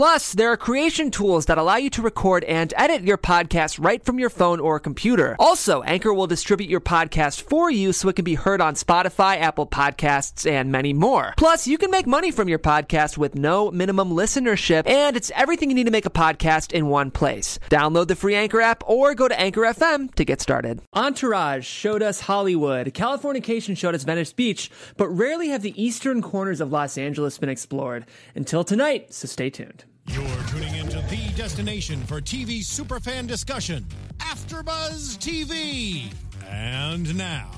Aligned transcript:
Plus, 0.00 0.32
there 0.32 0.50
are 0.50 0.56
creation 0.56 1.10
tools 1.10 1.44
that 1.44 1.58
allow 1.58 1.76
you 1.76 1.90
to 1.90 2.00
record 2.00 2.42
and 2.44 2.72
edit 2.74 3.02
your 3.02 3.18
podcast 3.18 3.78
right 3.78 4.02
from 4.02 4.18
your 4.18 4.30
phone 4.30 4.58
or 4.58 4.80
computer. 4.80 5.36
Also, 5.38 5.82
Anchor 5.82 6.14
will 6.14 6.26
distribute 6.26 6.70
your 6.70 6.80
podcast 6.80 7.42
for 7.42 7.70
you 7.70 7.92
so 7.92 8.08
it 8.08 8.16
can 8.16 8.24
be 8.24 8.34
heard 8.34 8.62
on 8.62 8.72
Spotify, 8.76 9.38
Apple 9.38 9.66
Podcasts, 9.66 10.50
and 10.50 10.72
many 10.72 10.94
more. 10.94 11.34
Plus, 11.36 11.66
you 11.66 11.76
can 11.76 11.90
make 11.90 12.06
money 12.06 12.30
from 12.30 12.48
your 12.48 12.58
podcast 12.58 13.18
with 13.18 13.34
no 13.34 13.70
minimum 13.70 14.12
listenership, 14.12 14.88
and 14.88 15.18
it's 15.18 15.30
everything 15.36 15.68
you 15.68 15.74
need 15.74 15.84
to 15.84 15.90
make 15.90 16.06
a 16.06 16.10
podcast 16.10 16.72
in 16.72 16.86
one 16.86 17.10
place. 17.10 17.58
Download 17.68 18.08
the 18.08 18.16
free 18.16 18.36
Anchor 18.36 18.62
app 18.62 18.82
or 18.86 19.14
go 19.14 19.28
to 19.28 19.38
Anchor 19.38 19.60
FM 19.60 20.14
to 20.14 20.24
get 20.24 20.40
started. 20.40 20.80
Entourage 20.94 21.66
showed 21.66 22.02
us 22.02 22.20
Hollywood, 22.20 22.94
Californication 22.94 23.76
showed 23.76 23.94
us 23.94 24.04
Venice 24.04 24.32
Beach, 24.32 24.70
but 24.96 25.10
rarely 25.10 25.48
have 25.48 25.60
the 25.60 25.76
eastern 25.76 26.22
corners 26.22 26.62
of 26.62 26.72
Los 26.72 26.96
Angeles 26.96 27.36
been 27.36 27.50
explored. 27.50 28.06
Until 28.34 28.64
tonight, 28.64 29.12
so 29.12 29.28
stay 29.28 29.50
tuned. 29.50 29.84
You're 30.12 30.42
tuning 30.48 30.74
into 30.74 31.00
the 31.08 31.32
destination 31.36 32.02
for 32.04 32.20
TV 32.20 32.60
superfan 32.60 33.28
discussion, 33.28 33.86
AfterBuzz 34.18 35.18
TV. 35.18 36.12
And 36.48 37.16
now, 37.16 37.52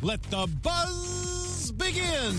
let 0.00 0.22
the 0.30 0.48
buzz 0.62 1.70
begin. 1.72 2.34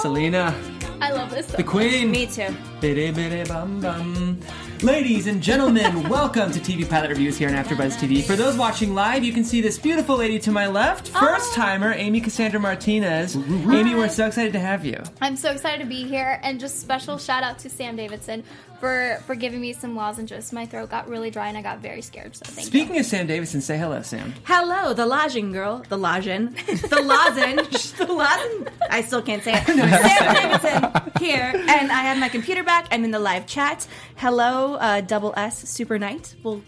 Selena, 0.00 0.54
I 1.00 1.10
love 1.10 1.30
this. 1.30 1.48
So 1.48 1.56
the 1.56 1.64
queen. 1.64 2.12
Me 2.12 2.26
too. 2.26 2.54
Biddy, 2.80 3.10
biddy, 3.10 3.48
bum, 3.48 3.80
bum. 3.80 4.38
Ladies 4.82 5.26
and 5.26 5.42
gentlemen, 5.42 6.08
welcome 6.08 6.50
to 6.52 6.58
TV 6.58 6.88
Pilot 6.88 7.10
Reviews 7.10 7.36
here 7.36 7.50
on 7.50 7.54
AfterBuzz 7.54 7.98
TV. 7.98 8.22
For 8.24 8.34
those 8.34 8.56
watching 8.56 8.94
live, 8.94 9.22
you 9.22 9.30
can 9.30 9.44
see 9.44 9.60
this 9.60 9.78
beautiful 9.78 10.16
lady 10.16 10.38
to 10.38 10.50
my 10.50 10.68
left, 10.68 11.10
oh. 11.14 11.20
first 11.20 11.52
timer, 11.54 11.92
Amy 11.92 12.18
Cassandra 12.18 12.58
Martinez. 12.58 13.36
Amy, 13.36 13.94
we're 13.94 14.08
so 14.08 14.26
excited 14.26 14.54
to 14.54 14.58
have 14.58 14.86
you. 14.86 15.02
I'm 15.20 15.36
so 15.36 15.50
excited 15.50 15.80
to 15.80 15.86
be 15.86 16.04
here, 16.04 16.40
and 16.42 16.58
just 16.58 16.80
special 16.80 17.18
shout 17.18 17.42
out 17.42 17.58
to 17.58 17.68
Sam 17.68 17.94
Davidson 17.94 18.42
for 18.80 19.22
for 19.26 19.34
giving 19.34 19.60
me 19.60 19.72
some 19.72 19.94
lozenges. 19.94 20.52
My 20.52 20.66
throat 20.66 20.90
got 20.90 21.08
really 21.08 21.30
dry, 21.30 21.48
and 21.48 21.56
I 21.56 21.62
got 21.62 21.78
very 21.78 22.02
scared. 22.02 22.34
So 22.34 22.46
thank 22.46 22.66
Speaking 22.66 22.98
of 22.98 23.06
Sam 23.06 23.26
Davidson, 23.26 23.60
say 23.60 23.78
hello, 23.78 24.02
Sam. 24.02 24.34
Hello, 24.44 24.92
the 24.94 25.06
lodging 25.06 25.52
girl, 25.52 25.84
the 25.88 25.98
lodging, 25.98 26.56
the 26.88 27.02
lozenge, 27.02 27.92
the 27.98 28.06
lozenge. 28.06 28.68
I 28.90 29.02
still 29.02 29.22
can't 29.22 29.42
say 29.42 29.52
it. 29.54 29.66
Sam 29.66 30.34
Davidson 30.34 31.12
here, 31.20 31.52
and 31.54 31.92
I 31.92 32.02
have 32.02 32.18
my 32.18 32.28
computer 32.28 32.64
back. 32.64 32.88
I'm 32.90 33.04
in 33.04 33.10
the 33.10 33.18
live 33.20 33.46
chat. 33.46 33.86
Hello, 34.16 34.74
uh, 34.74 35.02
double 35.02 35.34
S 35.36 35.68
Super 35.68 35.98
Knight. 35.98 36.34
Well, 36.42 36.62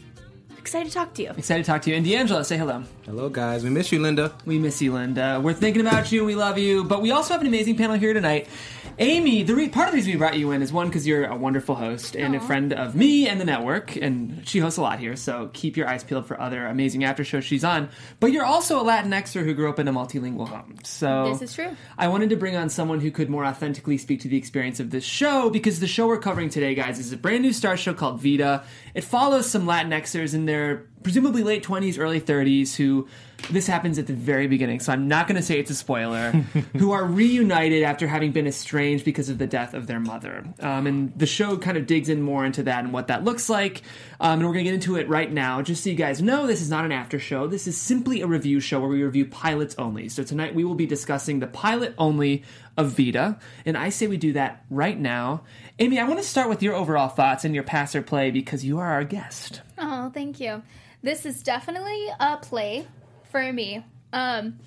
excited 0.59 0.89
to 0.89 0.95
talk 0.95 1.15
to 1.15 1.23
you. 1.23 1.31
Excited 1.31 1.65
to 1.65 1.71
talk 1.71 1.83
to 1.83 1.91
you. 1.91 1.97
And 1.97 2.05
D'Angelo, 2.05 2.43
say 2.43 2.57
hello. 2.57 2.85
Hello, 3.05 3.29
guys. 3.29 3.65
We 3.65 3.71
miss 3.71 3.91
you, 3.91 4.01
Linda. 4.01 4.33
We 4.45 4.59
miss 4.59 4.81
you, 4.81 4.93
Linda. 4.93 5.41
We're 5.43 5.55
thinking 5.55 5.81
about 5.81 6.13
you. 6.13 6.25
We 6.25 6.35
love 6.35 6.59
you. 6.59 6.85
But 6.85 7.03
we 7.03 7.11
also 7.11 7.35
have 7.35 7.41
an 7.41 7.47
amazing 7.47 7.77
panel 7.77 7.97
here 7.97 8.13
tonight. 8.13 8.49
Amy, 8.99 9.43
the 9.43 9.55
re- 9.55 9.69
part 9.69 9.89
of 9.89 9.93
the 9.93 9.97
reason 9.97 10.13
we 10.13 10.19
brought 10.19 10.37
you 10.37 10.51
in 10.51 10.63
is 10.63 10.73
one 10.73 10.89
because 10.89 11.07
you're 11.07 11.25
a 11.25 11.37
wonderful 11.37 11.75
host 11.75 12.15
and 12.15 12.35
a 12.35 12.41
friend 12.41 12.73
of 12.73 12.95
me 12.95 13.27
and 13.27 13.41
the 13.41 13.45
network, 13.45 13.97
and 13.97 14.47
she 14.47 14.59
hosts 14.59 14.79
a 14.79 14.83
lot 14.83 14.99
here. 14.99 15.17
So 15.17 15.51
keep 15.53 15.77
your 15.77 15.89
eyes 15.89 16.05
peeled 16.05 16.27
for 16.27 16.41
other 16.41 16.67
amazing 16.67 17.05
after 17.05 17.25
shows 17.25 17.45
she's 17.45 17.65
on. 17.65 17.89
But 18.21 18.33
you're 18.33 18.45
also 18.45 18.81
a 18.81 18.85
Latinxer 18.85 19.45
who 19.45 19.55
grew 19.55 19.71
up 19.71 19.79
in 19.79 19.89
a 19.89 19.93
multilingual 19.93 20.49
home. 20.49 20.77
So 20.85 21.31
This 21.33 21.43
is 21.51 21.55
true. 21.55 21.77
I 21.97 22.09
wanted 22.09 22.31
to 22.31 22.37
bring 22.37 22.57
on 22.57 22.69
someone 22.69 23.01
who 23.01 23.11
could 23.11 23.29
more 23.31 23.45
authentically 23.45 23.99
speak 23.99 24.21
to 24.21 24.29
the 24.29 24.37
experience 24.37 24.79
of 24.81 24.91
this 24.91 25.05
show 25.05 25.51
because 25.51 25.81
the 25.81 25.87
show 25.87 26.07
we're 26.07 26.19
covering 26.19 26.49
today, 26.51 26.75
guys, 26.75 26.99
is 26.99 27.13
a 27.13 27.17
brand 27.17 27.43
new 27.43 27.53
star 27.53 27.77
show 27.77 27.95
called 27.95 28.21
Vida. 28.21 28.65
It 28.95 29.05
follows 29.05 29.49
some 29.51 29.67
Latinxers 29.67 30.35
in 30.35 30.47
their 30.47 30.87
presumably 31.03 31.43
late 31.43 31.65
20s, 31.65 31.99
early 31.99 32.21
30s 32.21 32.75
who 32.75 33.09
this 33.51 33.67
happens 33.67 33.99
at 33.99 34.07
the 34.07 34.13
very 34.13 34.47
beginning, 34.47 34.81
so 34.81 34.93
I'm 34.93 35.09
not 35.09 35.27
going 35.27 35.37
to 35.37 35.43
say 35.43 35.59
it's 35.59 35.71
a 35.71 35.75
spoiler, 35.75 36.31
who 36.77 36.93
are 36.93 37.05
reunited 37.05 37.83
after 37.83 38.07
having 38.07 38.33
been 38.33 38.47
estranged 38.47 39.05
because 39.05 39.29
of 39.29 39.39
the 39.39 39.47
death 39.47 39.75
of 39.75 39.87
their 39.87 40.01
mother. 40.01 40.45
Um, 40.61 40.87
and 40.87 41.19
the 41.19 41.27
show 41.27 41.57
kind 41.57 41.77
of 41.77 41.87
digs 41.87 42.09
in 42.09 42.23
more 42.23 42.45
into 42.45 42.63
that 42.65 42.85
and 42.85 42.93
what 42.93 43.09
that 43.09 43.25
looks 43.25 43.49
like. 43.49 43.83
Um, 44.21 44.39
and 44.39 44.43
we're 44.43 44.55
going 44.55 44.65
to 44.65 44.71
get 44.71 44.75
into 44.75 44.97
it 44.97 45.09
right 45.09 45.31
now. 45.31 45.63
Just 45.63 45.85
so 45.85 45.91
you 45.91 45.97
guys 45.97 46.23
know, 46.23 46.47
this 46.47 46.61
is 46.61 46.71
not 46.71 46.85
an 46.85 46.93
after 46.93 47.19
show. 47.19 47.47
This 47.47 47.67
is 47.67 47.77
simply 47.77 48.21
a 48.21 48.27
review 48.27 48.61
show 48.61 48.81
where 48.81 48.89
we 48.89 49.03
review 49.03 49.27
pilots 49.27 49.75
only. 49.79 50.09
So 50.09 50.23
tonight 50.23 50.55
we 50.55 50.65
will 50.65 50.75
be 50.75 50.87
discussing 50.87 51.41
the 51.41 51.47
pilot 51.47 51.95
only 51.99 52.45
of 52.77 52.91
Vida. 52.91 53.39
And 53.67 53.77
I 53.77 53.89
say 53.91 54.07
we 54.07 54.17
do 54.17 54.33
that 54.35 54.65
right 54.71 54.99
now. 54.99 55.43
Amy, 55.79 55.99
I 55.99 56.05
want 56.05 56.21
to 56.21 56.27
start 56.27 56.49
with 56.49 56.63
your 56.63 56.75
overall 56.75 57.09
thoughts 57.09 57.45
and 57.45 57.55
your 57.55 57.65
pass 57.65 57.95
or 57.95 58.03
play 58.03 58.31
because 58.31 58.65
you 58.65 58.79
are 58.79 58.93
our 58.93 59.05
guest. 59.05 59.63
Oh, 59.79 60.11
thank 60.11 60.41
you. 60.41 60.63
This 61.03 61.27
is 61.27 61.43
definitely 61.43 62.09
a 62.21 62.37
play 62.37 62.87
for 63.31 63.53
me. 63.53 63.85
Um, 64.13 64.61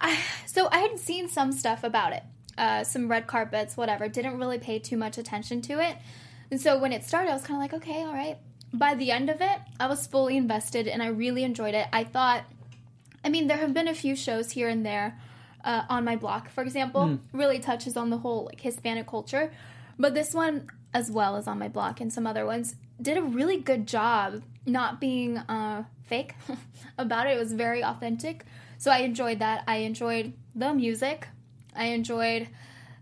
I, 0.00 0.18
so 0.46 0.68
I 0.70 0.78
had 0.78 0.98
seen 0.98 1.28
some 1.28 1.52
stuff 1.52 1.82
about 1.82 2.12
it, 2.12 2.22
uh, 2.58 2.84
some 2.84 3.08
red 3.08 3.26
carpets, 3.26 3.76
whatever. 3.76 4.08
Didn't 4.08 4.38
really 4.38 4.58
pay 4.58 4.78
too 4.78 4.96
much 4.96 5.16
attention 5.16 5.62
to 5.62 5.80
it, 5.80 5.96
and 6.50 6.60
so 6.60 6.78
when 6.78 6.92
it 6.92 7.04
started, 7.04 7.30
I 7.30 7.34
was 7.34 7.42
kind 7.42 7.56
of 7.56 7.62
like, 7.62 7.82
okay, 7.82 8.02
all 8.02 8.12
right. 8.12 8.36
By 8.74 8.94
the 8.94 9.10
end 9.10 9.30
of 9.30 9.40
it, 9.40 9.58
I 9.80 9.86
was 9.86 10.06
fully 10.06 10.36
invested, 10.36 10.88
and 10.88 11.02
I 11.02 11.06
really 11.06 11.44
enjoyed 11.44 11.74
it. 11.74 11.86
I 11.92 12.04
thought, 12.04 12.44
I 13.24 13.28
mean, 13.28 13.46
there 13.46 13.58
have 13.58 13.72
been 13.72 13.88
a 13.88 13.94
few 13.94 14.16
shows 14.16 14.50
here 14.50 14.68
and 14.68 14.84
there. 14.84 15.18
Uh, 15.64 15.84
on 15.88 16.04
my 16.04 16.16
block, 16.16 16.50
for 16.50 16.62
example, 16.62 17.20
really 17.32 17.60
touches 17.60 17.96
on 17.96 18.10
the 18.10 18.18
whole 18.18 18.46
like 18.46 18.60
Hispanic 18.60 19.06
culture, 19.06 19.52
but 19.96 20.12
this 20.12 20.34
one, 20.34 20.66
as 20.92 21.08
well 21.08 21.36
as 21.36 21.46
on 21.46 21.56
my 21.56 21.68
block 21.68 22.00
and 22.00 22.12
some 22.12 22.26
other 22.26 22.44
ones, 22.44 22.74
did 23.00 23.16
a 23.16 23.22
really 23.22 23.58
good 23.58 23.86
job 23.86 24.42
not 24.66 25.00
being 25.00 25.38
uh, 25.38 25.84
fake 26.04 26.34
about 26.98 27.26
it. 27.26 27.36
It 27.36 27.38
was 27.38 27.52
very 27.52 27.82
authentic. 27.82 28.44
So 28.78 28.90
I 28.90 28.98
enjoyed 28.98 29.38
that. 29.38 29.64
I 29.66 29.76
enjoyed 29.78 30.32
the 30.54 30.74
music. 30.74 31.28
I 31.74 31.86
enjoyed 31.86 32.48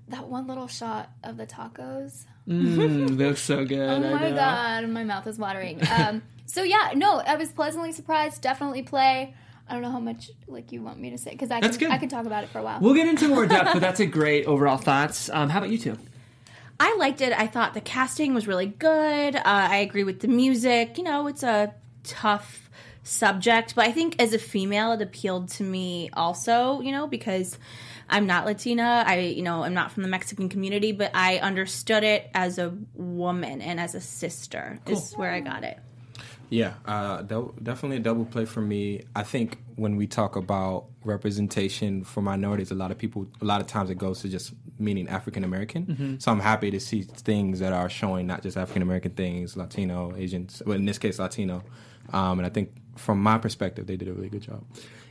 that 0.08 0.28
one 0.28 0.46
little 0.46 0.68
shot 0.68 1.10
of 1.24 1.36
the 1.36 1.46
tacos. 1.46 2.24
Mm, 2.48 3.16
looks 3.16 3.42
so 3.42 3.64
good. 3.66 3.88
Oh 3.88 4.00
my 4.00 4.30
god, 4.30 4.88
my 4.88 5.04
mouth 5.04 5.26
is 5.26 5.38
watering. 5.38 5.80
Um, 5.90 6.22
so 6.46 6.62
yeah, 6.62 6.92
no, 6.94 7.20
I 7.20 7.36
was 7.36 7.50
pleasantly 7.50 7.92
surprised. 7.92 8.42
Definitely 8.42 8.82
play. 8.82 9.34
I 9.68 9.72
don't 9.72 9.82
know 9.82 9.90
how 9.92 10.00
much 10.00 10.32
like 10.48 10.72
you 10.72 10.82
want 10.82 10.98
me 10.98 11.10
to 11.10 11.18
say 11.18 11.30
because 11.30 11.50
I 11.52 11.60
That's 11.60 11.76
can 11.76 11.88
good. 11.88 11.94
I 11.94 11.98
can 11.98 12.08
talk 12.08 12.26
about 12.26 12.42
it 12.42 12.50
for 12.50 12.58
a 12.58 12.62
while. 12.62 12.80
We'll 12.80 12.94
get 12.94 13.06
into 13.06 13.28
more 13.28 13.46
depth, 13.46 13.72
but 13.72 13.80
that's 13.80 14.00
a 14.00 14.06
great 14.06 14.46
overall 14.46 14.76
thoughts. 14.78 15.30
Um, 15.30 15.48
how 15.48 15.58
about 15.58 15.70
you 15.70 15.78
two? 15.78 15.96
I 16.80 16.96
liked 16.96 17.20
it. 17.20 17.38
I 17.38 17.46
thought 17.46 17.74
the 17.74 17.82
casting 17.82 18.32
was 18.32 18.48
really 18.48 18.66
good. 18.66 19.36
Uh, 19.36 19.42
I 19.44 19.76
agree 19.76 20.02
with 20.02 20.20
the 20.20 20.28
music. 20.28 20.96
You 20.96 21.04
know, 21.04 21.26
it's 21.26 21.42
a 21.42 21.74
tough 22.04 22.70
subject, 23.02 23.74
but 23.74 23.86
I 23.86 23.92
think 23.92 24.20
as 24.20 24.32
a 24.32 24.38
female, 24.38 24.92
it 24.92 25.02
appealed 25.02 25.50
to 25.50 25.62
me 25.62 26.08
also. 26.14 26.80
You 26.80 26.92
know, 26.92 27.06
because 27.06 27.58
I'm 28.08 28.26
not 28.26 28.46
Latina. 28.46 29.04
I, 29.06 29.18
you 29.18 29.42
know, 29.42 29.62
I'm 29.62 29.74
not 29.74 29.92
from 29.92 30.04
the 30.04 30.08
Mexican 30.08 30.48
community, 30.48 30.92
but 30.92 31.10
I 31.14 31.36
understood 31.36 32.02
it 32.02 32.30
as 32.32 32.58
a 32.58 32.74
woman 32.94 33.60
and 33.60 33.78
as 33.78 33.94
a 33.94 34.00
sister. 34.00 34.78
Is 34.86 35.12
where 35.12 35.30
I 35.30 35.40
got 35.40 35.64
it. 35.64 35.78
Yeah, 36.50 36.74
uh, 36.84 37.22
dou- 37.22 37.54
definitely 37.62 37.98
a 37.98 38.00
double 38.00 38.24
play 38.24 38.44
for 38.44 38.60
me. 38.60 39.04
I 39.14 39.22
think 39.22 39.58
when 39.76 39.96
we 39.96 40.06
talk 40.06 40.34
about 40.36 40.86
representation 41.04 42.04
for 42.04 42.20
minorities, 42.22 42.70
a 42.72 42.74
lot 42.74 42.90
of 42.90 42.98
people, 42.98 43.26
a 43.40 43.44
lot 43.44 43.60
of 43.60 43.66
times 43.68 43.88
it 43.88 43.98
goes 43.98 44.20
to 44.22 44.28
just 44.28 44.52
meaning 44.78 45.08
African 45.08 45.44
American. 45.44 46.18
So 46.20 46.32
I'm 46.32 46.40
happy 46.40 46.70
to 46.72 46.80
see 46.80 47.02
things 47.02 47.60
that 47.60 47.72
are 47.72 47.88
showing 47.88 48.26
not 48.26 48.42
just 48.42 48.56
African 48.56 48.82
American 48.82 49.12
things, 49.12 49.56
Latino, 49.56 50.14
Asians, 50.16 50.62
well, 50.66 50.76
in 50.76 50.84
this 50.86 50.98
case, 50.98 51.18
Latino. 51.18 51.62
Um, 52.12 52.40
and 52.40 52.46
I 52.46 52.50
think 52.50 52.72
from 52.96 53.22
my 53.22 53.38
perspective, 53.38 53.86
they 53.86 53.96
did 53.96 54.08
a 54.08 54.12
really 54.12 54.28
good 54.28 54.42
job. 54.42 54.64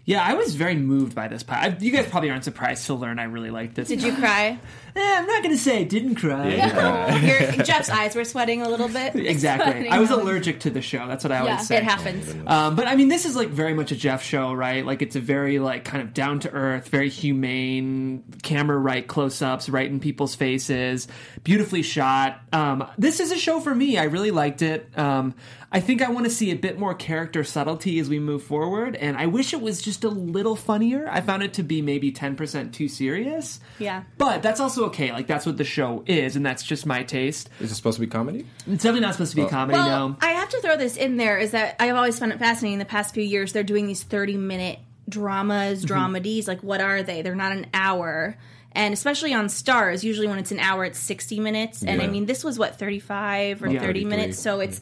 Yeah, 0.09 0.24
I 0.24 0.34
was 0.34 0.56
very 0.56 0.74
moved 0.74 1.14
by 1.14 1.28
this 1.28 1.44
pilot. 1.44 1.84
You 1.84 1.92
guys 1.92 2.08
probably 2.08 2.31
aren't 2.31 2.44
surprised 2.44 2.88
to 2.88 2.96
learn 2.96 3.20
I 3.20 3.25
really 3.25 3.52
liked 3.52 3.75
this. 3.75 3.90
Did 3.90 4.02
you 4.02 4.16
cry? 4.16 4.58
Eh, 4.96 5.18
I'm 5.20 5.28
not 5.28 5.44
going 5.44 5.53
to 5.56 5.62
say 5.62 5.81
I 5.81 5.84
didn't 5.84 6.16
cry. 6.16 6.47
Your, 7.22 7.64
Jeff's 7.64 7.92
eyes 7.92 8.16
were 8.16 8.25
sweating 8.25 8.64
a 8.64 8.69
little 8.69 8.88
bit. 8.88 9.16
Exactly. 9.30 9.88
I 9.88 10.00
was 10.00 10.09
allergic 10.09 10.62
to 10.62 10.72
the 10.72 10.81
show. 10.81 11.08
That's 11.08 11.24
what 11.24 11.31
I 11.31 11.42
always 11.42 11.52
Yeah, 11.52 11.58
say. 11.59 11.78
It 11.78 11.84
happens. 11.84 12.34
Um, 12.48 12.75
but 12.75 12.88
I 12.88 12.96
mean, 12.96 13.07
this 13.10 13.25
is 13.25 13.36
like 13.36 13.50
very 13.50 13.75
much 13.75 13.92
a 13.92 13.95
Jeff 13.95 14.24
show, 14.24 14.51
right? 14.51 14.84
Like 14.84 15.04
it's 15.04 15.16
a 15.16 15.19
very 15.19 15.60
like 15.60 15.86
kind 15.86 16.01
of 16.01 16.16
down 16.16 16.39
to 16.39 16.50
earth, 16.51 16.88
very 16.88 17.10
humane, 17.10 18.24
camera 18.42 18.80
right 18.80 19.07
close 19.07 19.44
ups, 19.44 19.69
right 19.69 19.88
in 19.88 20.00
people's 20.00 20.34
faces, 20.34 21.07
beautifully 21.44 21.84
shot. 21.84 22.42
Um, 22.51 22.88
this 22.98 23.19
is 23.19 23.31
a 23.31 23.38
show 23.38 23.60
for 23.60 23.75
me. 23.75 24.00
I 24.00 24.06
really 24.06 24.31
liked 24.31 24.63
it. 24.63 24.89
Um, 24.98 25.36
I 25.71 25.80
think 25.80 26.01
I 26.01 26.10
want 26.10 26.25
to 26.25 26.31
see 26.31 26.50
a 26.50 26.56
bit 26.56 26.80
more 26.80 26.95
character 26.95 27.44
subtlety 27.44 28.00
as 28.00 28.10
we 28.10 28.18
move 28.18 28.42
forward, 28.42 28.95
and 28.95 29.16
I 29.16 29.27
wish 29.27 29.54
it 29.54 29.62
was 29.62 29.81
just 29.81 30.04
a 30.04 30.10
little 30.10 30.56
funnier. 30.56 31.07
I 31.07 31.21
found 31.21 31.44
it 31.44 31.54
to 31.54 31.63
be 31.63 31.81
maybe 31.83 32.12
ten 32.12 32.36
percent 32.36 32.74
too 32.74 32.88
serious. 32.88 33.60
Yeah. 33.77 34.04
But 34.18 34.42
that's 34.42 34.60
also 34.60 34.86
okay. 34.86 35.12
Like 35.12 35.27
that's 35.27 35.45
what 35.45 35.57
the 35.57 35.63
show 35.63 36.04
is, 36.07 36.36
and 36.36 36.44
that's 36.44 36.63
just 36.63 36.88
my 36.88 37.04
taste. 37.04 37.50
Is 37.60 37.71
it 37.71 37.75
supposed 37.75 37.98
to 37.98 38.01
be 38.01 38.07
comedy? 38.07 38.48
It's 38.66 38.83
definitely 38.83 39.01
not 39.01 39.13
supposed 39.13 39.31
to 39.31 39.36
be 39.36 39.44
a 39.44 39.50
comedy. 39.50 39.77
Well, 39.77 40.10
no. 40.10 40.18
I 40.21 40.31
have 40.31 40.50
to 40.50 40.62
throw 40.62 40.75
this 40.75 40.98
in 40.98 41.18
there 41.18 41.38
is 41.38 41.51
that 41.51 41.75
I've 41.80 41.95
always 41.95 42.18
found 42.18 42.31
it 42.31 42.39
fascinating. 42.39 42.80
The 42.80 42.86
past 42.86 43.13
few 43.13 43.24
years, 43.24 43.54
they're 43.54 43.63
doing 43.63 43.86
these 43.86 44.01
thirty 44.01 44.38
minute 44.38 44.80
dramas, 45.07 45.86
mm-hmm. 45.86 46.15
dramedies. 46.15 46.48
Like, 46.48 46.63
what 46.63 46.81
are 46.81 47.04
they? 47.04 47.22
They're 47.22 47.36
not 47.36 47.51
an 47.51 47.68
hour. 47.75 48.38
And 48.72 48.94
especially 48.94 49.33
on 49.33 49.48
Starz, 49.48 50.04
usually 50.04 50.27
when 50.27 50.38
it's 50.38 50.51
an 50.51 50.60
hour, 50.60 50.86
it's 50.86 51.00
sixty 51.00 51.39
minutes. 51.39 51.83
And 51.83 52.01
I 52.01 52.07
mean, 52.07 52.25
this 52.25 52.44
was 52.44 52.57
what 52.57 52.77
thirty 52.77 53.00
five 53.00 53.62
or 53.63 53.69
Yeah. 53.69 53.81
thirty 53.81 54.06
minutes. 54.06 54.39
So 54.39 54.60
it's 54.60 54.81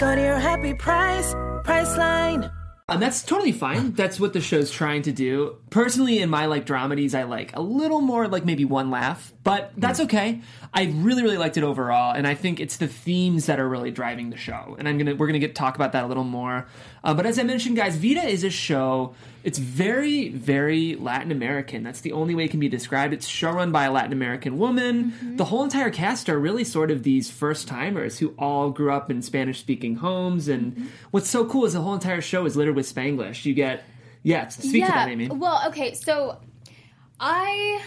Go 0.00 0.14
to 0.14 0.20
your 0.22 0.38
happy 0.38 0.72
price, 0.72 1.34
Priceline. 1.62 2.50
And 2.88 3.02
that's 3.02 3.22
totally 3.22 3.52
fine. 3.52 3.92
That's 3.92 4.18
what 4.18 4.32
the 4.32 4.40
show's 4.40 4.70
trying 4.70 5.02
to 5.02 5.12
do. 5.12 5.58
Personally, 5.68 6.20
in 6.20 6.30
my 6.30 6.46
like 6.46 6.64
dramedies, 6.64 7.14
I 7.14 7.24
like 7.24 7.54
a 7.54 7.60
little 7.60 8.00
more 8.00 8.26
like 8.26 8.46
maybe 8.46 8.64
one 8.64 8.90
laugh, 8.90 9.34
but 9.42 9.72
that's 9.76 10.00
okay. 10.00 10.42
I 10.72 10.92
really, 10.96 11.22
really 11.22 11.38
liked 11.38 11.56
it 11.56 11.64
overall, 11.64 12.14
and 12.14 12.26
I 12.26 12.34
think 12.34 12.60
it's 12.60 12.76
the 12.76 12.86
themes 12.86 13.46
that 13.46 13.58
are 13.58 13.68
really 13.68 13.90
driving 13.90 14.30
the 14.30 14.36
show. 14.36 14.76
And 14.78 14.86
I'm 14.86 14.98
gonna 14.98 15.14
we're 15.14 15.26
gonna 15.26 15.38
get 15.38 15.54
talk 15.54 15.76
about 15.76 15.92
that 15.92 16.04
a 16.04 16.06
little 16.06 16.24
more. 16.24 16.66
Uh, 17.02 17.14
but 17.14 17.24
as 17.24 17.38
I 17.38 17.42
mentioned, 17.42 17.76
guys, 17.76 17.96
Vida 17.96 18.22
is 18.22 18.44
a 18.44 18.50
show. 18.50 19.14
It's 19.42 19.58
very, 19.58 20.28
very 20.28 20.96
Latin 20.96 21.32
American. 21.32 21.82
That's 21.82 22.02
the 22.02 22.12
only 22.12 22.34
way 22.34 22.44
it 22.44 22.50
can 22.50 22.60
be 22.60 22.68
described. 22.68 23.14
It's 23.14 23.26
showrun 23.26 23.72
by 23.72 23.84
a 23.84 23.92
Latin 23.92 24.12
American 24.12 24.58
woman. 24.58 25.14
The 25.36 25.46
whole 25.46 25.64
entire 25.64 25.90
cast 25.90 26.28
are 26.28 26.38
really 26.38 26.62
sort 26.62 26.90
of 26.90 27.02
these 27.04 27.30
first 27.30 27.66
timers 27.66 28.18
who 28.18 28.34
all 28.38 28.68
grew 28.70 28.92
up 28.92 29.10
in 29.10 29.22
Spanish 29.22 29.58
speaking 29.58 29.96
homes. 29.96 30.48
And 30.48 30.90
what's 31.10 31.30
so 31.30 31.46
cool 31.46 31.64
is 31.64 31.72
the 31.72 31.80
whole 31.80 31.94
entire 31.94 32.20
show 32.20 32.44
is 32.44 32.54
littered 32.54 32.76
with 32.76 32.92
Spanglish. 32.92 33.46
You 33.46 33.54
get, 33.54 33.84
yeah, 34.22 34.48
speak 34.48 34.84
to 34.84 34.90
that, 34.90 35.08
Amy. 35.08 35.28
Well, 35.28 35.62
okay, 35.68 35.94
so 35.94 36.38
I 37.18 37.82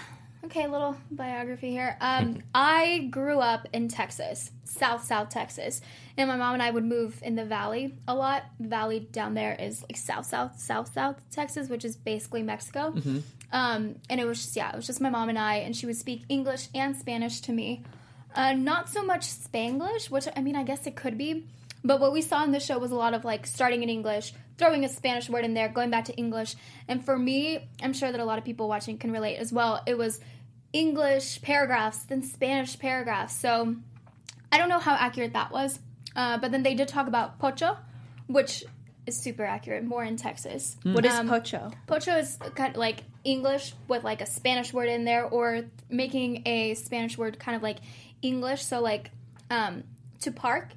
okay, 0.45 0.65
a 0.65 0.67
little 0.67 0.95
biography 1.11 1.71
here. 1.71 1.97
Um, 2.01 2.43
I 2.53 3.07
grew 3.09 3.39
up 3.39 3.67
in 3.73 3.87
Texas, 3.87 4.51
South 4.63 5.03
South 5.03 5.29
Texas, 5.29 5.81
and 6.17 6.29
my 6.29 6.35
mom 6.35 6.53
and 6.53 6.63
I 6.63 6.71
would 6.71 6.83
move 6.83 7.19
in 7.21 7.35
the 7.35 7.45
valley 7.45 7.95
a 8.07 8.15
lot. 8.15 8.43
The 8.59 8.67
valley 8.67 8.99
down 8.99 9.33
there 9.33 9.55
is 9.59 9.81
like 9.83 9.97
South 9.97 10.25
South 10.25 10.59
South 10.59 10.93
South 10.93 11.21
Texas, 11.31 11.69
which 11.69 11.85
is 11.85 11.95
basically 11.95 12.43
Mexico. 12.43 12.91
Mm-hmm. 12.91 13.19
Um, 13.51 13.95
and 14.09 14.19
it 14.19 14.25
was 14.25 14.41
just 14.41 14.55
yeah, 14.55 14.71
it 14.71 14.75
was 14.75 14.87
just 14.87 15.01
my 15.01 15.09
mom 15.09 15.29
and 15.29 15.39
I, 15.39 15.57
and 15.57 15.75
she 15.75 15.85
would 15.85 15.97
speak 15.97 16.23
English 16.29 16.67
and 16.73 16.95
Spanish 16.95 17.41
to 17.41 17.51
me. 17.51 17.83
Uh, 18.35 18.53
not 18.53 18.89
so 18.89 19.03
much 19.03 19.27
Spanglish, 19.27 20.09
which 20.09 20.27
I 20.35 20.41
mean, 20.41 20.55
I 20.55 20.63
guess 20.63 20.87
it 20.87 20.95
could 20.95 21.17
be. 21.17 21.45
But 21.83 21.99
what 21.99 22.13
we 22.13 22.21
saw 22.21 22.43
in 22.43 22.51
the 22.51 22.59
show 22.59 22.79
was 22.79 22.91
a 22.91 22.95
lot 22.95 23.13
of 23.13 23.25
like 23.25 23.45
starting 23.45 23.83
in 23.83 23.89
English, 23.89 24.33
throwing 24.57 24.85
a 24.85 24.89
Spanish 24.89 25.29
word 25.29 25.45
in 25.45 25.53
there, 25.53 25.69
going 25.69 25.89
back 25.89 26.05
to 26.05 26.15
English. 26.15 26.55
And 26.87 27.03
for 27.03 27.17
me, 27.17 27.67
I'm 27.81 27.93
sure 27.93 28.11
that 28.11 28.19
a 28.19 28.25
lot 28.25 28.37
of 28.37 28.45
people 28.45 28.67
watching 28.67 28.97
can 28.97 29.11
relate 29.11 29.37
as 29.37 29.51
well. 29.51 29.81
It 29.85 29.97
was 29.97 30.19
English 30.71 31.41
paragraphs, 31.41 31.99
then 32.03 32.23
Spanish 32.23 32.77
paragraphs. 32.79 33.35
So 33.35 33.75
I 34.51 34.57
don't 34.57 34.69
know 34.69 34.79
how 34.79 34.93
accurate 34.95 35.33
that 35.33 35.51
was. 35.51 35.79
Uh, 36.15 36.37
but 36.37 36.51
then 36.51 36.63
they 36.63 36.75
did 36.75 36.87
talk 36.87 37.07
about 37.07 37.39
pocho, 37.39 37.77
which 38.27 38.63
is 39.05 39.17
super 39.19 39.43
accurate, 39.43 39.83
more 39.83 40.03
in 40.03 40.15
Texas. 40.15 40.77
What 40.83 41.05
is 41.05 41.13
Um, 41.13 41.27
pocho? 41.27 41.71
Pocho 41.87 42.15
is 42.17 42.37
kind 42.55 42.71
of 42.71 42.77
like 42.77 43.03
English 43.23 43.73
with 43.87 44.03
like 44.03 44.21
a 44.21 44.25
Spanish 44.25 44.71
word 44.73 44.89
in 44.89 45.05
there, 45.05 45.25
or 45.25 45.63
making 45.89 46.43
a 46.45 46.75
Spanish 46.75 47.17
word 47.17 47.39
kind 47.39 47.55
of 47.55 47.63
like 47.63 47.79
English. 48.21 48.63
So 48.63 48.79
like 48.79 49.11
um, 49.49 49.83
to 50.21 50.31
park 50.31 50.69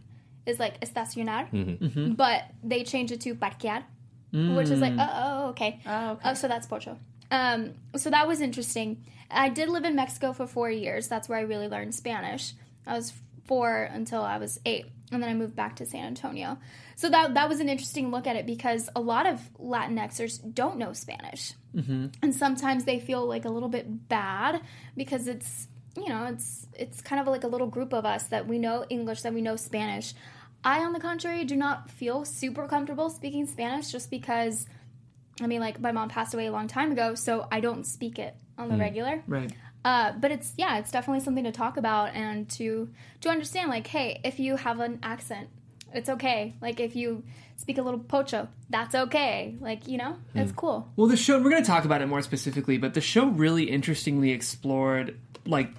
is 0.47 0.59
like 0.59 0.81
estacionar, 0.81 1.51
Mm-hmm. 1.51 2.13
but 2.13 2.45
they 2.63 2.85
changed 2.85 3.13
it 3.13 3.21
to 3.23 3.35
parquear, 3.35 3.85
which 4.33 4.71
is 4.71 4.81
like 4.81 4.95
oh, 4.99 5.11
oh 5.11 5.49
okay. 5.51 5.81
Oh, 5.87 6.11
okay. 6.13 6.31
Oh, 6.31 6.35
so 6.35 6.49
that's 6.49 6.67
Pocho. 6.67 6.99
Um, 7.31 7.75
so 7.97 8.11
that 8.11 8.27
was 8.29 8.41
interesting. 8.41 9.05
I 9.31 9.49
did 9.49 9.69
live 9.69 9.85
in 9.85 9.97
Mexico 9.97 10.33
for 10.33 10.47
four 10.47 10.71
years. 10.71 11.09
That's 11.09 11.29
where 11.29 11.39
I 11.39 11.43
really 11.43 11.69
learned 11.69 11.95
Spanish. 11.95 12.53
I 12.87 12.95
was 12.95 13.13
four 13.47 13.83
until 13.83 14.23
I 14.23 14.39
was 14.39 14.61
eight, 14.65 14.87
and 15.11 15.23
then 15.23 15.29
I 15.31 15.35
moved 15.35 15.57
back 15.57 15.77
to 15.77 15.87
San 15.87 16.05
Antonio. 16.07 16.59
So 16.95 17.09
that 17.11 17.35
that 17.35 17.49
was 17.49 17.61
an 17.61 17.69
interesting 17.69 18.11
look 18.11 18.27
at 18.27 18.37
it 18.37 18.47
because 18.47 18.89
a 18.95 19.01
lot 19.01 19.27
of 19.27 19.41
Latinxers 19.59 20.55
don't 20.55 20.79
know 20.79 20.93
Spanish, 20.93 21.53
mm-hmm. 21.75 22.07
and 22.23 22.35
sometimes 22.35 22.85
they 22.85 23.01
feel 23.01 23.27
like 23.27 23.45
a 23.45 23.51
little 23.51 23.69
bit 23.69 24.09
bad 24.09 24.61
because 24.97 25.27
it's 25.27 25.69
you 25.97 26.09
know 26.09 26.27
it's 26.27 26.67
it's 26.73 27.03
kind 27.03 27.21
of 27.21 27.27
like 27.27 27.45
a 27.45 27.49
little 27.49 27.67
group 27.67 27.93
of 27.93 28.07
us 28.07 28.25
that 28.29 28.47
we 28.47 28.59
know 28.59 28.85
English, 28.89 29.23
that 29.23 29.35
we 29.35 29.43
know 29.43 29.57
Spanish. 29.57 30.15
I, 30.67 30.85
on 30.85 30.93
the 30.93 31.01
contrary, 31.01 31.45
do 31.45 31.57
not 31.57 31.91
feel 31.91 32.25
super 32.25 32.67
comfortable 32.67 33.09
speaking 33.09 33.47
Spanish 33.47 33.91
just 33.91 34.11
because 34.11 34.67
I 35.41 35.47
mean, 35.47 35.61
like 35.61 35.81
my 35.81 35.93
mom 35.93 36.09
passed 36.09 36.35
away 36.35 36.47
a 36.47 36.53
long 36.53 36.67
time 36.67 36.93
ago, 36.93 37.15
so 37.15 37.47
I 37.53 37.61
don't 37.61 37.85
speak 37.85 38.19
it 38.19 38.35
on 38.59 38.69
the 38.69 38.77
regular. 38.77 39.23
Right. 39.27 39.53
Uh, 39.85 40.13
but 40.13 40.33
it's 40.33 40.53
yeah, 40.57 40.79
it's 40.79 40.91
definitely 40.91 41.21
something 41.21 41.45
to 41.45 41.53
talk 41.53 41.77
about 41.77 42.15
and 42.15 42.49
to 42.51 42.91
to 43.21 43.29
understand. 43.29 43.71
Like, 43.71 43.87
hey, 43.87 44.21
if 44.25 44.41
you 44.41 44.57
have 44.57 44.81
an 44.81 44.99
accent, 45.03 45.49
it's 45.93 46.09
okay. 46.09 46.55
Like, 46.61 46.81
if 46.81 46.97
you 46.97 47.23
speak 47.57 47.79
a 47.79 47.83
little 47.83 48.01
pocho, 48.01 48.49
that's 48.69 48.95
okay. 48.95 49.57
Like, 49.61 49.87
you 49.87 49.99
know, 49.99 50.17
it's 50.35 50.53
cool. 50.53 50.91
Well, 50.97 51.07
the 51.07 51.17
show, 51.17 51.39
we're 51.39 51.51
going 51.51 51.63
to 51.63 51.67
talk 51.67 51.85
about 51.85 52.03
it 52.03 52.07
more 52.07 52.23
specifically, 52.23 52.79
but 52.79 52.95
the 52.95 53.01
show 53.01 53.27
really 53.27 53.65
interestingly 53.65 54.33
explored, 54.33 55.19
like, 55.47 55.71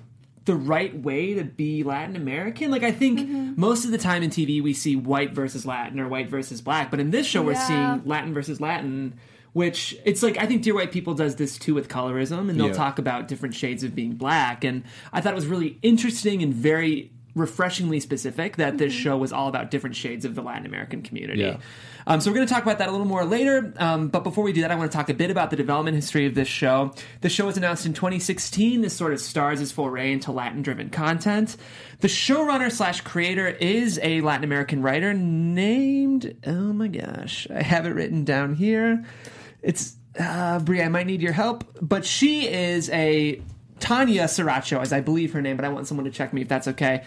the 0.48 0.56
right 0.56 0.98
way 1.00 1.36
to 1.36 1.44
be 1.44 1.84
Latin 1.84 2.16
American. 2.16 2.72
Like, 2.72 2.82
I 2.84 2.92
think 2.92 3.20
Mm-hmm. 3.20 3.54
most 3.56 3.86
of 3.86 3.92
the 3.92 3.98
time 4.00 4.24
in 4.24 4.32
TV 4.32 4.62
we 4.64 4.74
see 4.74 4.96
white 4.96 5.34
versus 5.34 5.66
Latin 5.66 6.00
or 6.00 6.08
white 6.08 6.30
versus 6.30 6.60
black, 6.62 6.90
but 6.90 7.00
in 7.00 7.12
this 7.12 7.28
show 7.28 7.44
we're 7.44 7.54
seeing 7.56 8.02
Latin 8.06 8.34
versus 8.34 8.60
Latin. 8.60 9.14
Which 9.54 9.96
it's 10.06 10.22
like 10.22 10.38
I 10.38 10.46
think 10.46 10.62
Dear 10.62 10.76
White 10.76 10.92
People 10.92 11.16
does 11.16 11.38
this 11.38 11.58
too 11.58 11.74
with 11.74 11.88
colorism, 11.90 12.48
and 12.50 12.60
they'll 12.60 12.68
Yeah. 12.68 12.74
talk 12.74 13.00
about 13.00 13.28
different 13.28 13.56
shades 13.56 13.84
of 13.84 13.96
being 13.96 14.14
black. 14.14 14.64
And 14.64 14.84
I 15.12 15.20
thought 15.20 15.32
it 15.34 15.36
was 15.36 15.48
really 15.48 15.80
interesting 15.82 16.44
and 16.44 16.54
very 16.54 17.12
refreshingly 17.38 18.00
specific 18.00 18.58
that 18.58 18.78
this 18.78 18.94
show 18.94 19.18
was 19.18 19.32
all 19.32 19.48
about 19.48 19.72
different 19.72 19.96
shades 19.96 20.26
of 20.26 20.36
the 20.36 20.42
Latin 20.42 20.66
American 20.66 21.02
community. 21.02 21.42
Yeah. 21.42 21.58
Um, 22.06 22.22
so 22.22 22.32
we're 22.32 22.36
going 22.36 22.48
to 22.48 22.54
talk 22.54 22.64
about 22.64 22.78
that 22.80 22.88
a 22.88 22.92
little 22.92 23.06
more 23.06 23.26
later. 23.26 23.74
Um, 23.78 24.08
but 24.08 24.24
before 24.24 24.44
we 24.44 24.54
do 24.54 24.62
that, 24.62 24.72
I 24.72 24.76
want 24.76 24.90
to 24.90 24.98
talk 24.98 25.10
a 25.10 25.14
bit 25.14 25.30
about 25.30 25.50
the 25.50 25.58
development 25.58 25.96
history 25.96 26.26
of 26.26 26.36
this 26.36 26.48
show. 26.48 26.94
The 27.20 27.28
show 27.28 27.46
was 27.46 27.58
announced 27.58 27.86
in 27.86 27.94
2016. 27.94 28.82
This 28.82 28.96
sort 28.96 29.12
of 29.12 29.20
stars 29.20 29.60
its 29.60 29.74
foray 29.74 30.14
into 30.14 30.32
Latin-driven 30.32 30.90
content. 30.90 31.58
The 32.00 32.08
showrunner 32.08 32.72
slash 32.72 33.02
creator 33.02 33.48
is 33.48 34.00
a 34.02 34.22
Latin 34.22 34.46
American 34.46 34.82
writer 34.82 35.14
named 35.14 36.38
oh 36.46 36.74
my 36.74 36.88
gosh, 36.88 37.48
I 37.50 37.62
have 37.62 37.86
it 37.86 37.90
written 37.90 38.24
down 38.24 38.56
here. 38.56 39.04
It's 39.62 39.96
uh, 40.20 40.60
Brie. 40.60 40.82
I 40.82 40.88
might 40.88 41.08
need 41.08 41.22
your 41.22 41.34
help, 41.34 41.66
but 41.82 42.06
she 42.06 42.48
is 42.48 42.90
a 42.90 43.42
Tanya 43.80 44.24
Saracho, 44.24 44.82
as 44.82 44.92
I 44.94 45.02
believe 45.02 45.34
her 45.34 45.42
name, 45.42 45.56
but 45.56 45.66
I 45.66 45.70
want 45.70 45.88
someone 45.88 46.06
to 46.06 46.12
check 46.12 46.34
me 46.34 46.42
if 46.42 46.48
that's 46.48 46.68
okay. 46.70 47.04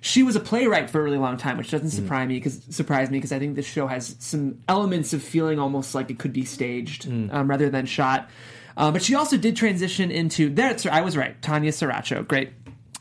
She 0.00 0.22
was 0.24 0.34
a 0.34 0.40
playwright 0.40 0.90
for 0.90 1.00
a 1.00 1.02
really 1.04 1.18
long 1.18 1.36
time, 1.36 1.56
which 1.56 1.70
doesn't 1.70 1.90
surprise 1.90 2.26
me 2.26 2.34
because 2.34 2.60
surprise 2.70 3.08
me 3.08 3.18
because 3.18 3.30
I 3.30 3.38
think 3.38 3.54
this 3.54 3.66
show 3.66 3.86
has 3.86 4.16
some 4.18 4.58
elements 4.68 5.12
of 5.12 5.22
feeling 5.22 5.60
almost 5.60 5.94
like 5.94 6.10
it 6.10 6.18
could 6.18 6.32
be 6.32 6.44
staged 6.44 7.06
um, 7.30 7.48
rather 7.48 7.70
than 7.70 7.86
shot. 7.86 8.28
Uh, 8.76 8.90
but 8.90 9.02
she 9.02 9.14
also 9.14 9.36
did 9.36 9.54
transition 9.54 10.10
into 10.10 10.48
there. 10.48 10.76
I 10.90 11.02
was 11.02 11.16
right, 11.16 11.40
Tanya 11.40 11.70
Saracho, 11.70 12.26
great. 12.26 12.50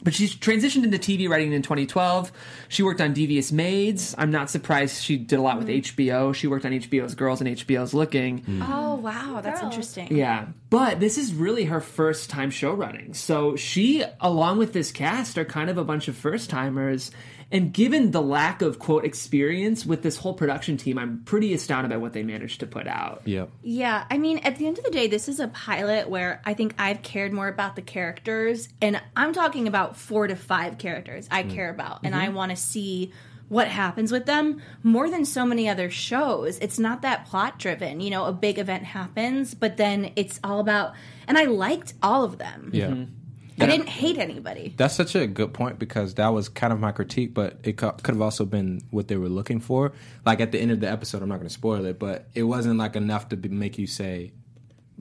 But 0.04 0.14
she's 0.14 0.36
transitioned 0.36 0.84
into 0.84 0.98
TV 0.98 1.30
writing 1.30 1.54
in 1.54 1.62
2012. 1.62 2.32
She 2.70 2.84
worked 2.84 3.02
on 3.02 3.14
Devious 3.14 3.52
Maids. 3.52 4.16
I'm 4.18 4.32
not 4.32 4.50
surprised 4.50 5.04
she 5.04 5.18
did 5.18 5.38
a 5.38 5.42
lot 5.42 5.58
with 5.58 5.68
mm-hmm. 5.68 6.02
HBO. 6.02 6.34
She 6.34 6.48
worked 6.48 6.66
on 6.66 6.72
HBO's 6.72 7.16
Girls 7.16 7.42
and 7.42 7.50
HBO's 7.50 7.94
Looking. 7.94 8.42
Mm. 8.42 8.66
Oh 8.68 8.96
wow, 8.96 9.42
that's 9.42 9.62
Girl. 9.62 9.70
interesting. 9.70 10.16
Yeah, 10.16 10.48
but 10.70 11.00
this 11.00 11.18
is 11.18 11.34
really 11.34 11.66
her 11.66 11.82
first 11.82 12.30
time 12.30 12.50
show 12.50 12.74
running. 12.74 13.14
So 13.14 13.56
she, 13.56 14.04
along 14.20 14.58
with 14.58 14.74
this 14.74 14.92
cast, 14.92 15.38
are 15.38 15.46
kind 15.46 15.70
of 15.70 15.78
a 15.78 15.84
bunch 15.84 16.08
of 16.08 16.16
first 16.16 16.50
timers. 16.50 17.12
And 17.52 17.74
given 17.74 18.12
the 18.12 18.22
lack 18.22 18.62
of 18.62 18.80
quote 18.80 19.04
experience 19.04 19.86
with 19.86 20.04
this 20.04 20.18
whole 20.18 20.34
production 20.34 20.78
team, 20.78 20.98
I'm 20.98 21.22
pretty 21.26 21.54
astounded 21.54 21.90
by 21.90 21.98
what 21.98 22.14
they 22.14 22.24
managed 22.24 22.62
to 22.62 22.68
put 22.68 22.88
out. 22.88 23.22
Yep. 23.26 23.50
Yeah, 23.62 24.06
I 24.10 24.18
mean, 24.18 24.40
at 24.40 24.56
the 24.56 24.68
end 24.68 24.78
of 24.78 24.86
the 24.86 24.92
day, 24.92 25.08
this 25.08 25.28
is 25.28 25.40
a 25.40 25.50
pilot 25.50 26.10
where 26.10 26.42
I 26.46 26.54
think 26.54 26.76
I've 26.80 27.02
cared 27.02 27.34
more 27.34 27.50
about 27.50 27.76
the 27.76 27.82
characters, 27.82 28.70
and 28.82 29.02
I'm 29.16 29.34
talking 29.34 29.68
about 29.68 29.98
four 29.98 30.28
to 30.28 30.36
five 30.36 30.78
characters 30.78 31.28
I 31.30 31.44
mm. 31.44 31.54
care 31.54 31.70
about, 31.70 32.00
and 32.04 32.16
I 32.16 32.28
mm-hmm. 32.28 32.36
want 32.36 32.52
to 32.52 32.56
see 32.56 33.12
what 33.50 33.68
happens 33.68 34.14
with 34.14 34.26
them 34.26 34.62
more 34.82 35.10
than 35.10 35.26
so 35.26 35.46
many 35.46 35.68
other 35.68 35.90
shows. 35.90 36.58
It's 36.60 36.80
not 36.80 37.02
that 37.02 37.26
plot 37.26 37.60
driven. 37.60 38.00
You 38.00 38.10
know, 38.10 38.24
a 38.24 38.32
big 38.32 38.60
event 38.60 38.86
happens, 38.86 39.54
but 39.54 39.76
then 39.76 40.14
it's 40.16 40.40
all 40.42 40.62
about, 40.62 40.94
and 41.28 41.38
I 41.38 41.44
liked 41.44 41.94
all 42.02 42.24
of 42.24 42.38
them. 42.38 42.70
Yeah. 42.74 42.88
Mm-hmm. 42.88 43.14
I 43.60 43.66
didn't 43.66 43.90
hate 43.90 44.18
anybody. 44.18 44.74
That's 44.78 44.96
such 44.96 45.16
a 45.16 45.28
good 45.28 45.54
point 45.54 45.80
because 45.80 46.16
that 46.16 46.30
was 46.30 46.50
kind 46.50 46.74
of 46.74 46.80
my 46.80 46.92
critique, 46.92 47.34
but 47.34 47.60
it 47.64 47.78
co- 47.78 47.92
could 47.92 48.16
have 48.16 48.22
also 48.22 48.46
been 48.46 48.82
what 48.92 49.08
they 49.08 49.18
were 49.18 49.30
looking 49.30 49.60
for. 49.60 49.94
Like 50.26 50.40
at 50.40 50.52
the 50.52 50.60
end 50.60 50.72
of 50.72 50.80
the 50.80 50.90
episode, 50.90 51.22
I'm 51.22 51.30
not 51.30 51.38
going 51.38 51.48
to 51.48 51.54
spoil 51.54 51.86
it, 51.86 52.00
but 52.00 52.28
it 52.34 52.44
wasn't 52.44 52.78
like 52.78 52.96
enough 52.96 53.30
to 53.30 53.38
be, 53.38 53.50
make 53.50 53.78
you 53.78 53.88
say, 53.88 54.32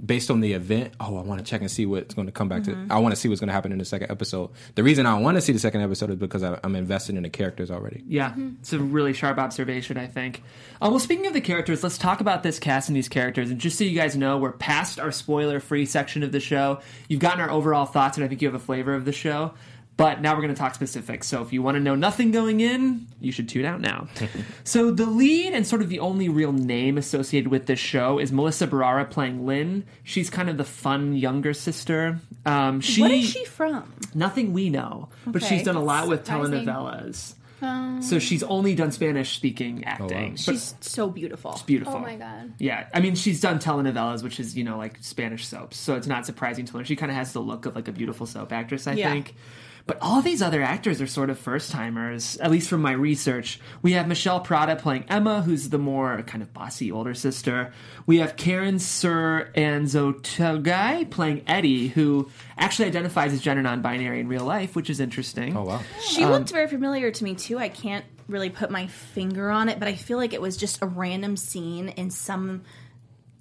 based 0.05 0.31
on 0.31 0.41
the 0.41 0.55
event, 0.55 0.95
oh, 1.01 1.19
I 1.19 1.23
want 1.23 1.39
to 1.41 1.45
check 1.45 1.61
and 1.61 1.71
see 1.71 1.85
what's 1.87 2.15
going 2.15 2.27
to 2.27 2.33
come 2.33 2.49
back 2.49 2.63
Mm-hmm. 2.63 2.89
to. 2.89 2.95
I 2.95 2.99
want 2.99 3.13
to 3.15 3.21
see 3.21 3.29
what's 3.29 3.41
going 3.41 3.49
to 3.49 3.53
happen 3.53 3.71
in 3.73 3.79
the 3.79 3.85
second 3.85 4.11
episode. 4.11 4.51
The 4.75 4.83
reason 4.83 5.05
I 5.07 5.19
want 5.19 5.37
to 5.37 5.41
see 5.41 5.53
the 5.53 5.59
second 5.59 5.83
episode 5.83 6.11
is 6.11 6.17
because 6.17 6.43
I, 6.43 6.59
I'm 6.65 6.75
invested 6.77 7.17
in 7.17 7.23
the 7.23 7.29
characters 7.31 7.71
already. 7.71 8.03
Yeah, 8.07 8.35
it's 8.61 8.73
a 8.73 8.79
really 8.79 9.13
sharp 9.13 9.39
observation, 9.39 9.97
I 9.99 10.07
think. 10.07 10.43
Um, 10.81 10.91
well, 10.93 11.01
speaking 11.01 11.27
of 11.27 11.33
the 11.35 11.41
characters, 11.41 11.83
let's 11.83 11.99
talk 11.99 12.21
about 12.21 12.43
this 12.43 12.59
cast 12.59 12.89
and 12.89 12.97
these 12.97 13.09
characters. 13.09 13.51
And 13.51 13.61
just 13.61 13.77
so 13.79 13.85
you 13.85 13.95
guys 13.99 14.17
know, 14.17 14.39
we're 14.39 14.53
past 14.53 14.99
our 14.99 15.13
spoiler 15.13 15.61
free 15.61 15.85
section 15.87 16.23
of 16.23 16.33
the 16.33 16.41
show. 16.41 16.81
You've 17.09 17.21
gotten 17.21 17.41
our 17.41 17.51
overall 17.51 17.87
thoughts, 17.87 18.17
and 18.17 18.25
I 18.25 18.29
think 18.29 18.41
you 18.43 18.49
have 18.49 18.55
a 18.55 18.59
flavor 18.65 18.95
of 18.95 19.05
the 19.05 19.13
show. 19.13 19.53
But 20.01 20.23
now 20.23 20.35
we're 20.35 20.41
going 20.41 20.55
to 20.55 20.59
talk 20.59 20.75
specifics. 20.75 21.27
So 21.29 21.43
if 21.43 21.53
you 21.53 21.61
want 21.63 21.75
to 21.75 21.81
know 21.81 21.95
nothing 21.95 22.31
going 22.31 22.61
in, 22.61 23.07
you 23.21 23.33
should 23.33 23.51
tune 23.51 23.67
out 23.67 23.83
now. 23.83 24.09
so 24.65 24.91
the 24.91 25.05
lead 25.05 25.53
and 25.53 25.67
sort 25.67 25.83
of 25.83 25.91
the 25.91 25.99
only 25.99 26.31
real 26.31 26.53
name 26.53 26.97
associated 26.97 27.51
with 27.51 27.67
this 27.67 27.79
show 27.79 28.19
is 28.19 28.33
Melissa 28.33 28.67
Barrera 28.67 29.09
playing 29.11 29.45
Lynn. 29.45 29.85
She's 30.03 30.31
kind 30.31 30.49
of 30.49 30.57
the 30.57 30.65
fun 30.65 31.13
younger 31.15 31.53
sister. 31.53 32.19
Um, 32.47 32.81
she, 32.81 33.03
What 33.03 33.11
is 33.11 33.29
she 33.29 33.45
from? 33.45 33.93
Nothing 34.15 34.55
we 34.55 34.71
know, 34.71 35.11
but 35.27 35.43
she's 35.43 35.65
done 35.65 35.77
a 35.77 35.83
lot 35.83 36.09
with 36.09 36.25
Surprising. 36.25 36.65
telenovelas. 36.67 37.35
so 38.03 38.19
she's 38.19 38.43
only 38.45 38.75
done 38.75 38.91
Spanish 38.93 39.37
speaking 39.37 39.85
acting. 39.85 40.31
But 40.31 40.41
She's 40.41 40.75
so 40.81 41.11
beautiful. 41.11 41.53
She's 41.53 41.63
beautiful. 41.63 41.97
Oh 41.97 41.99
my 41.99 42.17
god. 42.17 42.55
Yeah, 42.59 42.89
I 42.95 43.01
mean 43.01 43.15
she's 43.17 43.39
done 43.43 43.59
telenovelas, 43.59 44.23
which 44.23 44.41
is 44.41 44.57
you 44.57 44.65
know 44.65 44.79
like 44.79 44.97
Spanish 45.03 45.47
soaps, 45.47 45.77
so 45.77 45.95
it's 45.95 46.07
not 46.07 46.25
surprising 46.25 46.65
to 46.65 46.75
learn. 46.75 46.87
She 46.87 46.97
kind 46.97 47.13
of 47.13 47.17
has 47.17 47.35
the 47.35 47.41
look 47.41 47.67
of 47.67 47.77
like 47.77 47.87
a 47.87 47.93
beautiful 47.93 48.25
soap 48.25 48.51
actress, 48.55 48.87
I 48.87 48.93
Yeah. 48.95 49.13
think. 49.13 49.35
But 49.91 49.99
all 50.01 50.23
these 50.23 50.41
other 50.41 50.63
actors 50.63 51.01
are 51.01 51.09
sort 51.09 51.31
of 51.31 51.39
first 51.41 51.73
timers, 51.73 52.37
at 52.37 52.53
least 52.53 52.71
from 52.71 52.81
my 52.81 52.93
research. 52.93 53.59
We 53.83 53.95
have 53.95 54.07
Mishel 54.07 54.45
Prada 54.45 54.77
playing 54.77 55.07
Emma, 55.09 55.43
who's 55.43 55.71
the 55.71 55.79
more 55.79 56.23
kind 56.29 56.45
of 56.45 56.53
bossy 56.53 56.93
older 56.93 57.13
sister. 57.13 57.73
We 58.07 58.19
have 58.19 58.37
Karen 58.37 58.79
Ser 58.79 59.51
Anzoategui 59.57 61.11
playing 61.11 61.43
Eddie, 61.49 61.89
who 61.89 62.31
actually 62.57 62.87
identifies 62.87 63.33
as 63.33 63.41
gender 63.41 63.65
non-binary 63.65 64.21
in 64.21 64.29
real 64.29 64.45
life, 64.45 64.77
which 64.77 64.91
is 64.91 65.01
interesting. 65.01 65.57
Oh 65.57 65.65
wow! 65.65 65.81
She 66.01 66.23
Um, 66.23 66.31
looked 66.31 66.51
very 66.51 66.69
familiar 66.69 67.11
to 67.11 67.25
me 67.25 67.35
too. 67.35 67.59
I 67.59 67.69
can't 67.69 68.05
really 68.29 68.49
put 68.49 68.71
my 68.71 68.87
finger 68.87 69.51
on 69.51 69.69
it, 69.69 69.81
but 69.81 69.89
I 69.89 69.95
feel 69.95 70.19
like 70.19 70.33
it 70.33 70.41
was 70.41 70.57
just 70.57 70.81
a 70.83 70.87
random 70.87 71.37
scene 71.37 71.89
in 71.89 72.11
some 72.11 72.63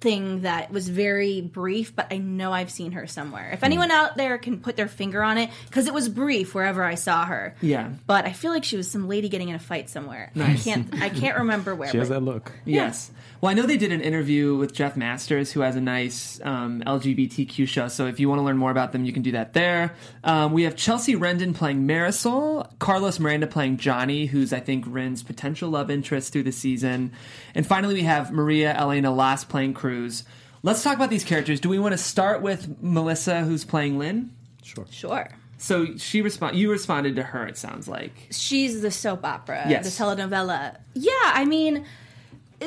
thing 0.00 0.42
that 0.42 0.70
was 0.70 0.88
very 0.88 1.40
brief, 1.40 1.94
but 1.94 2.08
I 2.10 2.18
know 2.18 2.52
I've 2.52 2.70
seen 2.70 2.92
her 2.92 3.06
somewhere. 3.06 3.50
If 3.52 3.60
hmm. 3.60 3.66
anyone 3.66 3.90
out 3.90 4.16
there 4.16 4.38
can 4.38 4.60
put 4.60 4.76
their 4.76 4.88
finger 4.88 5.22
on 5.22 5.38
it, 5.38 5.50
because 5.66 5.86
it 5.86 5.94
was 5.94 6.08
brief 6.08 6.54
wherever 6.54 6.82
I 6.82 6.94
saw 6.94 7.24
her. 7.26 7.54
Yeah. 7.60 7.90
But 8.06 8.24
I 8.24 8.32
feel 8.32 8.50
like 8.50 8.64
she 8.64 8.76
was 8.76 8.90
some 8.90 9.08
lady 9.08 9.28
getting 9.28 9.48
in 9.48 9.54
a 9.54 9.60
fight 9.60 9.90
somewhere. 9.90 10.32
I 10.38 10.54
can't 10.54 10.94
I 11.00 11.08
can't 11.08 11.38
remember 11.38 11.74
where. 11.76 11.90
She 11.90 11.98
has 11.98 12.08
that 12.08 12.22
look. 12.22 12.52
Yes. 12.64 13.10
Well, 13.40 13.50
I 13.50 13.54
know 13.54 13.62
they 13.62 13.78
did 13.78 13.90
an 13.90 14.02
interview 14.02 14.54
with 14.56 14.74
Jeff 14.74 14.96
Masters, 14.96 15.50
who 15.52 15.60
has 15.60 15.74
a 15.74 15.80
nice 15.80 16.38
um, 16.44 16.82
LGBTQ 16.86 17.66
show. 17.66 17.88
So 17.88 18.06
if 18.06 18.20
you 18.20 18.28
want 18.28 18.38
to 18.38 18.42
learn 18.42 18.58
more 18.58 18.70
about 18.70 18.92
them, 18.92 19.04
you 19.06 19.12
can 19.14 19.22
do 19.22 19.32
that 19.32 19.54
there. 19.54 19.94
Um, 20.24 20.52
we 20.52 20.64
have 20.64 20.76
Chelsea 20.76 21.14
Rendon 21.16 21.54
playing 21.54 21.86
Marisol, 21.86 22.70
Carlos 22.78 23.18
Miranda 23.18 23.46
playing 23.46 23.78
Johnny, 23.78 24.26
who's 24.26 24.52
I 24.52 24.60
think 24.60 24.84
Ren's 24.86 25.22
potential 25.22 25.70
love 25.70 25.90
interest 25.90 26.32
through 26.34 26.42
the 26.42 26.52
season, 26.52 27.12
and 27.54 27.66
finally 27.66 27.94
we 27.94 28.02
have 28.02 28.30
Maria 28.30 28.74
Elena 28.74 29.10
Laas 29.10 29.44
playing 29.48 29.72
Cruz. 29.74 30.24
Let's 30.62 30.82
talk 30.82 30.96
about 30.96 31.08
these 31.08 31.24
characters. 31.24 31.60
Do 31.60 31.70
we 31.70 31.78
want 31.78 31.92
to 31.92 31.98
start 31.98 32.42
with 32.42 32.82
Melissa, 32.82 33.40
who's 33.44 33.64
playing 33.64 33.98
Lynn? 33.98 34.32
Sure. 34.62 34.84
Sure. 34.90 35.30
So 35.56 35.96
she 35.96 36.20
respond. 36.20 36.56
You 36.56 36.70
responded 36.70 37.16
to 37.16 37.22
her. 37.22 37.46
It 37.46 37.56
sounds 37.56 37.88
like. 37.88 38.28
She's 38.30 38.82
the 38.82 38.90
soap 38.90 39.24
opera, 39.24 39.64
Yes. 39.68 39.96
the 39.96 40.04
telenovela. 40.04 40.76
Yeah, 40.94 41.10
I 41.24 41.44
mean, 41.46 41.86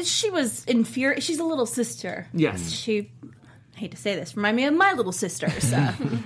she 0.03 0.29
was 0.29 0.65
inferior. 0.65 1.21
She's 1.21 1.39
a 1.39 1.43
little 1.43 1.65
sister. 1.65 2.27
Yes. 2.33 2.71
She, 2.71 3.11
I 3.75 3.79
hate 3.79 3.91
to 3.91 3.97
say 3.97 4.15
this, 4.15 4.35
remind 4.35 4.55
me 4.55 4.65
of 4.65 4.73
my 4.73 4.93
little 4.93 5.11
sisters. 5.11 5.73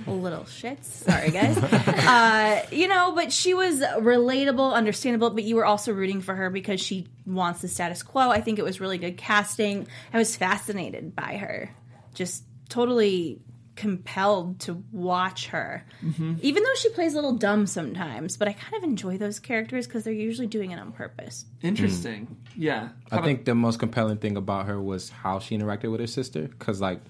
Uh, 0.08 0.12
little 0.12 0.44
shits. 0.44 0.84
Sorry, 0.84 1.30
guys. 1.30 1.56
Uh, 2.08 2.62
you 2.70 2.88
know, 2.88 3.12
but 3.14 3.32
she 3.32 3.52
was 3.52 3.80
relatable, 3.80 4.72
understandable, 4.72 5.30
but 5.30 5.44
you 5.44 5.56
were 5.56 5.66
also 5.66 5.92
rooting 5.92 6.22
for 6.22 6.34
her 6.34 6.48
because 6.48 6.80
she 6.80 7.06
wants 7.26 7.60
the 7.60 7.68
status 7.68 8.02
quo. 8.02 8.30
I 8.30 8.40
think 8.40 8.58
it 8.58 8.64
was 8.64 8.80
really 8.80 8.96
good 8.98 9.16
casting. 9.18 9.86
I 10.12 10.18
was 10.18 10.34
fascinated 10.34 11.14
by 11.14 11.36
her. 11.36 11.70
Just 12.14 12.44
totally 12.70 13.40
compelled 13.78 14.58
to 14.58 14.82
watch 14.90 15.46
her. 15.46 15.86
Mm-hmm. 16.04 16.34
Even 16.42 16.64
though 16.64 16.74
she 16.74 16.88
plays 16.90 17.12
a 17.12 17.14
little 17.14 17.34
dumb 17.34 17.64
sometimes, 17.64 18.36
but 18.36 18.48
I 18.48 18.52
kind 18.52 18.74
of 18.74 18.82
enjoy 18.82 19.18
those 19.18 19.38
characters 19.38 19.86
because 19.86 20.02
they're 20.02 20.12
usually 20.12 20.48
doing 20.48 20.72
it 20.72 20.80
on 20.80 20.90
purpose. 20.90 21.46
Interesting. 21.62 22.26
Hmm. 22.26 22.34
Yeah. 22.60 22.88
I 23.12 23.22
think 23.22 23.44
the 23.44 23.54
most 23.54 23.78
compelling 23.78 24.18
thing 24.18 24.36
about 24.36 24.66
her 24.66 24.82
was 24.82 25.10
how 25.10 25.38
she 25.38 25.56
interacted 25.56 25.92
with 25.92 26.00
her 26.00 26.08
sister, 26.08 26.48
because 26.48 26.80
like, 26.80 27.00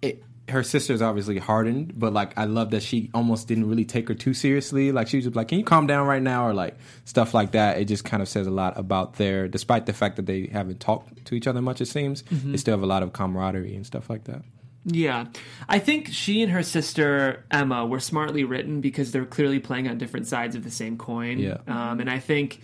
it, 0.00 0.24
her 0.48 0.62
sister's 0.62 1.02
obviously 1.02 1.36
hardened, 1.36 1.98
but 1.98 2.14
like 2.14 2.32
I 2.38 2.46
love 2.46 2.70
that 2.70 2.82
she 2.82 3.10
almost 3.12 3.46
didn't 3.46 3.68
really 3.68 3.84
take 3.84 4.08
her 4.08 4.14
too 4.14 4.32
seriously. 4.32 4.90
Like 4.90 5.08
she 5.08 5.18
was 5.18 5.24
just 5.24 5.36
like, 5.36 5.48
"Can 5.48 5.58
you 5.58 5.64
calm 5.64 5.86
down 5.86 6.06
right 6.06 6.22
now?" 6.22 6.46
or 6.46 6.54
like 6.54 6.76
stuff 7.04 7.32
like 7.34 7.52
that. 7.52 7.78
It 7.78 7.86
just 7.86 8.04
kind 8.04 8.22
of 8.22 8.28
says 8.28 8.46
a 8.46 8.50
lot 8.50 8.78
about 8.78 9.14
their, 9.14 9.48
despite 9.48 9.86
the 9.86 9.94
fact 9.94 10.16
that 10.16 10.26
they 10.26 10.46
haven't 10.46 10.80
talked 10.80 11.24
to 11.26 11.34
each 11.34 11.46
other 11.46 11.62
much. 11.62 11.80
It 11.80 11.86
seems 11.86 12.22
mm-hmm. 12.24 12.52
they 12.52 12.58
still 12.58 12.72
have 12.72 12.82
a 12.82 12.86
lot 12.86 13.02
of 13.02 13.12
camaraderie 13.14 13.74
and 13.74 13.86
stuff 13.86 14.10
like 14.10 14.24
that. 14.24 14.42
Yeah. 14.84 15.26
I 15.68 15.78
think 15.78 16.08
she 16.08 16.42
and 16.42 16.52
her 16.52 16.62
sister 16.62 17.44
Emma 17.50 17.86
were 17.86 18.00
smartly 18.00 18.44
written 18.44 18.80
because 18.80 19.12
they're 19.12 19.24
clearly 19.24 19.58
playing 19.58 19.88
on 19.88 19.98
different 19.98 20.26
sides 20.26 20.54
of 20.56 20.64
the 20.64 20.70
same 20.70 20.98
coin. 20.98 21.38
Yeah. 21.38 21.58
Um, 21.66 22.00
and 22.00 22.10
I 22.10 22.18
think. 22.18 22.60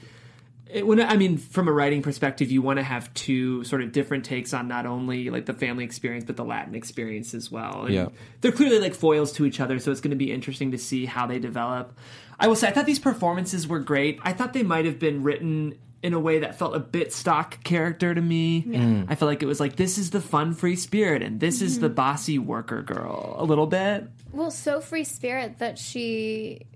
It, 0.72 0.86
when 0.86 1.00
I 1.00 1.16
mean, 1.16 1.36
from 1.36 1.66
a 1.66 1.72
writing 1.72 2.00
perspective, 2.00 2.52
you 2.52 2.62
want 2.62 2.76
to 2.78 2.84
have 2.84 3.12
two 3.12 3.64
sort 3.64 3.82
of 3.82 3.90
different 3.90 4.24
takes 4.24 4.54
on 4.54 4.68
not 4.68 4.86
only 4.86 5.28
like 5.28 5.46
the 5.46 5.52
family 5.52 5.82
experience 5.82 6.24
but 6.24 6.36
the 6.36 6.44
Latin 6.44 6.76
experience 6.76 7.34
as 7.34 7.50
well. 7.50 7.86
And 7.86 7.94
Yeah. 7.94 8.06
they're 8.40 8.52
clearly 8.52 8.78
like 8.78 8.94
foils 8.94 9.32
to 9.32 9.44
each 9.46 9.58
other, 9.58 9.80
so 9.80 9.90
it's 9.90 10.00
going 10.00 10.12
to 10.12 10.16
be 10.16 10.30
interesting 10.30 10.70
to 10.70 10.78
see 10.78 11.06
how 11.06 11.26
they 11.26 11.40
develop. 11.40 11.98
I 12.38 12.46
will 12.46 12.54
say, 12.54 12.68
I 12.68 12.70
thought 12.70 12.86
these 12.86 13.00
performances 13.00 13.66
were 13.66 13.80
great. 13.80 14.20
I 14.22 14.32
thought 14.32 14.52
they 14.52 14.62
might 14.62 14.84
have 14.84 15.00
been 15.00 15.24
written 15.24 15.74
in 16.02 16.14
a 16.14 16.18
way 16.20 16.38
that 16.40 16.58
felt 16.58 16.74
a 16.74 16.80
bit 16.80 17.12
stock 17.12 17.62
character 17.62 18.14
to 18.14 18.20
me. 18.20 19.04
I 19.08 19.14
felt 19.14 19.28
like 19.28 19.42
it 19.42 19.46
was 19.46 19.60
like 19.60 19.76
this 19.76 19.98
is 19.98 20.10
the 20.10 20.20
fun, 20.20 20.54
free 20.54 20.76
spirit, 20.76 21.22
and 21.22 21.40
this 21.40 21.60
is 21.62 21.78
the 21.80 21.88
bossy 21.90 22.38
worker 22.38 22.82
girl 22.82 23.34
a 23.38 23.44
little 23.44 23.66
bit. 23.66 24.08
Well, 24.32 24.50
so 24.50 24.80
free 24.80 25.04
spirit 25.04 25.58
that 25.58 25.78
she 25.78 26.66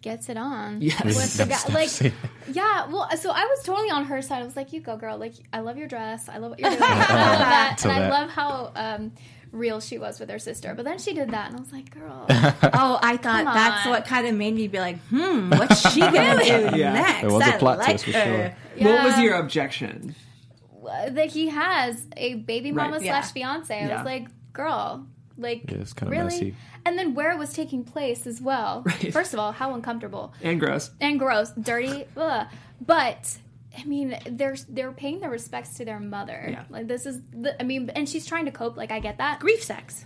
gets 0.00 0.28
it 0.28 0.36
on. 0.36 0.80
Yes. 0.82 1.04
With 1.04 1.36
the 1.36 1.46
guy. 1.46 1.72
Like, 1.72 2.12
yeah. 2.52 2.86
Well, 2.90 3.08
so 3.16 3.30
I 3.30 3.44
was 3.44 3.62
totally 3.64 3.90
on 3.90 4.04
her 4.06 4.20
side. 4.22 4.42
I 4.42 4.44
was 4.44 4.56
like, 4.56 4.72
"You 4.72 4.80
go, 4.80 4.96
girl. 4.96 5.16
Like, 5.18 5.34
I 5.52 5.60
love 5.60 5.76
your 5.78 5.86
dress. 5.86 6.28
I 6.28 6.38
love 6.38 6.50
what 6.50 6.58
you're 6.58 6.70
doing. 6.76 6.82
I 6.82 6.88
love 6.88 7.38
that, 7.38 7.76
So 7.80 7.90
and 7.90 8.04
I 8.04 8.08
love 8.10 8.30
how 8.30 8.72
um, 8.74 9.12
real 9.54 9.80
she 9.80 9.96
was 9.98 10.20
with 10.20 10.28
her 10.28 10.38
sister." 10.38 10.74
But 10.74 10.84
then 10.84 10.98
she 10.98 11.14
did 11.14 11.30
that, 11.30 11.48
and 11.48 11.56
I 11.56 11.60
was 11.60 11.72
like, 11.72 11.90
"Girl, 11.94 12.26
Oh, 12.28 12.98
I 13.02 13.16
thought 13.16 13.44
Come 13.44 13.54
that's 13.54 13.86
on. 13.86 13.92
what 13.92 14.04
kind 14.04 14.26
of 14.26 14.34
made 14.34 14.54
me 14.54 14.68
be 14.68 14.78
like, 14.80 14.98
hmm, 15.08 15.50
what's 15.50 15.90
she 15.92 16.00
gonna 16.00 16.38
do 16.44 16.76
Yeah. 16.76 16.92
next? 16.92 17.24
It 17.24 17.30
was 17.30 17.42
a 17.46 17.54
I 17.54 17.58
plot 17.58 17.78
like 17.78 17.88
twist 17.88 18.04
for 18.04 18.12
her. 18.12 18.54
sure. 18.76 18.86
What 18.92 19.04
was 19.04 19.18
your 19.20 19.34
objection? 19.36 20.14
that 21.12 21.26
he 21.30 21.48
has 21.48 22.06
a 22.16 22.34
baby 22.34 22.70
mama 22.70 22.92
Right. 22.98 23.00
slash 23.02 23.24
Yeah. 23.28 23.32
fiance." 23.32 23.74
I 23.74 23.86
Yeah. 23.88 23.96
was 23.96 24.04
like, 24.04 24.28
"Girl." 24.52 25.06
Like 25.36 25.68
Yeah, 25.70 25.78
it's 25.78 25.92
kinda 25.92 26.12
really, 26.12 26.24
messy. 26.24 26.54
and 26.86 26.96
then 26.96 27.14
where 27.14 27.32
it 27.32 27.38
was 27.38 27.52
taking 27.52 27.82
place 27.82 28.24
as 28.26 28.40
well. 28.40 28.82
Right. 28.86 29.12
First 29.12 29.32
of 29.34 29.40
all, 29.40 29.50
how 29.50 29.74
uncomfortable. 29.74 30.32
And 30.42 30.60
gross. 30.60 30.92
and 31.00 31.18
gross, 31.18 31.50
dirty. 31.60 32.04
ugh. 32.16 32.46
But 32.80 33.38
I 33.76 33.84
mean, 33.84 34.16
they're 34.30 34.56
they're 34.68 34.92
paying 34.92 35.20
their 35.20 35.30
respects 35.30 35.74
to 35.78 35.84
their 35.84 36.00
mother. 36.00 36.46
Yeah. 36.50 36.64
Like 36.70 36.86
this 36.88 37.06
is 37.06 37.20
the. 37.32 37.60
I 37.60 37.64
mean, 37.64 37.90
and 37.90 38.08
she's 38.08 38.26
trying 38.26 38.44
to 38.46 38.50
cope. 38.52 38.76
Like 38.76 38.90
I 38.92 39.00
get 39.00 39.18
that. 39.18 39.40
Grief 39.40 39.62
sex. 39.62 40.04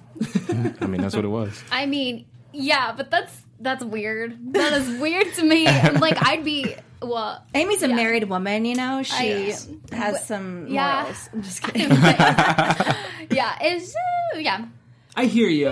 I 0.80 0.86
mean, 0.86 1.00
that's 1.00 1.14
what 1.14 1.24
it 1.24 1.28
was. 1.28 1.62
I 1.70 1.86
mean, 1.86 2.26
yeah, 2.52 2.92
but 2.96 3.10
that's 3.10 3.40
that's 3.60 3.84
weird. 3.84 4.52
That 4.54 4.72
is 4.74 5.00
weird 5.00 5.32
to 5.34 5.42
me. 5.44 5.66
like 5.66 6.16
I'd 6.26 6.44
be 6.44 6.74
well. 7.02 7.44
Amy's 7.54 7.82
a 7.82 7.88
Yeah. 7.88 7.96
married 7.96 8.24
woman, 8.24 8.64
you 8.64 8.74
know. 8.74 9.02
She 9.02 9.52
I- 9.92 9.94
has 9.96 10.26
some 10.26 10.66
Yeah. 10.68 11.02
morals. 11.02 11.28
I'm 11.32 11.42
just 11.42 11.62
kidding. 11.64 11.90
Yeah, 13.30 13.56
it's 13.60 13.94
uh, 14.34 14.38
yeah. 14.38 14.64
I 15.14 15.26
hear 15.26 15.48
you. 15.48 15.68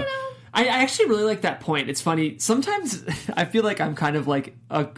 I, 0.52 0.64
I 0.64 0.82
actually 0.82 1.08
really 1.08 1.24
like 1.24 1.40
that 1.42 1.60
point. 1.60 1.88
It's 1.88 2.00
funny. 2.00 2.38
Sometimes 2.38 3.02
I 3.36 3.44
feel 3.46 3.62
like 3.64 3.80
I'm 3.80 3.94
kind 3.94 4.16
of 4.16 4.26
like 4.28 4.54
a 4.70 4.88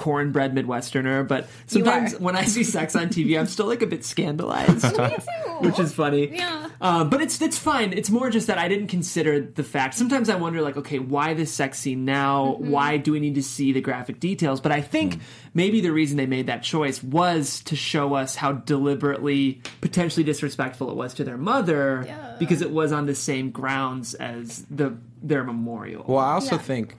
cornbread 0.00 0.54
Midwesterner, 0.54 1.28
but 1.28 1.46
sometimes 1.66 2.18
when 2.18 2.34
I 2.34 2.44
see 2.46 2.64
sex 2.64 2.96
on 2.96 3.08
TV, 3.10 3.38
I'm 3.38 3.46
still 3.46 3.66
like 3.66 3.82
a 3.82 3.86
bit 3.86 4.02
scandalized. 4.04 4.96
Which 5.60 5.78
is 5.78 5.92
funny. 5.92 6.34
Yeah. 6.34 6.68
Um, 6.80 7.10
but 7.10 7.20
it's 7.20 7.40
it's 7.42 7.58
fine. 7.58 7.92
It's 7.92 8.08
more 8.08 8.30
just 8.30 8.46
that 8.46 8.56
I 8.56 8.66
didn't 8.66 8.86
consider 8.86 9.40
the 9.42 9.62
fact. 9.62 9.92
Sometimes 9.94 10.30
I 10.30 10.36
wonder, 10.36 10.62
like, 10.62 10.78
okay, 10.78 10.98
why 10.98 11.34
this 11.34 11.52
sex 11.52 11.78
scene 11.78 12.06
now? 12.06 12.56
Mm-hmm. 12.58 12.70
Why 12.70 12.96
do 12.96 13.12
we 13.12 13.20
need 13.20 13.34
to 13.34 13.42
see 13.42 13.72
the 13.72 13.82
graphic 13.82 14.20
details? 14.20 14.62
But 14.62 14.72
I 14.72 14.80
think 14.80 15.20
maybe 15.52 15.82
the 15.82 15.92
reason 15.92 16.16
they 16.16 16.24
made 16.24 16.46
that 16.46 16.62
choice 16.62 17.02
was 17.02 17.60
to 17.64 17.76
show 17.76 18.14
us 18.14 18.34
how 18.36 18.52
deliberately, 18.52 19.60
potentially 19.82 20.24
disrespectful 20.24 20.90
it 20.90 20.96
was 20.96 21.12
to 21.14 21.24
their 21.24 21.36
mother, 21.36 22.04
Yeah. 22.06 22.36
because 22.38 22.62
it 22.62 22.70
was 22.70 22.90
on 22.90 23.04
the 23.04 23.14
same 23.14 23.50
grounds 23.50 24.14
as 24.14 24.64
the 24.70 24.96
their 25.22 25.44
memorial. 25.44 26.06
Well, 26.08 26.18
I 26.24 26.32
also 26.32 26.54
Yeah. 26.56 26.62
think 26.62 26.96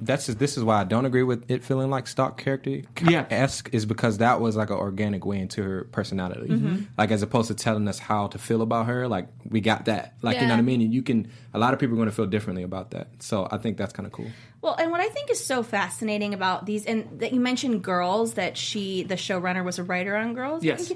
that's 0.00 0.26
just, 0.26 0.38
this 0.38 0.56
is 0.56 0.64
why 0.64 0.80
I 0.80 0.84
don't 0.84 1.04
agree 1.04 1.22
with 1.22 1.50
it 1.50 1.64
feeling 1.64 1.90
like 1.90 2.06
stock 2.06 2.38
character 2.38 2.82
Yeah. 3.02 3.26
esque 3.30 3.68
is 3.72 3.86
because 3.86 4.18
that 4.18 4.40
was 4.40 4.56
like 4.56 4.70
an 4.70 4.76
organic 4.76 5.24
way 5.24 5.38
into 5.38 5.62
her 5.62 5.84
personality. 5.92 6.48
Mm-hmm. 6.48 6.84
Like 6.98 7.10
as 7.10 7.22
opposed 7.22 7.48
to 7.48 7.54
telling 7.54 7.86
us 7.88 7.98
how 7.98 8.28
to 8.28 8.38
feel 8.38 8.62
about 8.62 8.86
her, 8.86 9.08
like 9.08 9.28
we 9.48 9.60
got 9.60 9.86
that. 9.86 10.14
Like 10.22 10.36
you 10.36 10.42
know 10.46 10.54
what 10.54 10.58
I 10.58 10.62
mean? 10.62 10.80
And 10.80 10.92
you 10.92 11.02
can 11.02 11.30
a 11.54 11.58
lot 11.58 11.74
of 11.74 11.80
people 11.80 11.94
are 11.94 11.96
going 11.96 12.08
to 12.08 12.14
feel 12.14 12.26
differently 12.26 12.62
about 12.62 12.90
that. 12.92 13.08
So 13.20 13.48
I 13.50 13.58
think 13.58 13.76
that's 13.76 13.92
kind 13.92 14.06
of 14.06 14.12
cool. 14.12 14.30
Well, 14.62 14.74
and 14.78 14.90
what 14.90 15.00
I 15.00 15.08
think 15.08 15.30
is 15.30 15.44
so 15.44 15.62
fascinating 15.62 16.34
about 16.34 16.66
these, 16.66 16.86
and 16.86 17.20
that 17.20 17.32
you 17.32 17.40
mentioned 17.40 17.84
girls, 17.84 18.34
that 18.34 18.56
she, 18.56 19.04
the 19.04 19.14
showrunner, 19.14 19.64
was 19.64 19.78
a 19.78 19.84
writer 19.84 20.16
on 20.16 20.34
Girls. 20.34 20.64
Yes. 20.64 20.92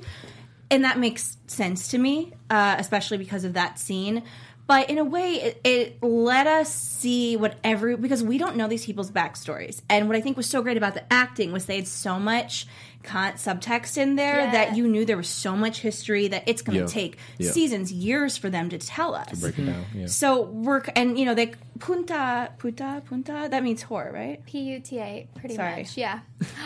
And 0.73 0.85
that 0.85 0.99
makes 0.99 1.37
sense 1.47 1.89
to 1.89 1.99
me, 1.99 2.33
uh, 2.49 2.77
especially 2.79 3.19
because 3.19 3.45
of 3.45 3.55
that 3.55 3.79
scene. 3.79 4.23
But 4.71 4.89
in 4.89 4.99
a 4.99 5.05
way, 5.05 5.33
it, 5.33 5.61
it 5.65 6.01
let 6.01 6.47
us 6.47 6.73
see 6.73 7.37
what 7.37 7.57
every 7.65 7.97
because 7.97 8.23
we 8.23 8.39
don't 8.39 8.55
know 8.55 8.69
these 8.69 8.87
people's 8.87 9.11
backstories. 9.11 9.83
And 9.91 10.07
what 10.07 10.17
I 10.17 10.21
think 10.21 10.37
was 10.37 10.49
so 10.49 10.63
great 10.63 10.77
about 10.77 10.95
the 10.95 11.13
acting 11.13 11.51
was 11.51 11.67
they 11.67 11.75
had 11.75 11.89
so 11.89 12.21
much 12.21 12.69
con- 13.03 13.33
subtext 13.35 13.97
in 13.97 14.17
there 14.17 14.41
Yeah. 14.41 14.51
that 14.53 14.77
you 14.77 14.87
knew 14.89 15.05
there 15.05 15.17
was 15.17 15.29
so 15.29 15.57
much 15.57 15.81
history 15.81 16.29
that 16.29 16.45
it's 16.47 16.63
going 16.63 16.79
to 16.79 16.85
Yeah. 16.85 16.89
take 17.03 17.19
Yeah. 17.39 17.51
seasons, 17.53 17.93
years 17.93 18.37
for 18.37 18.51
them 18.51 18.69
to 18.71 18.79
tell 18.79 19.15
us. 19.15 19.41
Break 19.41 19.59
it 19.59 19.67
down. 19.67 19.85
Yeah. 19.95 20.07
So 20.07 20.43
work 20.43 20.91
and 20.95 21.19
you 21.19 21.25
know 21.25 21.35
they 21.35 21.53
punta 21.79 22.51
punta 22.59 23.03
punta 23.09 23.49
that 23.51 23.63
means 23.63 23.83
whore, 23.85 24.13
right? 24.13 24.45
P 24.45 24.59
U 24.75 24.81
T 24.81 24.99
A, 24.99 25.27
pretty 25.35 25.55
Sorry. 25.57 25.83
much. 25.83 25.97
Yeah. 25.97 26.21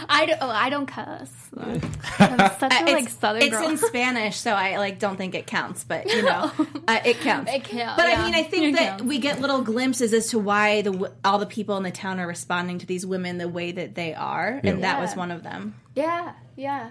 I 0.09 0.27
don't. 0.27 0.39
Oh, 0.41 0.49
I 0.51 0.71
don't 0.71 0.87
cuss. 0.87 1.31
I'm 1.57 2.39
such 2.59 2.73
a 2.73 2.93
like 2.93 3.09
southern 3.09 3.43
it's 3.43 3.51
girl. 3.57 3.69
in 3.69 3.79
Spanish, 3.79 4.37
so 4.37 4.53
I 4.53 4.79
like 4.79 4.99
don't 4.99 5.17
think 5.17 5.35
it 5.35 5.47
counts, 5.47 5.85
but 5.85 6.07
you 6.07 6.23
know, 6.23 6.51
uh, 6.89 6.99
it 7.05 7.21
counts. 7.21 7.53
It 7.53 7.65
counts, 7.65 7.97
But 7.97 8.09
yeah. 8.09 8.21
I 8.21 8.25
mean, 8.25 8.35
I 8.35 8.43
think 8.43 8.65
It 8.65 8.73
that 8.77 8.89
counts. 8.99 9.05
we 9.05 9.19
get 9.19 9.41
little 9.41 9.63
glimpses 9.63 10.13
as 10.13 10.29
to 10.29 10.39
why 10.39 10.83
the 10.83 11.13
all 11.25 11.39
the 11.39 11.47
people 11.47 11.77
in 11.77 11.83
the 11.85 11.91
town 11.93 12.19
are 12.21 12.27
responding 12.27 12.79
to 12.79 12.87
these 12.87 13.07
women 13.07 13.39
the 13.39 13.49
way 13.49 13.71
that 13.73 13.95
they 13.95 14.15
are, 14.15 14.61
and 14.65 14.83
that 14.85 15.01
was 15.01 15.15
one 15.17 15.31
of 15.31 15.43
them. 15.45 15.75
Yeah. 15.95 16.33
Yeah. 16.57 16.91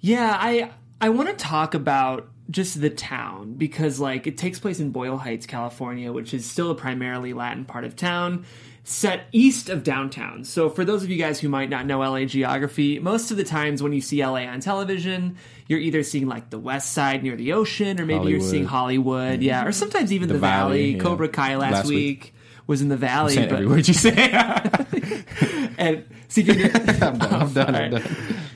Yeah, 0.00 0.36
I 0.40 0.70
I 1.00 1.08
want 1.10 1.28
to 1.28 1.34
talk 1.34 1.74
about 1.74 2.28
just 2.50 2.80
the 2.80 2.90
town 2.90 3.54
because 3.54 4.00
like 4.00 4.26
it 4.26 4.38
takes 4.38 4.58
place 4.58 4.80
in 4.80 4.90
Boyle 4.90 5.16
Heights, 5.18 5.46
California, 5.46 6.12
which 6.12 6.32
is 6.32 6.46
still 6.46 6.70
a 6.70 6.74
primarily 6.74 7.32
Latin 7.32 7.64
part 7.64 7.84
of 7.84 7.94
town, 7.94 8.46
set 8.84 9.26
east 9.32 9.68
of 9.68 9.82
downtown. 9.82 10.44
So 10.44 10.70
for 10.70 10.84
those 10.84 11.02
of 11.02 11.10
you 11.10 11.18
guys 11.18 11.40
who 11.40 11.48
might 11.48 11.68
not 11.68 11.84
know 11.84 11.98
LA 12.00 12.24
geography, 12.24 12.98
most 12.98 13.30
of 13.30 13.36
the 13.36 13.44
times 13.44 13.82
when 13.82 13.92
you 13.92 14.00
see 14.00 14.24
LA 14.24 14.44
on 14.44 14.60
television, 14.60 15.36
you're 15.66 15.78
either 15.80 16.02
seeing 16.02 16.26
like 16.26 16.50
the 16.50 16.58
west 16.58 16.92
side 16.92 17.22
near 17.22 17.36
the 17.36 17.52
ocean 17.52 18.00
or 18.00 18.06
maybe 18.06 18.30
you're 18.30 18.38
Hollywood. 18.38 18.50
seeing 18.50 18.64
Hollywood, 18.64 19.42
yeah, 19.42 19.60
or 19.60 19.64
mm-hmm. 19.64 19.72
sometimes 19.72 20.12
even 20.12 20.28
the, 20.28 20.34
The 20.34 20.40
valley. 20.40 20.78
Valley, 20.78 20.90
yeah. 20.96 21.02
Cobra 21.02 21.28
Kai 21.28 21.56
last, 21.56 21.72
Last 21.72 21.88
week. 21.88 21.96
week. 21.96 22.34
Was 22.68 22.80
in 22.82 22.88
the 22.88 22.96
valley, 22.96 23.34
Saying 23.34 23.48
but 23.48 23.56
every 23.56 23.66
word 23.66 23.88
you 23.88 23.94
say. 23.94 24.12
and 25.78 26.04
see 26.28 26.42
if 26.42 26.48
you 26.48 26.70
I'm 27.04 27.18
done. 27.18 27.34
I'm 27.34 27.52
done. 27.52 27.74
I'm 27.74 27.90
done. 27.90 28.02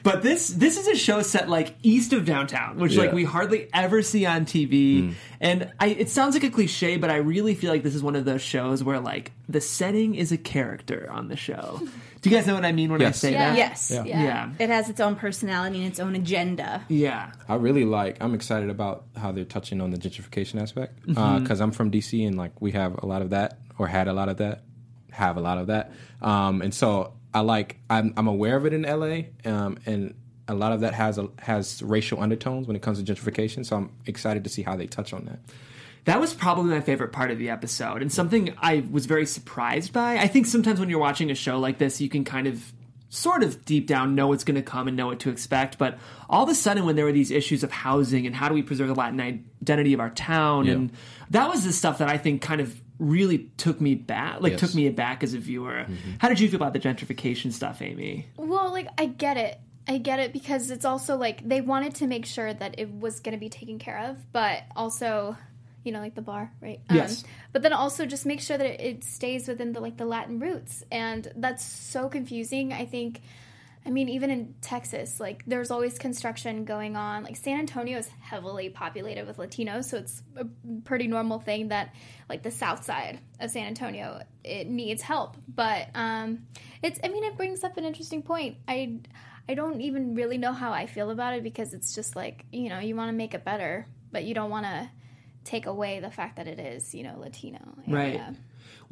But 0.03 0.23
this 0.23 0.49
this 0.49 0.77
is 0.77 0.89
a 0.89 0.97
show 0.97 1.23
set 1.23 1.49
like 1.49 1.77
east 1.83 2.13
of 2.13 2.25
downtown, 2.25 2.79
which 2.79 2.97
like 2.97 3.13
we 3.13 3.25
hardly 3.25 3.69
ever 3.73 4.03
see 4.03 4.27
on 4.27 4.45
TV. 4.45 5.07
Hmm. 5.07 5.13
And 5.41 5.73
I 5.79 5.89
it 5.89 6.11
sounds 6.11 6.35
like 6.35 6.45
a 6.45 6.51
cliche, 6.51 6.97
but 6.97 7.11
I 7.11 7.17
really 7.17 7.55
feel 7.55 7.71
like 7.71 7.83
this 7.83 7.95
is 7.95 8.03
one 8.03 8.17
of 8.17 8.25
those 8.25 8.43
shows 8.43 8.83
where 8.83 9.01
like 9.01 9.33
the 9.49 9.61
setting 9.61 10.15
is 10.15 10.33
a 10.33 10.39
character 10.39 11.09
on 11.11 11.29
the 11.29 11.37
show. 11.37 11.81
Do 12.23 12.31
you 12.31 12.37
guys 12.37 12.47
know 12.47 12.55
what 12.55 12.65
I 12.65 12.71
mean 12.71 12.93
when 12.93 13.03
I 13.03 13.11
say 13.11 13.33
Yeah. 13.33 13.51
that? 13.51 13.59
Yes, 13.59 13.91
Yeah. 13.91 14.05
Yeah. 14.05 14.23
Yeah. 14.23 14.51
it 14.61 14.71
has 14.71 14.89
its 14.89 15.01
own 15.01 15.17
personality 15.17 15.79
and 15.79 15.87
its 15.87 15.99
own 15.99 16.15
agenda. 16.15 16.85
Yeah. 16.89 17.33
I 17.49 17.57
really 17.57 17.85
like. 17.85 18.19
I'm 18.21 18.35
excited 18.35 18.71
about 18.71 19.07
how 19.17 19.33
they're 19.33 19.45
touching 19.45 19.81
on 19.81 19.91
the 19.91 19.99
gentrification 19.99 20.61
aspect 20.61 21.05
mm-hmm. 21.07 21.19
uh, 21.19 21.41
because 21.41 21.61
I'm 21.61 21.73
from 21.73 21.91
DC 21.91 22.27
and 22.27 22.37
like 22.39 22.61
we 22.61 22.73
have 22.73 23.03
a 23.03 23.07
lot 23.07 23.23
of 23.23 23.31
that 23.31 23.59
or 23.79 23.89
had 23.89 24.07
a 24.07 24.13
lot 24.13 24.29
of 24.29 24.37
that, 24.37 24.63
have 25.11 25.37
a 25.37 25.41
lot 25.41 25.59
of 25.59 25.67
that, 25.67 25.93
um, 26.21 26.63
and 26.63 26.73
so 26.73 27.15
I 27.35 27.41
like. 27.41 27.79
I'm 27.91 28.13
I'm 28.17 28.27
aware 28.27 28.57
of 28.57 28.67
it 28.67 28.73
in 28.73 28.83
LA, 28.83 29.23
um, 29.51 29.79
and 29.87 30.15
a 30.49 30.55
lot 30.55 30.73
of 30.73 30.81
that 30.81 30.93
has 30.95 31.19
a, 31.19 31.29
has 31.39 31.83
racial 31.83 32.21
undertones 32.21 32.67
when 32.67 32.77
it 32.77 32.83
comes 32.83 33.03
to 33.03 33.15
gentrification. 33.15 33.65
So 33.65 33.77
I'm 33.77 33.93
excited 34.07 34.45
to 34.45 34.51
see 34.51 34.63
how 34.63 34.77
they 34.77 34.87
touch 34.87 35.13
on 35.13 35.25
that. 35.27 35.39
That 36.05 36.21
was 36.21 36.35
probably 36.35 36.71
my 36.75 36.81
favorite 36.81 37.13
part 37.13 37.31
of 37.31 37.39
the 37.39 37.49
episode 37.51 38.03
and 38.03 38.13
something 38.13 38.53
I 38.61 38.85
was 38.91 39.07
very 39.07 39.25
surprised 39.25 39.93
by. 39.93 40.17
I 40.19 40.27
think 40.27 40.47
sometimes 40.47 40.81
when 40.81 40.91
you're 40.91 40.99
watching 40.99 41.31
a 41.31 41.35
show 41.37 41.61
like 41.61 41.79
this, 41.79 42.01
you 42.01 42.09
can 42.09 42.25
kind 42.25 42.49
of 42.49 42.73
sort 43.09 43.45
of 43.45 43.65
deep 43.65 43.87
down 43.87 44.17
know 44.17 44.27
what's 44.27 44.43
going 44.43 44.57
to 44.57 44.63
come 44.63 44.89
and 44.89 44.97
know 44.97 45.07
what 45.07 45.21
to 45.21 45.31
expect. 45.31 45.79
But 45.79 45.99
all 46.29 46.43
of 46.43 46.49
a 46.49 46.57
sudden, 46.57 46.85
when 46.87 46.97
there 46.97 47.05
were 47.05 47.13
these 47.13 47.31
issues 47.31 47.63
of 47.63 47.71
housing 47.71 48.27
and 48.27 48.35
how 48.35 48.49
do 48.49 48.55
we 48.55 48.63
preserve 48.63 48.89
the 48.89 48.95
Latin 48.97 49.21
identity 49.21 49.93
of 49.93 50.01
our 50.01 50.11
town, 50.11 50.65
Yeah. 50.65 50.73
and 50.73 50.93
that 51.31 51.49
was 51.49 51.63
the 51.65 51.73
stuff 51.73 51.99
that 51.99 52.09
I 52.09 52.19
think 52.19 52.43
kind 52.43 52.61
of 52.61 52.82
really 52.99 53.51
took 53.57 53.81
me 53.81 53.95
back, 53.95 54.41
like 54.41 54.53
Yes. 54.53 54.61
took 54.61 54.75
me 54.75 54.87
aback 54.87 55.23
as 55.23 55.35
a 55.35 55.39
viewer. 55.39 55.85
Mm-hmm. 55.89 56.13
How 56.19 56.29
did 56.29 56.41
you 56.41 56.49
feel 56.49 56.57
about 56.57 56.73
the 56.73 56.79
gentrification 56.81 57.53
stuff, 57.53 57.83
Amy? 57.83 58.29
Well, 58.37 58.71
like 58.71 58.89
I 58.99 59.07
get 59.07 59.37
it. 59.37 59.59
I 59.89 59.99
get 59.99 60.21
it 60.21 60.33
because 60.33 60.71
it's 60.71 60.85
also 60.85 61.17
like 61.17 61.47
they 61.49 61.61
wanted 61.61 61.97
to 61.97 62.07
make 62.07 62.25
sure 62.27 62.53
that 62.55 62.77
it 62.79 62.89
was 62.93 63.19
going 63.21 63.33
to 63.35 63.41
be 63.41 63.49
taken 63.49 63.79
care 63.81 63.99
of, 64.11 64.17
but 64.33 64.63
also, 64.77 65.37
you 65.83 65.91
know, 65.91 65.99
like 65.99 66.15
the 66.15 66.23
bar, 66.23 66.53
right? 66.61 66.81
Um, 66.89 66.97
yes. 66.97 67.25
but 67.53 67.63
then 67.63 67.73
also 67.73 68.07
just 68.07 68.25
make 68.25 68.41
sure 68.41 68.57
that 68.57 68.67
it, 68.67 68.81
it 68.81 69.05
stays 69.05 69.49
within 69.49 69.73
the 69.73 69.81
like 69.81 69.97
the 69.97 70.05
Latin 70.07 70.39
roots, 70.39 70.85
and 70.93 71.31
that's 71.35 71.65
so 71.65 72.09
confusing. 72.09 72.73
I 72.73 72.85
think. 72.87 73.21
I 73.85 73.91
mean, 73.91 74.09
even 74.09 74.31
in 74.31 74.55
Texas, 74.61 75.19
like 75.19 75.45
there's 75.47 75.71
always 75.71 75.99
construction 75.99 76.65
going 76.65 76.97
on. 76.97 77.25
Like 77.25 77.37
San 77.37 77.59
Antonio 77.59 77.99
is 77.99 78.09
heavily 78.21 78.69
populated 78.69 79.27
with 79.27 79.39
Latinos, 79.39 79.87
so 79.87 79.99
it's 79.99 80.23
a 80.37 80.47
pretty 80.85 81.09
normal 81.09 81.41
thing 81.41 81.69
that 81.69 81.95
like 82.29 82.43
the 82.43 82.51
south 82.51 82.85
side 82.85 83.19
of 83.41 83.51
San 83.51 83.67
Antonio 83.67 84.23
it 84.45 84.69
needs 84.69 85.03
help. 85.03 85.37
But 85.49 85.89
um, 85.95 86.47
it's 86.83 87.01
I 87.03 87.09
mean, 87.09 87.25
it 87.25 87.37
brings 87.37 87.65
up 87.65 87.77
an 87.77 87.85
interesting 87.85 88.23
point. 88.23 88.59
I 88.69 89.01
I 89.49 89.55
don't 89.55 89.81
even 89.81 90.15
really 90.15 90.39
know 90.39 90.53
how 90.53 90.73
I 90.73 90.87
feel 90.87 91.11
about 91.11 91.35
it 91.35 91.43
because 91.43 91.75
it's 91.75 91.95
just 91.95 92.15
like 92.15 92.45
you 92.53 92.69
know 92.69 92.79
you 92.79 92.95
want 92.95 93.09
to 93.09 93.17
make 93.17 93.35
it 93.35 93.45
better, 93.45 93.87
but 94.13 94.25
you 94.25 94.35
don't 94.35 94.51
want 94.51 94.67
to 94.67 94.91
take 95.45 95.67
away 95.67 95.99
the 95.99 96.11
fact 96.11 96.37
that 96.37 96.47
it 96.47 96.61
is 96.61 96.95
you 96.95 97.03
know 97.03 97.19
Latino. 97.19 97.59
Right. 97.89 98.21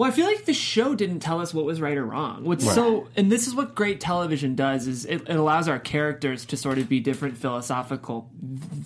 Area. 0.01 0.11
Well, 0.11 0.11
I 0.11 0.15
feel 0.15 0.27
like 0.27 0.45
the 0.45 0.55
show 0.55 0.95
didn't 0.95 1.21
tell 1.21 1.41
us 1.41 1.53
what 1.53 1.65
was 1.65 1.81
right 1.81 1.97
or 1.97 2.05
wrong. 2.05 2.45
What's 2.45 2.65
so, 2.65 3.09
and 3.17 3.31
this 3.31 3.47
is 3.47 3.55
what 3.55 3.75
great 3.75 4.01
television 4.01 4.55
does 4.55 4.87
is 4.87 5.05
it, 5.05 5.23
it 5.23 5.37
allows 5.37 5.69
our 5.69 5.79
characters 5.79 6.47
to 6.47 6.57
sort 6.57 6.79
of 6.79 6.89
be 6.89 7.01
different 7.01 7.37
philosophical 7.37 8.31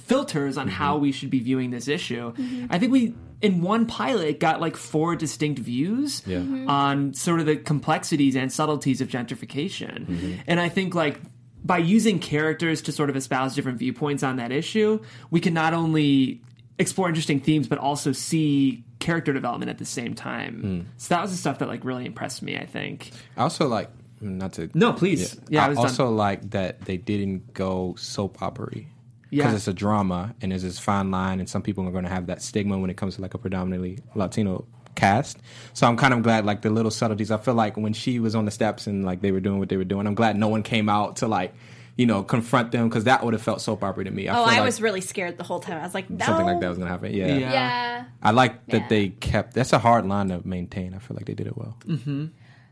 filters 0.05 0.59
on 0.59 0.68
how 0.68 0.94
mm-hmm. 0.94 1.03
we 1.03 1.12
should 1.12 1.31
be 1.31 1.40
viewing 1.40 1.70
this 1.70 1.88
issue. 1.88 2.33
Mm-hmm. 2.33 2.66
I 2.70 2.79
think 2.79 2.92
we 2.92 3.14
in 3.40 3.61
one 3.61 3.87
pilot 3.87 4.40
got 4.40 4.61
like 4.61 4.77
four 4.77 5.16
distinct 5.16 5.59
views 5.61 6.22
Yeah. 6.27 6.38
Mm-hmm. 6.38 6.68
on 6.68 7.14
sort 7.14 7.40
of 7.40 7.46
the 7.46 7.57
complexities 7.57 8.37
and 8.37 8.50
subtleties 8.50 9.00
of 9.00 9.09
gentrification. 9.09 10.40
And 10.46 10.59
I 10.59 10.68
think 10.68 10.94
like 10.94 11.20
by 11.64 11.79
using 11.79 12.18
characters 12.18 12.83
to 12.83 12.92
sort 12.92 13.11
of 13.11 13.16
espouse 13.16 13.55
different 13.55 13.79
viewpoints 13.79 14.22
on 14.22 14.37
that 14.37 14.53
issue, 14.53 15.00
we 15.31 15.40
can 15.40 15.55
not 15.55 15.74
only 15.74 16.42
explore 16.78 17.08
interesting 17.08 17.40
themes 17.40 17.68
but 17.68 17.78
also 17.78 18.12
see 18.12 18.82
character 18.98 19.32
development 19.32 19.70
at 19.70 19.78
the 19.78 19.84
same 19.84 20.14
time. 20.14 20.60
Hmm. 20.60 20.80
So 20.96 21.14
that 21.14 21.22
was 21.22 21.30
the 21.30 21.37
stuff 21.37 21.58
that 21.60 21.68
like 21.68 21.84
really 21.84 22.06
impressed 22.06 22.42
me, 22.42 22.56
I 22.56 22.66
think. 22.66 23.10
I 23.37 23.42
also 23.42 23.68
like 23.68 23.90
not 24.20 24.54
to 24.54 24.70
No, 24.74 24.92
please. 24.92 25.38
Yeah, 25.48 25.62
I 25.62 25.66
I, 25.66 25.68
was 25.68 25.78
also 25.78 26.04
done. 26.06 26.16
like 26.16 26.50
that 26.50 26.80
they 26.82 26.96
didn't 26.96 27.52
go 27.54 27.94
soap 27.98 28.40
opery 28.42 28.88
Yeah. 29.30 29.44
because 29.44 29.54
it's 29.56 29.68
a 29.68 29.74
drama 29.74 30.34
and 30.40 30.50
there's 30.52 30.62
this 30.62 30.78
fine 30.78 31.10
line, 31.10 31.40
and 31.40 31.48
some 31.48 31.62
people 31.62 31.87
are 31.87 31.90
going 31.92 32.04
to 32.04 32.10
have 32.10 32.26
that 32.26 32.40
stigma 32.42 32.78
when 32.78 32.90
it 32.90 32.96
comes 32.96 33.16
to 33.16 33.22
like 33.22 33.34
a 33.34 33.38
predominantly 33.38 33.98
Latino 34.14 34.64
cast. 34.94 35.38
So 35.74 35.87
I'm 35.87 35.96
kind 35.96 36.14
of 36.14 36.22
glad 36.22 36.46
like 36.46 36.62
the 36.62 36.70
little 36.70 36.90
subtleties. 36.90 37.30
I 37.30 37.37
feel 37.37 37.54
like 37.54 37.76
when 37.76 37.92
she 37.92 38.18
was 38.20 38.34
on 38.34 38.44
the 38.46 38.50
steps 38.50 38.87
and 38.87 39.04
like 39.04 39.20
they 39.20 39.32
were 39.32 39.40
doing 39.40 39.58
what 39.58 39.68
they 39.68 39.76
were 39.76 39.84
doing, 39.84 40.06
I'm 40.06 40.14
glad 40.14 40.37
no 40.37 40.48
one 40.48 40.62
came 40.62 40.88
out 40.88 41.16
to 41.16 41.28
like 41.28 41.52
you 41.96 42.07
know 42.07 42.22
confront 42.22 42.72
them 42.72 42.88
because 42.88 43.04
that 43.04 43.22
would 43.24 43.35
have 43.35 43.42
felt 43.42 43.61
soap 43.61 43.85
opera 43.85 44.04
to 44.04 44.11
me. 44.11 44.28
I 44.28 44.37
Oh, 44.38 44.42
I 44.42 44.57
like 44.57 44.64
was 44.64 44.80
really 44.80 45.00
scared 45.00 45.37
the 45.38 45.44
whole 45.44 45.61
time. 45.61 45.78
I 45.78 45.83
was 45.83 45.94
like, 45.94 46.11
no. 46.11 46.24
something 46.24 46.46
like 46.46 46.61
that 46.61 46.68
was 46.68 46.78
going 46.78 46.88
to 46.88 46.92
happen. 46.92 47.12
Yeah. 47.14 47.26
Yeah. 47.26 47.52
Yeah. 47.52 48.04
I 48.22 48.30
like 48.33 48.66
that 48.66 48.83
Yeah. 48.83 48.88
they 48.88 49.09
kept. 49.11 49.54
That's 49.54 49.72
a 49.72 49.78
hard 49.78 50.07
line 50.07 50.28
to 50.28 50.40
maintain. 50.46 50.94
I 50.94 50.98
feel 50.98 51.16
like 51.16 51.26
they 51.26 51.35
did 51.35 51.46
it 51.46 51.57
well. 51.57 51.76
Mm-hmm. 51.87 52.26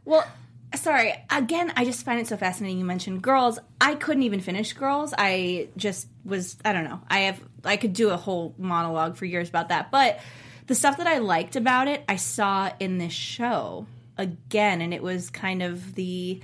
Well, 0.04 0.26
sorry. 0.74 1.14
Again, 1.30 1.72
I 1.76 1.84
just 1.84 2.04
find 2.04 2.18
it 2.20 2.26
so 2.26 2.36
fascinating. 2.36 2.78
You 2.78 2.84
mentioned 2.84 3.22
girls. 3.22 3.58
I 3.80 3.94
couldn't 3.94 4.24
even 4.24 4.40
finish 4.40 4.72
girls. 4.72 5.14
I 5.16 5.68
just 5.76 6.08
was. 6.24 6.56
I 6.64 6.72
don't 6.72 6.84
know. 6.84 7.00
I 7.08 7.20
have. 7.20 7.40
I 7.64 7.76
could 7.76 7.92
do 7.92 8.10
a 8.10 8.16
whole 8.16 8.54
monologue 8.58 9.16
for 9.16 9.24
years 9.24 9.48
about 9.48 9.68
that. 9.68 9.92
But 9.92 10.18
the 10.66 10.74
stuff 10.74 10.96
that 10.96 11.06
I 11.06 11.18
liked 11.18 11.54
about 11.54 11.86
it, 11.86 12.02
I 12.08 12.16
saw 12.16 12.72
in 12.80 12.98
this 12.98 13.12
show 13.12 13.86
again, 14.18 14.80
and 14.80 14.92
it 14.92 15.02
was 15.02 15.30
kind 15.30 15.62
of 15.62 15.94
the 15.94 16.40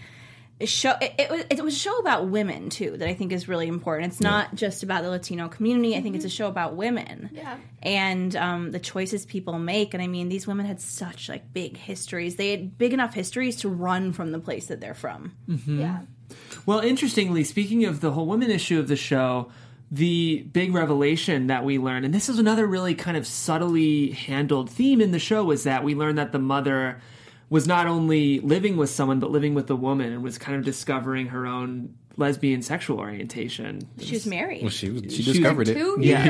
show. 0.67 0.95
It, 1.01 1.15
it 1.19 1.31
was. 1.31 1.45
It 1.51 1.63
was 1.63 1.75
a 1.75 1.79
show 1.79 1.97
about 1.99 2.29
women 2.29 2.69
too 2.71 2.97
that 2.97 3.09
I 3.09 3.15
think 3.15 3.33
is 3.33 3.47
really 3.49 3.69
important. 3.69 4.13
It's 4.13 4.21
not 4.21 4.55
just 4.55 4.83
about 4.83 5.03
the 5.03 5.11
Latino 5.11 5.49
community. 5.49 5.97
I 5.97 6.01
think 6.01 6.17
it's 6.17 6.25
a 6.25 6.29
show 6.31 6.49
about 6.49 6.75
women 6.77 7.31
Yeah. 7.33 7.57
and 7.83 8.35
um, 8.37 8.71
the 8.73 8.79
choices 8.81 9.25
people 9.27 9.59
make. 9.59 9.95
And 9.95 10.03
I 10.03 10.07
mean, 10.07 10.29
these 10.29 10.47
women 10.47 10.67
had 10.67 10.81
such 10.81 11.29
like 11.29 11.53
big 11.53 11.77
histories. 11.77 12.37
They 12.37 12.51
had 12.51 12.77
big 12.77 12.93
enough 12.93 13.15
histories 13.15 13.57
to 13.57 13.69
run 13.69 14.13
from 14.13 14.33
the 14.33 14.39
place 14.41 14.67
that 14.67 14.81
they're 14.81 14.95
from. 14.95 15.35
Yeah. 15.67 16.01
Well, 16.67 16.81
interestingly, 16.81 17.45
speaking 17.45 17.85
of 17.85 18.01
the 18.01 18.11
whole 18.11 18.27
women 18.27 18.51
issue 18.51 18.79
of 18.79 18.89
the 18.89 18.97
show, 18.97 19.51
the 19.91 20.43
big 20.53 20.75
revelation 20.75 21.47
that 21.47 21.65
we 21.65 21.79
learned, 21.79 22.05
and 22.05 22.13
this 22.13 22.29
is 22.29 22.39
another 22.39 22.67
really 22.67 22.95
kind 22.95 23.17
of 23.17 23.27
subtly 23.27 24.11
handled 24.11 24.69
theme 24.69 25.01
in 25.01 25.13
the 25.13 25.19
show, 25.19 25.43
was 25.45 25.65
that 25.65 25.83
we 25.85 25.95
learned 25.95 26.19
that 26.19 26.33
the 26.33 26.39
mother 26.39 27.01
was 27.51 27.67
not 27.67 27.87
only 27.87 28.41
living 28.41 28.77
with 28.77 28.91
someone 28.91 29.21
but 29.21 29.31
living 29.31 29.55
with 29.55 29.71
a 29.71 29.77
woman 29.77 30.13
and 30.13 30.23
was 30.23 30.39
kind 30.39 30.57
of 30.59 30.65
discovering 30.65 31.29
her 31.29 31.47
own 31.47 31.95
lesbian 32.19 32.61
sexual 32.63 32.99
orientation. 32.99 33.89
She 34.01 34.15
was 34.15 34.27
married. 34.27 34.61
Well, 34.63 34.71
she 34.71 34.91
was, 34.91 35.03
she 35.05 35.23
She 35.23 35.31
was 35.31 35.39
discovered 35.39 35.69
it. 35.69 35.75
Two 35.75 35.97
Yeah. 36.01 36.25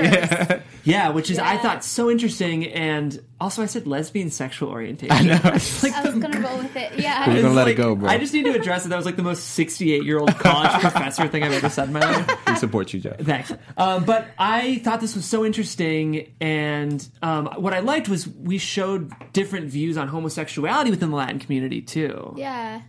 years. 0.49 0.63
Yeah, 0.85 1.11
which 1.11 1.31
is 1.31 1.39
I 1.39 1.59
thought 1.59 1.85
so 1.85 2.09
interesting, 2.11 2.67
and 2.69 3.21
also 3.41 3.63
I 3.63 3.67
said 3.67 3.87
lesbian 3.87 4.31
sexual 4.31 4.71
orientation. 4.71 5.15
I 5.17 5.23
know. 5.23 5.35
Like 5.83 5.93
I 5.93 6.03
was 6.09 6.15
gonna 6.15 6.41
roll 6.41 6.57
with 6.59 6.75
it. 6.77 6.93
Yeah, 6.99 7.27
We're 7.29 7.35
Yeah. 7.37 7.43
gonna 7.43 7.49
it's 7.49 7.57
let 7.57 7.69
it 7.69 7.75
go, 7.75 7.95
bro. 7.95 8.09
I 8.09 8.17
just 8.19 8.33
need 8.33 8.45
to 8.45 8.53
address 8.53 8.87
it. 8.87 8.89
That 8.91 8.97
was 8.97 9.05
like 9.05 9.17
the 9.17 9.23
most 9.23 9.49
sixty-eight-year-old 9.51 10.35
college 10.39 10.71
professor 10.81 11.29
thing 11.29 11.43
I've 11.43 11.53
ever 11.53 11.69
said 11.69 11.89
in 11.89 11.93
my 11.95 12.01
life. 12.01 12.47
we 12.47 12.55
support 12.57 12.95
you, 12.95 13.01
Jeff. 13.01 13.19
Thanks. 13.21 13.53
Um, 13.77 14.05
but 14.05 14.29
I 14.39 14.79
thought 14.79 15.01
this 15.03 15.15
was 15.15 15.27
so 15.27 15.45
interesting, 15.45 16.33
and 16.41 17.07
um, 17.23 17.47
what 17.57 17.75
I 17.75 17.81
liked 17.81 18.09
was 18.09 18.27
we 18.27 18.57
showed 18.59 19.13
different 19.35 19.67
views 19.67 19.99
on 19.99 20.09
homosexuality 20.09 20.91
within 20.91 21.11
the 21.11 21.17
Latin 21.17 21.39
community 21.39 21.83
too. 21.83 22.35
Yeah. 22.37 22.81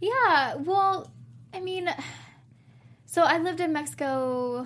Yeah. 0.00 0.56
Well, 0.56 1.12
I 1.54 1.60
mean, 1.60 1.88
so 3.18 3.24
I 3.24 3.38
lived 3.38 3.58
in 3.58 3.72
Mexico 3.72 4.64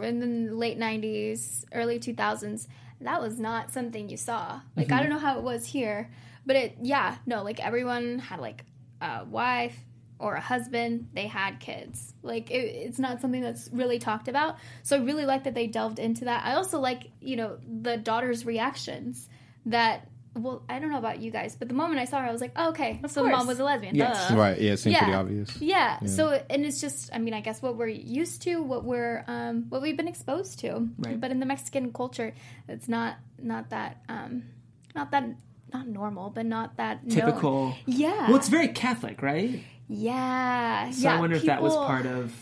in 0.00 0.20
the 0.20 0.54
late 0.54 0.78
90s, 0.78 1.64
early 1.72 1.98
2000s. 1.98 2.68
That 3.00 3.20
was 3.20 3.40
not 3.40 3.72
something 3.72 4.08
you 4.08 4.16
saw. 4.16 4.60
Like, 4.76 4.92
I 4.92 4.94
mm-hmm. 4.94 4.98
don't 4.98 5.08
know 5.10 5.18
how 5.18 5.38
it 5.38 5.42
was 5.42 5.66
here, 5.66 6.08
but 6.46 6.54
it, 6.54 6.76
yeah, 6.80 7.16
no, 7.26 7.42
like 7.42 7.58
everyone 7.58 8.20
had 8.20 8.38
like 8.38 8.64
a 9.00 9.24
wife 9.24 9.76
or 10.20 10.34
a 10.34 10.40
husband, 10.40 11.08
they 11.14 11.26
had 11.26 11.58
kids. 11.58 12.14
Like, 12.22 12.52
it, 12.52 12.58
it's 12.58 13.00
not 13.00 13.20
something 13.20 13.42
that's 13.42 13.68
really 13.72 13.98
talked 13.98 14.28
about. 14.28 14.58
So 14.84 14.96
I 14.96 15.00
really 15.00 15.26
like 15.26 15.42
that 15.42 15.56
they 15.56 15.66
delved 15.66 15.98
into 15.98 16.26
that. 16.26 16.44
I 16.44 16.54
also 16.54 16.78
like, 16.78 17.10
you 17.20 17.34
know, 17.34 17.58
the 17.66 17.96
daughter's 17.96 18.46
reactions 18.46 19.28
that. 19.66 20.07
Well, 20.34 20.62
I 20.68 20.78
don't 20.78 20.90
know 20.90 20.98
about 20.98 21.20
you 21.20 21.30
guys, 21.30 21.56
but 21.56 21.68
the 21.68 21.74
moment 21.74 21.98
I 21.98 22.04
saw 22.04 22.20
her, 22.20 22.28
I 22.28 22.32
was 22.32 22.40
like, 22.40 22.52
oh, 22.54 22.68
okay, 22.70 23.00
so 23.08 23.22
course. 23.22 23.32
mom 23.32 23.46
was 23.46 23.58
a 23.58 23.64
lesbian. 23.64 23.94
Yes. 23.94 24.28
Duh. 24.28 24.36
Right? 24.36 24.60
Yeah, 24.60 24.72
it 24.72 24.76
seemed 24.78 24.96
pretty 24.96 25.14
obvious. 25.14 25.60
Yeah. 25.60 26.04
So, 26.04 26.40
and 26.48 26.64
it's 26.64 26.80
just, 26.80 27.10
I 27.12 27.18
mean, 27.18 27.34
I 27.34 27.40
guess 27.40 27.60
what 27.60 27.76
we're 27.76 27.88
used 27.88 28.42
to, 28.42 28.62
what 28.62 28.84
we're, 28.84 29.24
um, 29.26 29.66
what 29.68 29.82
we've 29.82 29.96
been 29.96 30.06
exposed 30.08 30.60
to. 30.60 30.88
Right. 30.98 31.20
But 31.20 31.30
in 31.30 31.40
the 31.40 31.46
Mexican 31.46 31.92
culture, 31.92 32.34
it's 32.68 32.88
not, 32.88 33.16
not 33.42 33.70
that, 33.70 34.02
um, 34.08 34.44
not 34.94 35.10
that, 35.10 35.24
not 35.72 35.88
normal, 35.88 36.30
but 36.30 36.46
not 36.46 36.76
that 36.76 37.04
known. 37.04 37.16
Typical. 37.16 37.74
Yeah. 37.86 38.28
Well, 38.28 38.36
it's 38.36 38.48
very 38.48 38.68
Catholic, 38.68 39.22
right? 39.22 39.62
yeah. 39.88 40.90
So 40.90 41.02
yeah. 41.02 41.16
I 41.16 41.20
wonder 41.20 41.36
if 41.36 41.44
that 41.44 41.62
was 41.62 41.74
part 41.74 42.06
of. 42.06 42.34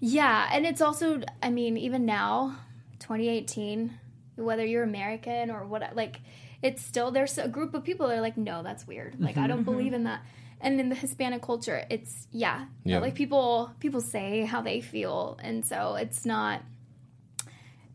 Yeah, 0.00 0.48
and 0.52 0.66
it's 0.66 0.80
also, 0.80 1.22
I 1.42 1.50
mean, 1.50 1.76
even 1.76 2.04
now, 2.04 2.56
2018, 3.00 3.98
whether 4.36 4.64
you're 4.64 4.82
American 4.82 5.50
or 5.50 5.64
what, 5.64 5.94
like, 5.96 6.20
it's 6.64 6.82
still 6.82 7.10
there's 7.12 7.36
a 7.38 7.46
group 7.46 7.74
of 7.74 7.84
people 7.84 8.08
that 8.08 8.16
are 8.16 8.22
like, 8.22 8.38
no, 8.38 8.62
that's 8.62 8.86
weird. 8.86 9.12
Mm-hmm, 9.12 9.24
like, 9.24 9.36
I 9.36 9.46
don't 9.46 9.58
mm-hmm. 9.58 9.64
believe 9.70 9.92
in 9.92 10.04
that. 10.04 10.22
And 10.60 10.80
in 10.80 10.88
the 10.88 10.94
Hispanic 10.94 11.42
culture, 11.42 11.84
it's 11.90 12.26
yeah, 12.32 12.64
Yeah. 12.84 13.00
like 13.00 13.14
people 13.14 13.70
people 13.80 14.00
say 14.00 14.44
how 14.46 14.62
they 14.62 14.80
feel, 14.80 15.38
and 15.42 15.64
so 15.64 15.94
it's 15.96 16.24
not. 16.24 16.62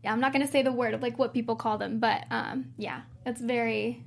Yeah, 0.04 0.12
I'm 0.12 0.20
not 0.20 0.32
gonna 0.32 0.46
say 0.46 0.62
the 0.62 0.72
word 0.72 0.94
of 0.94 1.02
like 1.02 1.18
what 1.18 1.34
people 1.34 1.56
call 1.56 1.78
them, 1.78 1.98
but 1.98 2.24
um, 2.30 2.72
yeah, 2.78 3.02
it's 3.26 3.40
very. 3.40 4.04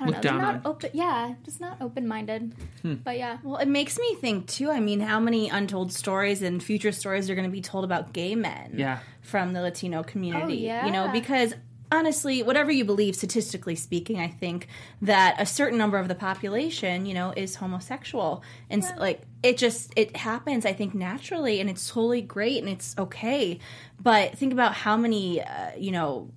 I 0.00 0.06
don't 0.06 0.08
Looked 0.08 0.24
know, 0.24 0.30
down 0.30 0.40
just 0.40 0.42
not 0.42 0.54
on. 0.54 0.72
open. 0.72 0.90
Yeah, 0.94 1.34
just 1.44 1.60
not 1.60 1.76
open 1.80 2.08
minded. 2.08 2.54
Hmm. 2.82 2.94
But 2.94 3.16
yeah, 3.16 3.38
Well, 3.44 3.58
it 3.58 3.68
makes 3.68 3.96
me 3.96 4.16
think 4.16 4.48
too. 4.48 4.70
I 4.70 4.80
mean, 4.80 4.98
how 4.98 5.20
many 5.20 5.50
untold 5.50 5.92
stories 5.92 6.42
and 6.42 6.60
future 6.60 6.90
stories 6.90 7.30
are 7.30 7.36
going 7.36 7.46
to 7.46 7.52
be 7.52 7.60
told 7.60 7.84
about 7.84 8.12
gay 8.12 8.34
men 8.34 8.74
Yeah. 8.76 8.98
from 9.22 9.52
the 9.52 9.60
Latino 9.60 10.02
community? 10.02 10.56
yeah. 10.56 10.84
You 10.86 10.90
know, 10.90 11.10
because 11.12 11.54
honestly, 11.94 12.42
whatever 12.42 12.70
you 12.70 12.84
believe, 12.84 13.14
statistically 13.16 13.74
speaking, 13.76 14.18
I 14.20 14.28
think 14.28 14.66
that 15.02 15.36
a 15.38 15.46
certain 15.46 15.78
number 15.78 15.98
of 15.98 16.08
the 16.08 16.14
population, 16.14 17.06
you 17.06 17.14
know, 17.14 17.32
is 17.36 17.56
homosexual, 17.56 18.42
and 18.68 18.82
s 18.84 18.92
like 18.98 19.22
it 19.42 19.56
just 19.56 19.92
it 19.96 20.16
happens. 20.16 20.66
I 20.66 20.72
think 20.72 20.94
naturally, 20.94 21.60
and 21.60 21.70
it's 21.70 21.88
totally 21.88 22.22
great 22.22 22.58
and 22.62 22.68
it's 22.68 22.94
okay. 22.98 23.58
But 24.00 24.36
think 24.36 24.52
about 24.52 24.74
how 24.74 24.96
many, 24.96 25.40
uh, 25.42 25.70
you 25.76 25.92
know 25.92 26.30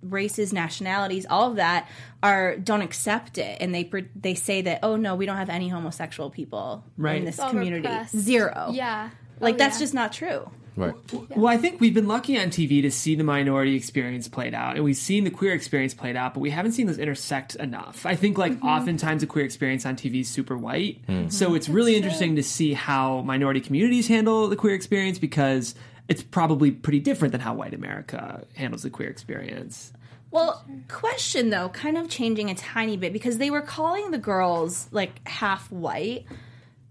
races, 0.00 0.52
nationalities, 0.52 1.26
all 1.28 1.50
of 1.50 1.56
that 1.56 1.88
are 2.22 2.56
don't 2.56 2.82
accept 2.82 3.36
it, 3.36 3.56
and 3.60 3.74
they 3.74 3.84
pre- 3.84 4.08
they 4.14 4.34
say 4.34 4.62
that 4.62 4.78
oh 4.82 4.96
no, 4.96 5.16
we 5.16 5.26
don't 5.26 5.36
have 5.36 5.50
any 5.50 5.68
homosexual 5.68 6.30
people 6.30 6.84
Right. 6.96 7.16
in 7.18 7.24
this 7.24 7.38
It's 7.38 7.48
community. 7.50 7.82
repressed. 7.88 8.16
Zero. 8.16 8.70
yeah, 8.72 9.10
like 9.40 9.54
Oh, 9.54 9.58
that's 9.58 9.76
yeah. 9.76 9.80
just 9.84 9.94
not 9.94 10.12
true. 10.12 10.50
Right. 10.78 10.94
Well, 11.36 11.48
I 11.48 11.56
think 11.56 11.80
we've 11.80 11.94
been 11.94 12.06
lucky 12.06 12.38
on 12.38 12.48
TV 12.48 12.82
to 12.82 12.90
see 12.90 13.16
the 13.16 13.24
minority 13.24 13.74
experience 13.74 14.28
played 14.28 14.54
out, 14.54 14.76
and 14.76 14.84
we've 14.84 14.96
seen 14.96 15.24
the 15.24 15.30
queer 15.30 15.52
experience 15.52 15.92
played 15.92 16.14
out, 16.14 16.34
but 16.34 16.40
we 16.40 16.50
haven't 16.50 16.72
seen 16.72 16.86
those 16.86 16.98
intersect 16.98 17.56
enough. 17.56 18.06
I 18.06 18.14
think, 18.14 18.38
like, 18.38 18.52
mm-hmm. 18.52 18.66
oftentimes 18.66 19.22
the 19.22 19.26
queer 19.26 19.44
experience 19.44 19.84
on 19.84 19.96
TV 19.96 20.20
is 20.20 20.28
super 20.28 20.56
white, 20.56 21.00
hmm. 21.06 21.12
mm-hmm. 21.12 21.28
so 21.30 21.54
it's 21.54 21.68
really 21.68 21.96
interesting 21.96 22.36
to 22.36 22.42
see 22.42 22.74
how 22.74 23.22
minority 23.22 23.60
communities 23.60 24.06
handle 24.06 24.48
the 24.48 24.56
queer 24.56 24.74
experience 24.74 25.18
because 25.18 25.74
it's 26.08 26.22
probably 26.22 26.70
pretty 26.70 27.00
different 27.00 27.32
than 27.32 27.40
how 27.40 27.54
white 27.54 27.74
America 27.74 28.46
handles 28.54 28.82
the 28.82 28.90
queer 28.90 29.08
experience. 29.08 29.92
Well, 30.30 30.64
question 30.88 31.50
though, 31.50 31.70
kind 31.70 31.96
of 31.96 32.08
changing 32.08 32.50
a 32.50 32.54
tiny 32.54 32.96
bit 32.96 33.12
because 33.12 33.38
they 33.38 33.50
were 33.50 33.62
calling 33.62 34.10
the 34.10 34.18
girls 34.18 34.88
like 34.92 35.26
half 35.26 35.72
white, 35.72 36.24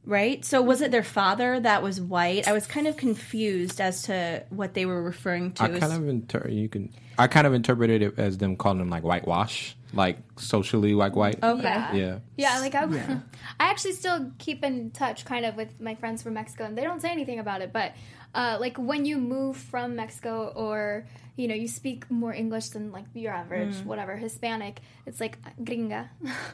right? 0.08 0.44
So 0.44 0.62
was 0.62 0.82
it 0.82 0.90
their 0.90 1.04
father 1.04 1.60
that 1.60 1.84
was 1.84 2.00
white? 2.02 2.48
I 2.48 2.54
was 2.54 2.66
kind 2.66 2.88
of 2.88 2.98
confused 2.98 3.80
as 3.82 4.04
to 4.04 4.44
what 4.50 4.74
they 4.74 4.86
were 4.86 5.04
referring 5.04 5.52
to. 5.54 5.64
I 5.64 5.80
kind 5.80 5.94
of 5.94 6.08
inter- 6.08 6.48
you 6.50 6.70
can 6.70 6.92
I 7.20 7.28
kind 7.28 7.46
of 7.46 7.54
interpreted 7.54 8.02
it 8.02 8.18
as 8.18 8.38
them 8.38 8.56
calling 8.56 8.78
them 8.80 8.90
like 8.90 9.04
whitewash, 9.04 9.76
like 9.94 10.18
socially 10.38 10.94
like 10.94 11.16
white. 11.16 11.44
okay. 11.44 11.64
Yeah. 11.64 11.94
Yeah. 11.94 12.20
Yeah, 12.38 12.60
like 12.60 12.74
I, 12.76 12.84
I 13.60 13.70
actually 13.70 13.94
still 13.94 14.32
keep 14.38 14.64
in 14.64 14.92
touch 14.92 15.26
kind 15.26 15.46
of 15.46 15.56
with 15.56 15.80
my 15.82 15.96
friends 15.96 16.24
from 16.24 16.36
Mexico, 16.36 16.64
and 16.66 16.78
they 16.78 16.84
don't 16.84 17.02
say 17.02 17.12
anything 17.12 17.40
about 17.40 17.62
it. 17.62 17.74
But 17.74 17.94
uh, 18.34 18.58
like 18.60 18.78
when 18.78 19.06
you 19.06 19.18
move 19.18 19.58
from 19.58 19.96
Mexico, 19.96 20.54
or 20.56 21.08
you 21.36 21.48
know, 21.48 21.56
you 21.56 21.68
speak 21.68 22.10
more 22.10 22.34
English 22.34 22.70
than 22.70 22.92
like 22.92 23.06
your 23.14 23.34
average, 23.34 23.76
whatever 23.84 24.16
Hispanic, 24.16 24.80
it's 25.06 25.20
like 25.20 25.38
gringa, 25.62 26.08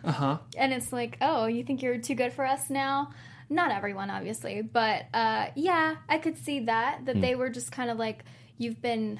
Uh 0.03 0.11
huh. 0.11 0.37
and 0.57 0.73
it's 0.73 0.91
like, 0.93 1.17
oh, 1.21 1.45
you 1.45 1.63
think 1.63 1.83
you're 1.83 1.97
too 1.99 2.15
good 2.15 2.33
for 2.33 2.45
us 2.45 2.69
now? 2.69 3.11
Not 3.49 3.71
everyone, 3.71 4.09
obviously, 4.09 4.61
but 4.61 5.05
uh, 5.13 5.47
yeah, 5.55 5.95
I 6.09 6.17
could 6.17 6.37
see 6.37 6.61
that 6.61 7.05
that 7.05 7.19
they 7.21 7.35
were 7.35 7.49
just 7.49 7.71
kind 7.71 7.89
of 7.89 7.97
like 7.97 8.23
you've 8.57 8.81
been 8.81 9.19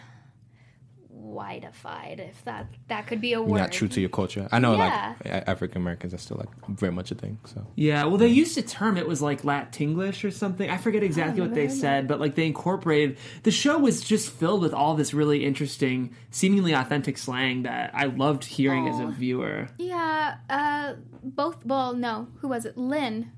whiteified, 1.15 2.19
if 2.19 2.43
that 2.45 2.67
that 2.87 3.05
could 3.07 3.21
be 3.21 3.33
a 3.33 3.41
word. 3.41 3.59
not 3.59 3.71
true 3.71 3.87
to 3.87 3.99
your 4.01 4.09
culture. 4.09 4.47
I 4.51 4.59
know 4.59 4.75
Yeah. 4.75 5.13
like 5.23 5.47
African 5.47 5.81
Americans 5.81 6.13
are 6.13 6.17
still 6.17 6.37
like 6.37 6.49
very 6.77 6.91
much 6.91 7.11
a 7.11 7.15
thing. 7.15 7.37
So 7.45 7.65
Yeah, 7.75 8.05
well, 8.05 8.17
they 8.17 8.27
used 8.27 8.55
to 8.55 8.61
term 8.61 8.97
it 8.97 9.07
was 9.07 9.21
like 9.21 9.43
Latinglish 9.43 10.23
or 10.23 10.31
something. 10.31 10.69
I 10.69 10.77
forget 10.77 11.03
exactly 11.03 11.41
what 11.41 11.53
they 11.53 11.69
said, 11.69 12.07
but 12.07 12.19
like 12.19 12.35
they 12.35 12.47
incorporated 12.47 13.17
the 13.43 13.51
show 13.51 13.77
was 13.77 14.01
just 14.01 14.29
filled 14.31 14.61
with 14.61 14.73
all 14.73 14.95
this 14.95 15.13
really 15.13 15.45
interesting, 15.45 16.15
seemingly 16.31 16.73
authentic 16.73 17.17
slang 17.17 17.63
that 17.63 17.91
I 17.93 18.05
loved 18.05 18.43
hearing 18.45 18.87
as 18.87 18.99
a 18.99 19.03
Oh. 19.03 19.11
viewer. 19.11 19.69
Yeah, 19.77 20.37
uh, 20.49 20.93
both. 21.23 21.63
Well, 21.65 21.93
no, 21.93 22.27
who 22.39 22.47
was 22.47 22.65
it? 22.65 22.75
Lynn 22.77 23.31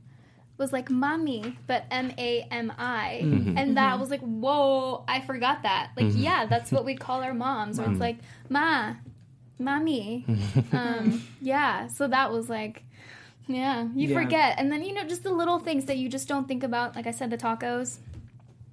was 0.57 0.71
like 0.71 0.89
mommy, 0.89 1.57
but 1.67 1.85
M 1.91 2.11
A 2.17 2.47
M 2.51 2.71
I, 2.77 3.21
mm-hmm. 3.23 3.49
and 3.49 3.57
mm-hmm. 3.57 3.73
that 3.75 3.99
was 3.99 4.09
like, 4.09 4.21
whoa! 4.21 5.03
I 5.07 5.21
forgot 5.21 5.63
that. 5.63 5.91
Like, 5.97 6.07
mm-hmm. 6.07 6.19
yeah, 6.19 6.45
that's 6.45 6.71
what 6.71 6.85
we 6.85 6.95
call 6.95 7.23
our 7.23 7.33
moms. 7.33 7.79
Or 7.79 7.89
it's 7.89 7.99
like, 7.99 8.17
ma, 8.49 8.93
mommy. 9.59 10.25
um, 10.71 11.23
yeah, 11.41 11.87
so 11.87 12.07
that 12.07 12.31
was 12.31 12.49
like. 12.49 12.83
Yeah, 13.47 13.89
you 13.93 14.09
Yeah. 14.09 14.19
forget. 14.19 14.55
And 14.57 14.71
then, 14.71 14.83
you 14.83 14.91
know, 14.91 15.03
just 15.03 15.21
the 15.21 15.29
little 15.29 15.59
things 15.59 15.85
that 15.85 15.97
you 15.97 16.09
just 16.09 16.27
don't 16.27 16.47
think 16.47 16.63
about. 16.63 16.95
Like 16.95 17.05
I 17.05 17.11
said, 17.11 17.29
the 17.29 17.37
tacos. 17.37 17.99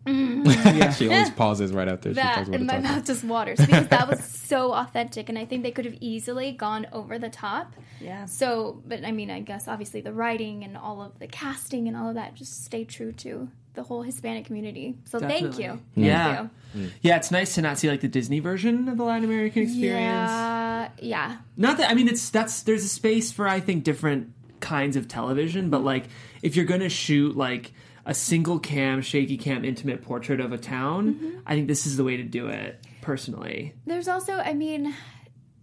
Mm-hmm. 0.06 0.90
she 0.98 1.08
always 1.08 1.30
pauses 1.42 1.72
right 1.72 1.86
after 1.88 2.10
she 2.10 2.14
that 2.14 2.34
talks 2.36 2.48
about 2.48 2.58
and 2.58 2.66
my 2.66 2.74
taco. 2.80 2.88
mouth 2.88 3.06
just 3.06 3.22
waters 3.24 3.58
because 3.60 3.86
that 3.88 4.08
was 4.08 4.22
so 4.24 4.72
authentic 4.72 5.28
and 5.28 5.38
i 5.38 5.44
think 5.44 5.62
they 5.62 5.70
could 5.70 5.84
have 5.84 5.96
easily 6.00 6.50
gone 6.52 6.86
over 6.92 7.18
the 7.20 7.28
top 7.28 7.74
Yeah. 8.00 8.24
so 8.24 8.82
but 8.84 9.04
i 9.04 9.12
mean 9.12 9.30
i 9.30 9.38
guess 9.40 9.68
obviously 9.68 10.00
the 10.00 10.12
writing 10.12 10.64
and 10.64 10.76
all 10.76 11.02
of 11.02 11.18
the 11.20 11.28
casting 11.28 11.86
and 11.86 11.96
all 11.96 12.08
of 12.08 12.16
that 12.16 12.34
just 12.34 12.64
stay 12.64 12.84
true 12.84 13.12
to 13.12 13.48
the 13.74 13.84
whole 13.84 14.02
hispanic 14.02 14.44
community 14.44 14.96
so 15.04 15.20
thank 15.20 15.56
Definitely. 15.56 15.64
you 15.64 15.70
mm. 15.72 15.80
Yeah. 15.94 16.36
Thank 16.36 16.50
mm. 16.76 16.90
Yeah, 17.00 17.16
it's 17.16 17.30
nice 17.30 17.54
to 17.54 17.62
not 17.62 17.78
see 17.78 17.88
like 17.88 18.00
the 18.00 18.08
Disney 18.08 18.40
version 18.40 18.88
of 18.88 18.96
the 18.98 19.04
Latin 19.04 19.24
American 19.24 19.62
experience. 19.62 20.30
yeah 20.30 20.88
yeah 21.00 21.36
Not 21.56 21.76
that 21.78 21.90
I 21.90 21.94
mean 21.94 22.08
it's 22.08 22.28
that's 22.30 22.62
there's 22.62 22.84
a 22.84 22.88
space 22.88 23.30
for 23.30 23.46
I 23.46 23.60
think 23.60 23.84
different 23.84 24.32
kinds 24.60 24.96
of 24.96 25.06
television, 25.08 25.70
but 25.70 25.82
like 25.84 26.04
if 26.42 26.54
you're 26.56 26.64
gonna 26.66 26.88
shoot 26.88 27.36
like 27.36 27.72
a 28.06 28.14
single 28.14 28.58
cam, 28.58 29.00
shaky 29.02 29.36
cam, 29.36 29.64
intimate 29.64 30.02
portrait 30.02 30.40
of 30.40 30.52
a 30.52 30.58
town, 30.58 31.14
Mm-hmm. 31.14 31.38
I 31.46 31.54
think 31.54 31.68
this 31.68 31.86
is 31.86 31.96
the 31.96 32.04
way 32.04 32.16
to 32.16 32.22
do 32.24 32.48
it. 32.48 32.80
Personally, 33.00 33.74
there's 33.86 34.06
also 34.08 34.34
i 34.34 34.52
mean 34.54 34.94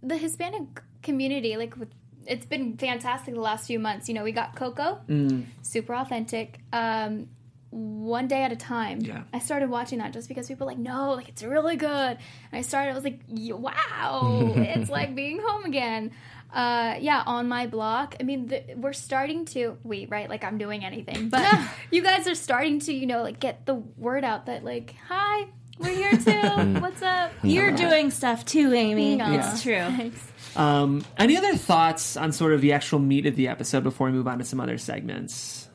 the 0.02 0.16
hispanic 0.16 0.62
community 1.02 1.56
like 1.56 1.74
with 1.76 1.88
it's 2.26 2.44
been 2.46 2.76
fantastic 2.76 3.34
the 3.34 3.40
last 3.40 3.66
few 3.66 3.78
months 3.78 4.08
you 4.08 4.14
know 4.14 4.22
we 4.24 4.32
got 4.32 4.54
coco 4.54 4.98
Mm. 5.08 5.44
super 5.62 5.94
authentic 5.94 6.60
um 6.72 7.28
one 7.70 8.26
day 8.28 8.42
at 8.42 8.52
a 8.52 8.56
time 8.56 8.98
Yeah. 9.00 9.22
i 9.32 9.38
started 9.38 9.70
watching 9.70 9.98
that 10.00 10.12
just 10.12 10.28
because 10.28 10.48
people 10.48 10.66
were 10.66 10.72
like 10.72 10.78
no 10.78 11.12
like 11.12 11.28
it's 11.30 11.42
really 11.42 11.76
good 11.76 11.88
and 12.18 12.18
i 12.52 12.60
started 12.62 12.90
i 12.90 12.94
was 12.94 13.04
like 13.04 13.20
wow 13.28 14.52
it's 14.56 14.90
like 14.90 15.14
being 15.14 15.40
home 15.42 15.64
again 15.64 16.10
uh, 16.52 16.96
yeah, 17.00 17.22
on 17.26 17.48
my 17.48 17.66
block. 17.66 18.16
I 18.20 18.22
mean, 18.22 18.46
the, 18.48 18.62
we're 18.76 18.92
starting 18.92 19.44
to 19.46 19.76
we 19.84 20.06
right 20.06 20.28
like 20.28 20.44
I'm 20.44 20.58
doing 20.58 20.84
anything, 20.84 21.28
but 21.30 21.46
you 21.90 22.02
guys 22.02 22.26
are 22.28 22.34
starting 22.34 22.80
to 22.80 22.92
you 22.92 23.06
know 23.06 23.22
like 23.22 23.40
get 23.40 23.66
the 23.66 23.74
word 23.74 24.24
out 24.24 24.46
that 24.46 24.64
like 24.64 24.94
hi, 25.08 25.46
we're 25.78 25.94
here 25.94 26.12
too. 26.12 26.74
What's 26.80 27.02
up? 27.02 27.32
You're 27.42 27.72
doing 27.72 28.10
stuff 28.10 28.44
too, 28.44 28.72
Amy. 28.74 29.16
Yeah. 29.16 29.52
It's 29.52 29.62
true. 29.62 30.12
Um, 30.56 31.04
any 31.16 31.36
other 31.36 31.54
thoughts 31.54 32.16
on 32.16 32.32
sort 32.32 32.54
of 32.54 32.60
the 32.60 32.72
actual 32.72 32.98
meat 32.98 33.24
of 33.26 33.36
the 33.36 33.46
episode 33.46 33.84
before 33.84 34.08
we 34.08 34.12
move 34.12 34.26
on 34.26 34.38
to 34.38 34.44
some 34.44 34.58
other 34.58 34.78
segments? 34.78 35.68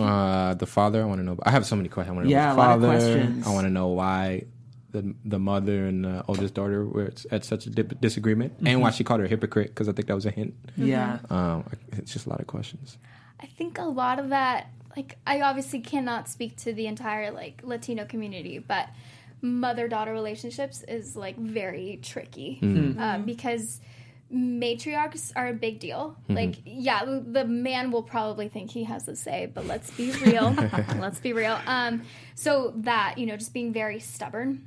Uh, 0.00 0.54
the 0.54 0.66
father, 0.66 1.00
I 1.00 1.04
want 1.04 1.20
to 1.20 1.24
know. 1.24 1.38
I 1.44 1.52
have 1.52 1.64
so 1.64 1.76
many 1.76 1.88
questions. 1.88 2.12
I 2.12 2.16
want 2.16 2.26
to 2.26 2.30
know 2.34 2.36
Yeah, 2.40 2.52
about 2.52 2.78
a 2.78 2.80
the 2.80 2.86
lot 2.88 2.96
of 2.96 3.02
father. 3.02 3.14
questions. 3.18 3.46
I 3.46 3.50
want 3.52 3.66
to 3.66 3.70
know 3.70 3.86
why 3.88 4.44
the 4.92 5.14
the 5.24 5.38
mother 5.38 5.86
and 5.86 6.04
the 6.04 6.24
oldest 6.28 6.54
daughter 6.54 6.84
were 6.86 7.12
at 7.30 7.44
such 7.44 7.66
a 7.66 7.70
dip- 7.70 8.00
disagreement, 8.00 8.54
Mm-hmm. 8.56 8.66
and 8.66 8.80
why 8.82 8.90
she 8.90 9.04
called 9.04 9.20
her 9.20 9.26
a 9.26 9.28
hypocrite 9.28 9.68
because 9.68 9.88
I 9.88 9.92
think 9.92 10.08
that 10.08 10.14
was 10.14 10.26
a 10.26 10.30
hint. 10.30 10.54
Yeah. 10.76 11.18
Um, 11.30 11.64
it's 11.92 12.12
just 12.12 12.26
a 12.26 12.30
lot 12.30 12.40
of 12.40 12.46
questions. 12.46 12.98
I 13.40 13.46
think 13.46 13.78
a 13.78 13.84
lot 13.84 14.18
of 14.18 14.28
that, 14.30 14.68
like, 14.96 15.16
I 15.26 15.40
obviously 15.40 15.80
cannot 15.80 16.28
speak 16.28 16.56
to 16.58 16.72
the 16.72 16.86
entire 16.86 17.30
like 17.30 17.62
Latino 17.64 18.04
community, 18.04 18.58
but 18.58 18.88
mother 19.42 19.88
daughter 19.88 20.12
relationships 20.12 20.82
is 20.86 21.16
like 21.16 21.36
very 21.38 21.98
tricky 22.02 22.58
um, 22.62 23.22
because 23.24 23.80
matriarchs 24.32 25.32
are 25.34 25.48
a 25.48 25.52
big 25.52 25.80
deal. 25.80 26.16
Like, 26.28 26.56
yeah, 26.64 27.04
the- 27.04 27.20
the 27.26 27.44
man 27.44 27.90
will 27.90 28.02
probably 28.02 28.48
think 28.48 28.70
he 28.70 28.84
has 28.84 29.08
a 29.08 29.16
say, 29.16 29.50
but 29.52 29.66
let's 29.66 29.90
be 29.92 30.12
real. 30.12 30.50
let's 30.98 31.18
be 31.20 31.32
real. 31.32 31.58
Um, 31.66 32.02
so 32.34 32.72
that 32.78 33.16
you 33.18 33.26
know, 33.26 33.36
just 33.36 33.52
being 33.54 33.72
very 33.72 34.00
stubborn. 34.00 34.66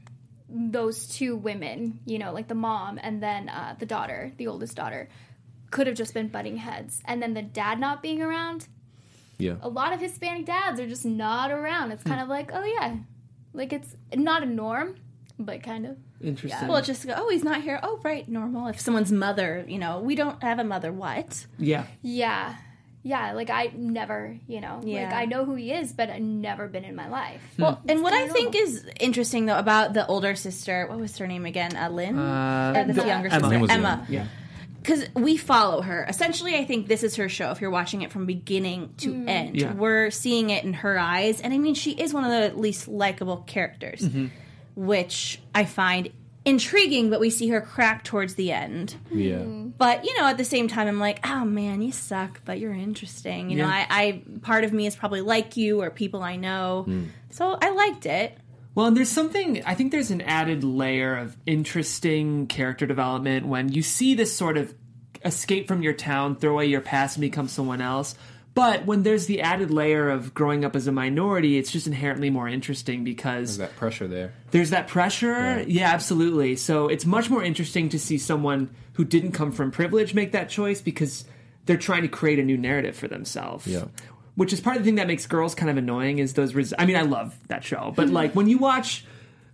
Those 0.55 1.07
two 1.07 1.35
women, 1.35 1.99
you 2.05 2.19
know, 2.19 2.31
like 2.31 2.47
the 2.47 2.53
mom 2.55 2.99
and 3.01 3.21
then 3.23 3.49
uh, 3.49 3.75
the 3.79 3.87
daughter, 3.87 4.31
the 4.37 4.47
oldest 4.47 4.75
daughter, 4.75 5.09
could 5.71 5.87
have 5.87 5.95
just 5.95 6.13
been 6.13 6.27
butting 6.27 6.57
heads. 6.57 7.01
And 7.05 7.21
then 7.21 7.33
the 7.33 7.41
dad 7.41 7.79
not 7.79 8.03
being 8.03 8.21
around, 8.21 8.67
Yeah. 9.39 9.55
a 9.61 9.67
lot 9.69 9.93
of 9.93 9.99
Hispanic 9.99 10.45
dads 10.45 10.79
are 10.79 10.87
just 10.87 11.05
not 11.05 11.49
around. 11.51 11.91
It's 11.91 12.03
kind 12.03 12.21
of 12.21 12.27
like, 12.27 12.51
oh 12.53 12.63
yeah, 12.63 12.97
like 13.53 13.73
it's 13.73 13.95
not 14.15 14.43
a 14.43 14.45
norm, 14.45 14.95
but 15.39 15.63
kind 15.63 15.87
of. 15.87 15.97
Interesting. 16.21 16.67
Well, 16.67 16.81
just 16.81 17.05
go, 17.07 17.15
oh, 17.17 17.29
he's 17.29 17.43
not 17.43 17.63
here. 17.63 17.79
Oh, 17.83 17.99
right, 18.03 18.27
normal. 18.29 18.67
If 18.67 18.79
someone's 18.79 19.11
mother, 19.11 19.65
you 19.67 19.79
know, 19.79 19.99
we 19.99 20.13
don't 20.15 20.41
have 20.43 20.59
a 20.59 20.63
mother. 20.63 20.91
What? 20.93 21.47
yeah. 21.57 21.85
Yeah, 22.03 22.55
yeah. 23.03 23.33
Like 23.33 23.49
I 23.49 23.71
never, 23.75 24.37
you 24.47 24.61
know, 24.61 24.79
like 24.83 25.13
I 25.13 25.25
know 25.25 25.45
who 25.45 25.55
he 25.55 25.71
is, 25.71 25.91
but 25.93 26.09
I've 26.09 26.21
never 26.21 26.67
been 26.67 26.83
in 26.85 26.95
my 26.95 27.07
life. 27.09 27.41
Well, 27.59 27.79
and 27.87 28.01
what 28.01 28.13
I 28.13 28.19
kinda 28.19 28.33
think 28.33 28.55
is 28.55 28.85
interesting 28.99 29.45
though 29.45 29.57
about 29.59 29.93
the 29.93 30.07
older 30.07 30.35
sister, 30.35 30.87
what 30.87 30.99
was 30.99 31.17
her 31.17 31.27
name 31.27 31.45
again? 31.45 31.75
Uh, 31.75 31.89
Lynn, 31.89 32.17
Uh, 32.17 32.73
or 32.75 32.93
the 32.93 33.01
Emma. 33.01 33.07
younger 33.07 33.27
Emma. 33.29 33.39
sister, 33.49 33.59
Lynn 33.59 33.69
Emma. 33.71 34.05
Yeah. 34.09 34.25
because 34.81 35.07
we 35.15 35.37
follow 35.37 35.81
her. 35.81 36.05
Essentially, 36.09 36.55
I 36.55 36.65
think 36.65 36.87
this 36.89 37.03
is 37.03 37.15
her 37.15 37.29
show. 37.29 37.51
If 37.51 37.61
you're 37.61 37.69
watching 37.71 38.01
it 38.01 38.11
from 38.11 38.25
beginning 38.25 38.93
to 38.97 39.13
end, 39.27 39.55
Yeah. 39.55 39.73
we're 39.73 40.11
seeing 40.11 40.49
it 40.49 40.65
in 40.65 40.73
her 40.73 40.99
eyes, 40.99 41.39
and 41.39 41.53
I 41.53 41.57
mean, 41.57 41.73
she 41.73 41.91
is 41.91 42.13
one 42.13 42.25
of 42.25 42.31
the 42.31 42.59
least 42.59 42.89
likable 42.89 43.37
characters, 43.47 44.01
Mm-hmm. 44.01 44.25
which 44.75 45.39
I 45.55 45.65
find 45.65 46.09
intriguing. 46.45 47.09
But 47.09 47.19
we 47.19 47.29
see 47.29 47.47
her 47.49 47.61
crack 47.61 48.03
towards 48.03 48.35
the 48.35 48.51
end. 48.51 48.95
Yeah. 49.11 49.37
But 49.43 50.05
you 50.05 50.17
know, 50.19 50.25
at 50.27 50.37
the 50.37 50.45
same 50.45 50.67
time, 50.67 50.87
I'm 50.87 50.99
like, 50.99 51.19
oh 51.27 51.45
man, 51.45 51.81
you 51.81 51.91
suck, 51.91 52.41
but 52.45 52.59
you're 52.59 52.73
interesting. 52.73 53.49
You 53.49 53.57
know, 53.57 53.67
Yeah. 53.67 53.85
I, 53.89 54.01
I 54.03 54.23
part 54.41 54.63
of 54.63 54.73
me 54.73 54.85
is 54.85 54.95
probably 54.95 55.21
like 55.21 55.57
you 55.57 55.81
or 55.81 55.89
people 55.89 56.21
I 56.21 56.35
know, 56.35 56.83
Hmm. 56.85 57.03
so 57.29 57.57
I 57.61 57.69
liked 57.71 58.05
it. 58.05 58.37
Well, 58.75 58.87
and 58.87 58.97
there's 58.97 59.09
something, 59.09 59.63
I 59.65 59.75
think 59.75 59.91
there's 59.91 60.09
an 60.09 60.21
added 60.21 60.63
layer 60.63 61.15
of 61.15 61.37
interesting 61.45 62.47
character 62.47 62.87
development 62.87 63.45
when 63.45 63.69
you 63.71 63.83
see 63.83 64.15
this 64.15 64.35
sort 64.35 64.57
of 64.57 64.73
escape 65.23 65.67
from 65.67 65.83
your 65.83 65.93
town, 65.93 66.35
throw 66.37 66.53
away 66.53 66.65
your 66.65 66.81
past, 66.81 67.15
and 67.17 67.21
become 67.21 67.47
someone 67.47 67.81
else. 67.81 68.15
But 68.55 68.85
when 68.85 69.01
there's 69.01 69.25
the 69.25 69.41
added 69.41 69.71
layer 69.71 70.09
of 70.09 70.33
growing 70.35 70.63
up 70.63 70.75
as 70.75 70.85
a 70.85 70.91
minority, 70.91 71.57
it's 71.57 71.71
just 71.71 71.87
inherently 71.87 72.29
more 72.29 72.47
interesting 72.47 73.03
because 73.03 73.57
There's 73.57 73.69
that 73.71 73.77
pressure 73.77 74.07
there. 74.07 74.33
there's 74.51 74.69
that 74.69 74.87
pressure. 74.87 75.31
Right. 75.33 75.67
Yeah, 75.67 75.91
absolutely. 75.91 76.55
So 76.55 76.87
it's 76.87 77.05
much 77.05 77.29
more 77.31 77.43
interesting 77.43 77.89
to 77.89 77.99
see 77.99 78.19
someone 78.19 78.69
who 78.93 79.05
didn't 79.05 79.31
come 79.31 79.51
from 79.51 79.71
privilege 79.71 80.13
make 80.13 80.33
that 80.33 80.49
choice 80.49 80.81
because 80.81 81.25
they're 81.65 81.77
trying 81.77 82.03
to 82.03 82.07
create 82.07 82.37
a 82.37 82.43
new 82.43 82.57
narrative 82.57 82.95
for 82.95 83.07
themselves. 83.07 83.65
Yeah. 83.65 83.85
Which 84.35 84.53
is 84.53 84.61
part 84.61 84.77
of 84.77 84.83
the 84.83 84.87
thing 84.87 84.95
that 84.95 85.07
makes 85.07 85.25
girls 85.25 85.55
kind 85.55 85.71
of 85.71 85.77
annoying 85.77 86.19
is 86.19 86.33
those. 86.33 86.53
Res- 86.53 86.73
I 86.77 86.85
mean, 86.85 86.95
I 86.95 87.03
love 87.03 87.35
that 87.47 87.63
show, 87.63 87.91
but 87.95 88.09
like 88.09 88.33
when 88.35 88.47
you 88.49 88.57
watch 88.59 89.03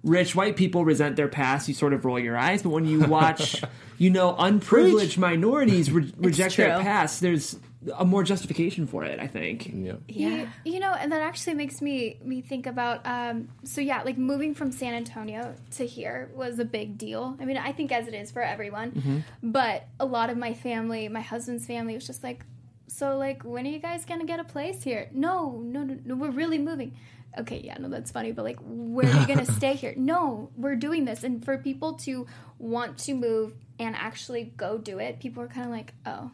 rich 0.03 0.35
white 0.35 0.55
people 0.55 0.83
resent 0.85 1.15
their 1.17 1.27
past, 1.27 1.67
you 1.67 1.73
sort 1.73 1.93
of 1.93 2.03
roll 2.05 2.19
your 2.19 2.37
eyes. 2.37 2.63
But 2.63 2.69
when 2.69 2.85
you 2.85 3.01
watch, 3.01 3.61
you 3.97 4.09
know, 4.09 4.35
unprivileged 4.37 5.17
minorities 5.17 5.91
re- 5.91 6.11
reject 6.17 6.55
their 6.57 6.79
past, 6.81 7.19
there's 7.21 7.57
a 7.95 8.03
more 8.03 8.23
justification 8.23 8.87
for 8.87 9.03
it. 9.05 9.19
I 9.19 9.27
think. 9.27 9.71
Yeah. 9.73 9.95
You, 10.07 10.47
you 10.65 10.79
know, 10.79 10.93
and 10.93 11.11
that 11.11 11.21
actually 11.21 11.53
makes 11.53 11.81
me 11.81 12.19
me 12.23 12.41
think 12.41 12.65
about. 12.65 13.05
Um, 13.05 13.49
so 13.63 13.81
yeah, 13.81 14.01
like 14.03 14.17
moving 14.17 14.53
from 14.53 14.71
San 14.71 14.93
Antonio 14.93 15.55
to 15.71 15.85
here 15.85 16.29
was 16.35 16.59
a 16.59 16.65
big 16.65 16.97
deal. 16.97 17.37
I 17.39 17.45
mean, 17.45 17.57
I 17.57 17.71
think 17.71 17.91
as 17.91 18.07
it 18.07 18.13
is 18.13 18.31
for 18.31 18.41
everyone, 18.41 19.23
but 19.41 19.87
a 19.99 20.05
lot 20.05 20.29
of 20.29 20.37
my 20.37 20.53
family, 20.53 21.07
my 21.07 21.21
husband's 21.21 21.65
family, 21.65 21.93
was 21.93 22.05
just 22.05 22.23
like, 22.23 22.45
so 22.87 23.17
like, 23.17 23.43
when 23.43 23.65
are 23.65 23.69
you 23.69 23.79
guys 23.79 24.05
gonna 24.05 24.25
get 24.25 24.39
a 24.39 24.43
place 24.43 24.83
here? 24.83 25.09
No, 25.13 25.61
no, 25.63 25.83
no, 25.83 25.97
no 26.03 26.15
we're 26.15 26.31
really 26.31 26.57
moving. 26.57 26.95
Okay, 27.37 27.61
yeah, 27.63 27.77
no, 27.77 27.89
that's 27.89 28.11
funny, 28.11 28.31
but 28.31 28.43
like, 28.43 28.57
where 28.61 29.07
are 29.07 29.21
you 29.21 29.27
gonna 29.27 29.45
stay 29.57 29.75
here? 29.75 29.93
No, 29.95 30.49
we're 30.57 30.75
doing 30.75 31.05
this, 31.05 31.23
and 31.23 31.45
for 31.45 31.57
people 31.57 31.93
to 31.93 32.27
want 32.57 32.97
to 32.99 33.13
move 33.13 33.53
and 33.77 33.95
actually 33.95 34.51
go 34.57 34.77
do 34.77 34.99
it, 34.99 35.19
people 35.19 35.41
are 35.43 35.47
kind 35.47 35.65
of 35.65 35.71
like, 35.71 35.93
oh. 36.05 36.31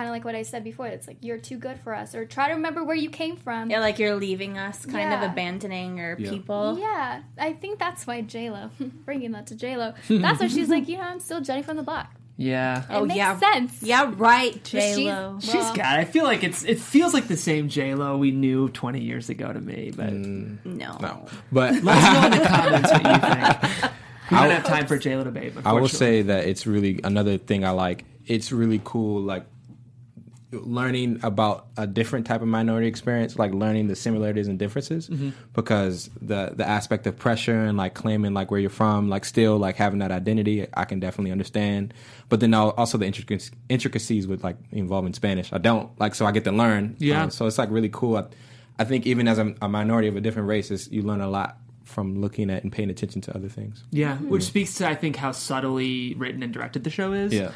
Kind 0.00 0.08
of 0.08 0.14
like 0.14 0.24
what 0.24 0.34
I 0.34 0.44
said 0.44 0.64
before. 0.64 0.86
It's 0.86 1.06
like 1.06 1.18
you're 1.20 1.36
too 1.36 1.58
good 1.58 1.78
for 1.80 1.94
us, 1.94 2.14
or 2.14 2.24
try 2.24 2.48
to 2.48 2.54
remember 2.54 2.82
where 2.82 2.96
you 2.96 3.10
came 3.10 3.36
from. 3.36 3.68
Yeah, 3.68 3.80
like 3.80 3.98
you're 3.98 4.16
leaving 4.16 4.56
us, 4.56 4.86
kind 4.86 5.12
of 5.12 5.20
abandoning 5.30 6.00
our 6.00 6.16
Yeah. 6.18 6.30
people. 6.30 6.78
Yeah, 6.80 7.20
I 7.36 7.52
think 7.52 7.78
that's 7.78 8.06
why 8.06 8.22
J 8.22 8.48
Lo, 8.48 8.70
bringing 9.04 9.32
that 9.32 9.48
to 9.48 9.54
J 9.54 9.76
Lo, 9.76 9.92
that's 10.08 10.40
why 10.40 10.46
she's 10.48 10.70
like, 10.70 10.88
you 10.88 10.96
know, 10.96 11.02
I'm 11.02 11.20
still 11.20 11.42
Jenny 11.42 11.62
from 11.62 11.76
the 11.76 11.82
block. 11.82 12.14
Yeah. 12.38 12.78
It 12.84 12.86
Oh, 12.88 13.04
makes 13.04 13.18
yeah. 13.18 13.38
sense. 13.38 13.82
Yeah, 13.82 14.10
right, 14.16 14.54
But 14.54 14.64
J 14.64 14.94
she's- 14.94 15.06
Lo. 15.06 15.36
She's 15.42 15.52
well, 15.52 15.74
got. 15.76 15.98
I 15.98 16.06
feel 16.06 16.24
like 16.24 16.44
it's. 16.44 16.64
It 16.64 16.78
feels 16.80 17.12
like 17.12 17.28
the 17.28 17.36
same 17.36 17.68
J 17.68 17.94
Lo 17.94 18.16
we 18.16 18.30
knew 18.30 18.70
20 18.70 19.02
years 19.02 19.28
ago 19.28 19.52
to 19.52 19.60
me. 19.60 19.92
But 19.94 20.08
mm. 20.14 20.64
No. 20.64 20.96
No. 21.02 21.26
But 21.52 21.74
let 21.84 21.98
us 21.98 22.14
know 22.14 22.24
in 22.24 22.42
the 22.42 22.48
comments 22.48 22.90
what 22.90 23.04
you 23.04 23.68
think. 23.82 23.92
We 24.30 24.36
don't 24.38 24.50
have 24.50 24.64
time 24.64 24.86
for 24.86 24.96
J 24.96 25.16
Lo 25.16 25.24
debate. 25.24 25.52
I 25.62 25.74
will 25.74 25.88
say 25.88 26.22
that 26.22 26.46
it's 26.46 26.66
really 26.66 27.00
another 27.04 27.36
thing 27.36 27.66
I 27.66 27.70
like. 27.72 28.06
It's 28.26 28.50
really 28.52 28.80
cool, 28.84 29.20
like 29.20 29.44
learning 30.52 31.20
about 31.22 31.66
a 31.76 31.86
different 31.86 32.26
type 32.26 32.42
of 32.42 32.48
minority 32.48 32.88
experience, 32.88 33.38
like 33.38 33.52
learning 33.52 33.86
the 33.86 33.94
similarities 33.94 34.48
and 34.48 34.58
differences, 34.58 35.08
because 35.52 36.10
the 36.20 36.52
the 36.54 36.66
aspect 36.66 37.06
of 37.06 37.16
pressure 37.16 37.60
and 37.64 37.78
like 37.78 37.94
claiming 37.94 38.34
like 38.34 38.50
where 38.50 38.58
you're 38.60 38.70
from, 38.70 39.08
like 39.08 39.24
still 39.24 39.58
like 39.58 39.76
having 39.76 40.00
that 40.00 40.10
identity, 40.10 40.66
I 40.74 40.84
can 40.84 41.00
definitely 41.00 41.32
understand. 41.32 41.94
But 42.28 42.40
then 42.40 42.52
also 42.54 42.98
the 42.98 43.06
intric- 43.06 43.52
intricacies 43.68 44.26
with 44.26 44.42
like 44.42 44.56
involving 44.72 45.12
Spanish, 45.14 45.52
I 45.52 45.58
don't 45.58 45.90
like, 46.00 46.14
so 46.14 46.26
I 46.26 46.32
get 46.32 46.44
to 46.44 46.52
learn. 46.52 46.96
Yeah. 46.98 47.24
Um, 47.24 47.30
so 47.30 47.46
it's 47.46 47.58
like 47.58 47.70
really 47.70 47.90
cool. 47.90 48.16
I, 48.16 48.24
I 48.78 48.84
think 48.84 49.06
even 49.06 49.28
as 49.28 49.38
a, 49.38 49.54
a 49.62 49.68
minority 49.68 50.08
of 50.08 50.16
a 50.16 50.20
different 50.20 50.48
race, 50.48 50.70
is 50.70 50.90
you 50.90 51.02
learn 51.02 51.20
a 51.20 51.28
lot 51.28 51.58
from 51.84 52.20
looking 52.20 52.50
at 52.50 52.62
and 52.62 52.72
paying 52.72 52.88
attention 52.88 53.20
to 53.20 53.34
other 53.36 53.48
things. 53.48 53.84
Yeah, 53.90 54.16
which 54.18 54.44
speaks 54.44 54.74
to 54.74 54.88
I 54.88 54.94
think 54.94 55.16
how 55.16 55.32
subtly 55.32 56.14
written 56.14 56.42
and 56.42 56.52
directed 56.52 56.84
the 56.84 56.90
show 56.90 57.12
is. 57.12 57.32
Yeah. 57.32 57.52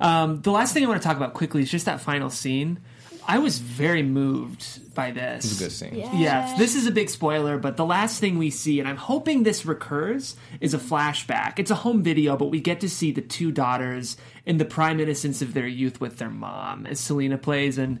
Um, 0.00 0.40
the 0.42 0.50
last 0.52 0.74
thing 0.74 0.84
I 0.84 0.88
want 0.88 1.00
to 1.02 1.06
talk 1.06 1.16
about 1.16 1.34
quickly 1.34 1.62
is 1.62 1.70
just 1.70 1.86
that 1.86 2.00
final 2.00 2.30
scene. 2.30 2.80
I 3.26 3.38
was 3.40 3.58
very 3.58 4.02
moved 4.02 4.94
by 4.94 5.10
this. 5.10 5.44
It's 5.44 5.60
a 5.60 5.64
good 5.64 5.72
scene. 5.72 5.94
Yeah, 6.18 6.56
this 6.56 6.74
is 6.74 6.86
a 6.86 6.90
big 6.90 7.10
spoiler, 7.10 7.58
but 7.58 7.76
the 7.76 7.84
last 7.84 8.20
thing 8.20 8.38
we 8.38 8.48
see, 8.48 8.80
and 8.80 8.88
I'm 8.88 8.96
hoping 8.96 9.42
this 9.42 9.66
recurs, 9.66 10.34
is 10.62 10.72
a 10.72 10.78
flashback. 10.78 11.58
It's 11.58 11.70
a 11.70 11.74
home 11.74 12.02
video, 12.02 12.38
but 12.38 12.46
we 12.46 12.60
get 12.60 12.80
to 12.80 12.88
see 12.88 13.12
the 13.12 13.20
two 13.20 13.52
daughters 13.52 14.16
in 14.46 14.56
the 14.56 14.64
prime 14.64 14.98
innocence 14.98 15.42
of 15.42 15.52
their 15.52 15.66
youth 15.66 16.00
with 16.00 16.16
their 16.16 16.30
mom, 16.30 16.86
as 16.86 17.00
Selena 17.00 17.36
plays, 17.36 17.76
and 17.76 18.00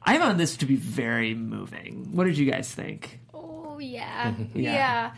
I 0.00 0.16
found 0.18 0.38
this 0.38 0.56
to 0.58 0.66
be 0.66 0.76
very 0.76 1.34
moving. 1.34 2.10
What 2.12 2.24
did 2.24 2.38
you 2.38 2.48
guys 2.48 2.70
think? 2.72 3.18
Oh 3.34 3.78
yeah. 3.80 4.32
Yeah. 4.54 4.72
yeah, 4.72 5.10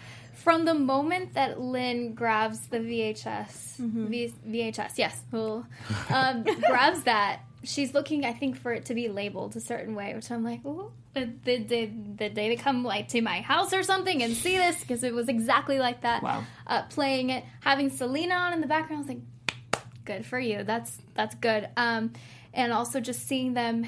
From 0.42 0.64
the 0.64 0.74
moment 0.74 1.34
that 1.34 1.60
Lynn 1.60 2.14
grabs 2.14 2.66
the 2.68 2.78
VHS, 2.78 3.76
V- 3.76 4.34
VHS, 4.46 4.92
yes, 4.96 5.22
um, 5.32 6.44
grabs 6.66 7.02
that, 7.02 7.40
she's 7.62 7.92
looking, 7.92 8.24
I 8.24 8.32
think, 8.32 8.56
for 8.56 8.72
it 8.72 8.86
to 8.86 8.94
be 8.94 9.08
labeled 9.08 9.54
a 9.56 9.60
certain 9.60 9.94
way, 9.94 10.14
which 10.14 10.30
I'm 10.30 10.42
like, 10.42 10.64
ooh, 10.64 10.92
did, 11.14 11.44
did, 11.44 11.66
did, 11.68 12.16
did 12.16 12.34
they 12.34 12.56
come 12.56 12.84
like 12.84 13.08
to 13.08 13.20
my 13.20 13.40
house 13.42 13.74
or 13.74 13.82
something 13.82 14.22
and 14.22 14.34
see 14.34 14.56
this? 14.56 14.80
Because 14.80 15.02
it 15.02 15.12
was 15.12 15.28
exactly 15.28 15.78
like 15.78 16.02
that. 16.02 16.22
Wow. 16.22 16.44
Uh, 16.66 16.82
playing 16.84 17.30
it, 17.30 17.44
having 17.60 17.90
Selena 17.90 18.34
on 18.34 18.52
in 18.54 18.60
the 18.60 18.66
background, 18.66 19.04
I 19.04 19.06
was 19.06 19.08
like, 19.08 19.84
good 20.04 20.24
for 20.24 20.38
you. 20.38 20.64
That's 20.64 20.96
that's 21.14 21.34
good. 21.36 21.68
Um, 21.76 22.12
and 22.54 22.72
also 22.72 23.00
just 23.00 23.26
seeing 23.26 23.54
them. 23.54 23.86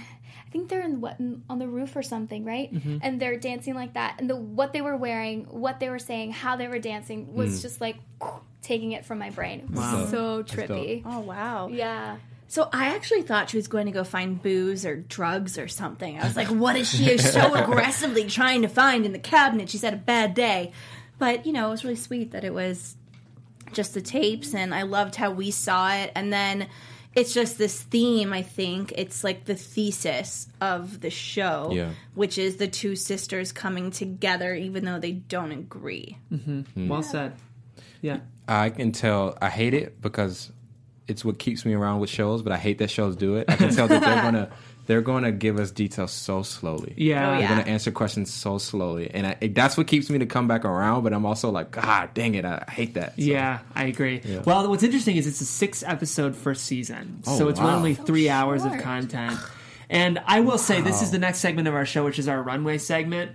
I 0.53 0.59
think 0.59 0.69
they're 0.69 0.83
in 0.83 1.01
what 1.01 1.19
mm, 1.19 1.41
on 1.49 1.59
the 1.59 1.67
roof 1.67 1.97
or 1.97 2.03
something, 2.03 2.45
right? 2.45 2.71
Mm-hmm. 2.73 2.99
And 3.01 3.19
they're 3.19 3.39
dancing 3.39 3.73
like 3.75 3.95
that, 3.95 4.17
and 4.19 4.29
the 4.29 4.37
what 4.37 4.75
they 4.75 4.83
were 4.83 4.99
wearing, 4.99 5.45
what 5.45 5.81
they 5.81 5.89
were 5.89 5.99
saying, 5.99 6.33
how 6.33 6.57
they 6.57 6.69
were 6.69 6.79
dancing 6.79 7.33
was 7.33 7.59
mm. 7.59 7.63
just 7.63 7.81
like 7.81 7.97
taking 8.61 8.93
it 8.93 9.07
from 9.07 9.19
my 9.19 9.31
brain. 9.31 9.61
It 9.61 9.71
was 9.71 9.79
Wow. 9.79 10.07
so 10.11 10.43
trippy. 10.43 11.03
Oh 11.07 11.21
wow. 11.21 11.69
Yeah. 11.69 12.19
So 12.49 12.69
I 12.71 12.95
actually 12.95 13.23
thought 13.23 13.49
she 13.49 13.57
was 13.57 13.67
going 13.67 13.87
to 13.87 13.93
go 13.93 14.05
find 14.05 14.43
booze 14.43 14.85
or 14.85 14.97
drugs 14.97 15.57
or 15.57 15.69
something. 15.69 16.21
I 16.21 16.25
was 16.25 16.37
like, 16.37 16.49
what 16.49 16.77
is 16.77 16.91
she 16.91 17.17
so 17.17 17.55
aggressively 17.63 18.27
trying 18.27 18.61
to 18.61 18.69
find 18.69 19.07
in 19.07 19.13
the 19.13 19.19
cabinet? 19.19 19.71
She's 19.71 19.81
had 19.81 19.95
a 19.95 19.97
bad 19.97 20.35
day. 20.35 20.73
But, 21.19 21.47
you 21.47 21.55
know, 21.55 21.69
it 21.69 21.71
was 21.71 21.83
really 21.83 21.97
sweet 21.97 22.33
that 22.33 22.45
it 22.45 22.53
was 22.53 22.95
just 23.73 23.95
the 23.95 24.03
tapes 24.03 24.55
and 24.55 24.75
I 24.75 24.83
loved 24.83 25.17
how 25.17 25.31
we 25.31 25.51
saw 25.51 25.95
it. 25.95 26.13
And 26.15 26.31
then 26.31 26.69
it's 27.15 27.35
just 27.35 27.59
this 27.59 27.81
theme, 27.83 28.33
I 28.33 28.43
think. 28.43 28.93
It's 28.97 29.23
like 29.23 29.45
the 29.45 29.55
thesis 29.55 30.49
of 30.61 31.01
the 31.01 31.11
show, 31.11 31.71
Yeah. 31.73 31.91
which 32.15 32.39
is 32.39 32.57
the 32.57 32.69
two 32.69 32.97
sisters 32.97 33.53
coming 33.53 33.91
together 33.91 34.55
even 34.55 34.85
though 34.85 34.99
they 34.99 35.13
don't 35.13 35.53
agree. 35.53 36.19
Mm-hmm. 36.33 36.89
Well 36.89 37.03
said. 37.03 37.35
Yeah. 38.01 38.21
I 38.49 38.71
can 38.71 38.93
tell 38.93 39.37
I 39.41 39.49
hate 39.51 39.75
it 39.75 40.01
because 40.01 40.51
it's 41.09 41.25
what 41.25 41.39
keeps 41.39 41.65
me 41.65 41.75
around 41.75 42.01
with 42.01 42.11
shows, 42.11 42.43
but 42.43 42.53
I 42.53 42.57
hate 42.59 42.79
that 42.79 42.91
shows 42.91 43.17
do 43.17 43.37
it. 43.37 43.45
I 43.49 43.57
can 43.57 43.75
tell 43.75 43.89
that 43.89 44.01
they're 44.01 44.23
gonna 44.23 44.51
they're 44.93 45.01
gonna 45.01 45.33
give 45.33 45.59
us 45.59 45.71
details 45.71 46.13
so 46.13 46.43
slowly. 46.43 46.93
Yeah. 46.99 47.27
Oh, 47.27 47.31
They're 47.33 47.41
yeah. 47.41 47.49
gonna 47.49 47.63
answer 47.63 47.91
questions 47.91 48.31
so 48.31 48.59
slowly, 48.59 49.11
and 49.11 49.27
I, 49.27 49.37
that's 49.55 49.79
what 49.79 49.87
keeps 49.87 50.11
me 50.11 50.19
to 50.19 50.27
come 50.27 50.47
back 50.47 50.67
around. 50.67 51.03
But 51.03 51.15
I'm 51.15 51.25
also 51.25 51.49
like, 51.51 51.71
God, 51.71 52.13
dang 52.13 52.35
it, 52.35 52.45
I 52.45 52.63
hate 52.71 52.93
that. 52.93 53.17
So, 53.17 53.23
Yeah, 53.23 53.61
I 53.75 53.85
agree. 53.85 54.21
Well, 54.45 54.69
what's 54.69 54.83
interesting 54.83 55.17
is 55.17 55.27
it's 55.27 55.41
a 55.41 55.47
six 55.47 55.83
episode 55.83 56.37
first 56.37 56.65
season, 56.65 57.23
so 57.25 57.47
Oh, 57.47 57.49
it's 57.49 57.59
wow. 57.59 57.75
only 57.75 57.95
three 57.95 58.29
hours 58.29 58.67
of 58.67 58.77
content. 58.81 59.39
And 59.89 60.19
I 60.27 60.41
will 60.41 60.59
say, 60.59 60.83
this 60.83 61.01
is 61.01 61.11
the 61.11 61.19
next 61.19 61.39
segment 61.39 61.69
of 61.69 61.75
our 61.75 61.87
show, 61.87 62.05
which 62.05 62.19
is 62.19 62.29
our 62.29 62.43
runway 62.43 62.77
segment. 62.77 63.33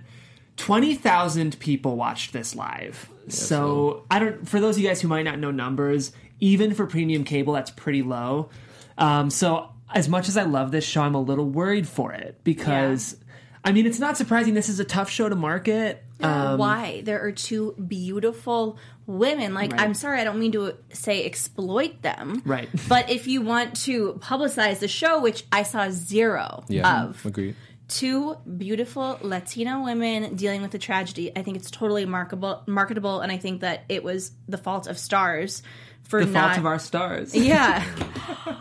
Twenty 0.56 0.94
thousand 0.94 1.58
people 1.58 1.96
watched 1.96 2.32
this 2.32 2.54
live. 2.54 3.08
so 3.26 4.04
I 4.12 4.20
don't. 4.20 4.48
For 4.48 4.60
those 4.60 4.76
of 4.76 4.82
you 4.82 4.88
guys 4.88 5.00
who 5.00 5.08
might 5.08 5.24
not 5.24 5.40
know 5.40 5.50
numbers, 5.50 6.12
even 6.38 6.72
for 6.72 6.86
premium 6.86 7.24
cable, 7.24 7.52
that's 7.54 7.72
pretty 7.72 8.02
low. 8.02 8.50
Um, 8.96 9.30
so 9.30 9.70
as 9.94 10.08
much 10.08 10.28
as 10.28 10.36
I 10.36 10.42
love 10.44 10.70
this 10.70 10.84
show, 10.84 11.02
I'm 11.02 11.14
a 11.14 11.20
little 11.20 11.46
worried 11.48 11.88
for 11.88 12.12
it 12.12 12.40
because. 12.44 13.16
I 13.64 13.72
mean, 13.72 13.86
it's 13.86 13.98
not 13.98 14.16
surprising. 14.16 14.54
This 14.54 14.68
is 14.68 14.78
a 14.78 14.84
tough 14.84 15.10
show 15.10 15.28
to 15.28 15.34
market. 15.34 16.02
Um, 16.20 16.58
Why? 16.58 17.02
There 17.04 17.20
are 17.20 17.32
two 17.32 17.72
beautiful 17.72 18.78
women. 19.06 19.52
Like, 19.52 19.72
Right. 19.72 19.80
I'm 19.80 19.94
sorry, 19.94 20.20
I 20.20 20.24
don't 20.24 20.38
mean 20.38 20.52
to 20.52 20.74
say 20.92 21.24
exploit 21.24 22.00
them. 22.00 22.40
Right. 22.46 22.68
But 22.88 23.10
if 23.10 23.26
you 23.26 23.42
want 23.42 23.74
to 23.82 24.14
publicize 24.22 24.78
the 24.78 24.88
show, 24.88 25.20
which 25.20 25.44
I 25.52 25.64
saw 25.64 25.90
zero 25.90 26.64
yeah, 26.68 27.04
of, 27.06 27.26
agreed. 27.26 27.56
two 27.88 28.36
beautiful 28.56 29.18
Latino 29.22 29.82
women 29.82 30.36
dealing 30.36 30.62
with 30.62 30.72
a 30.74 30.78
tragedy, 30.78 31.32
I 31.36 31.42
think 31.42 31.56
it's 31.56 31.70
totally 31.70 32.06
marketable, 32.06 32.62
marketable, 32.66 33.20
and 33.20 33.30
I 33.32 33.38
think 33.38 33.60
that 33.62 33.84
it 33.88 34.04
was 34.04 34.32
the 34.48 34.58
fault 34.58 34.86
of 34.86 34.96
Starz 34.96 35.62
for 36.04 36.24
the 36.24 36.30
not. 36.30 36.48
fault 36.50 36.58
of 36.58 36.66
our 36.66 36.78
stars. 36.78 37.34
yeah. 37.34 37.84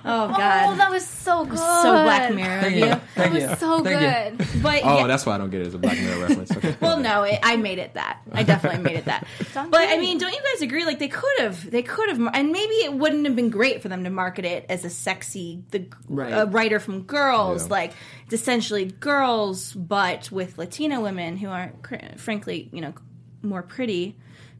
Oh, 0.10 0.26
oh 0.26 0.28
God. 0.30 0.74
Oh, 0.74 0.76
that 0.78 0.90
was 0.90 1.06
so 1.06 1.44
good. 1.46 1.58
so 1.58 1.92
Black 2.04 2.34
Mirror 2.34 2.66
of 2.68 2.72
you. 2.72 2.80
That 2.86 3.02
Thank 3.16 3.34
was 3.34 3.44
you. 3.44 3.56
so 3.58 3.84
Thank 3.84 4.38
good. 4.40 4.62
But 4.64 4.82
Oh, 4.84 4.98
yeah, 5.00 5.08
that's 5.08 5.26
why 5.26 5.36
I 5.36 5.38
don't 5.38 5.50
get 5.50 5.62
it 5.62 5.68
as 5.68 5.74
a 5.74 5.78
Black 5.78 5.98
Mirror 5.98 6.20
reference. 6.28 6.52
Okay. 6.56 6.76
Well, 6.82 7.00
no, 7.00 7.24
it, 7.24 7.40
I 7.44 7.58
made 7.58 7.78
it 7.80 7.94
that. 7.96 8.22
I 8.32 8.44
definitely 8.44 8.84
made 8.84 8.96
it 8.98 9.06
that. 9.06 9.28
but 9.54 9.76
I 9.76 9.98
mean, 9.98 10.18
don't 10.18 10.32
you 10.34 10.40
guys 10.54 10.62
agree? 10.62 10.86
Like 10.86 11.00
they 11.00 11.08
could 11.10 11.40
have, 11.40 11.70
they 11.70 11.82
could 11.82 12.08
have, 12.10 12.20
and 12.34 12.52
maybe 12.52 12.74
it 12.76 12.94
wouldn't 12.94 13.26
have 13.26 13.36
been 13.36 13.50
great 13.50 13.82
for 13.82 13.90
them 13.90 14.04
to 14.06 14.10
market 14.10 14.46
it 14.46 14.66
as 14.70 14.86
a 14.86 14.90
sexy, 14.90 15.64
the 15.72 15.86
Right. 16.08 16.32
a 16.32 16.46
writer 16.46 16.80
from 16.80 17.02
Girls. 17.04 17.64
Yeah. 17.64 17.70
Like 17.72 17.94
it's 18.26 18.34
essentially 18.34 18.86
girls, 18.86 19.74
but 19.74 20.32
with 20.32 20.58
Latina 20.58 21.02
women 21.02 21.36
who 21.38 21.50
are, 21.50 21.72
cr- 21.82 21.96
frankly, 22.18 22.70
you 22.72 22.82
know, 22.82 22.94
more 23.42 23.64
pretty, 23.64 24.16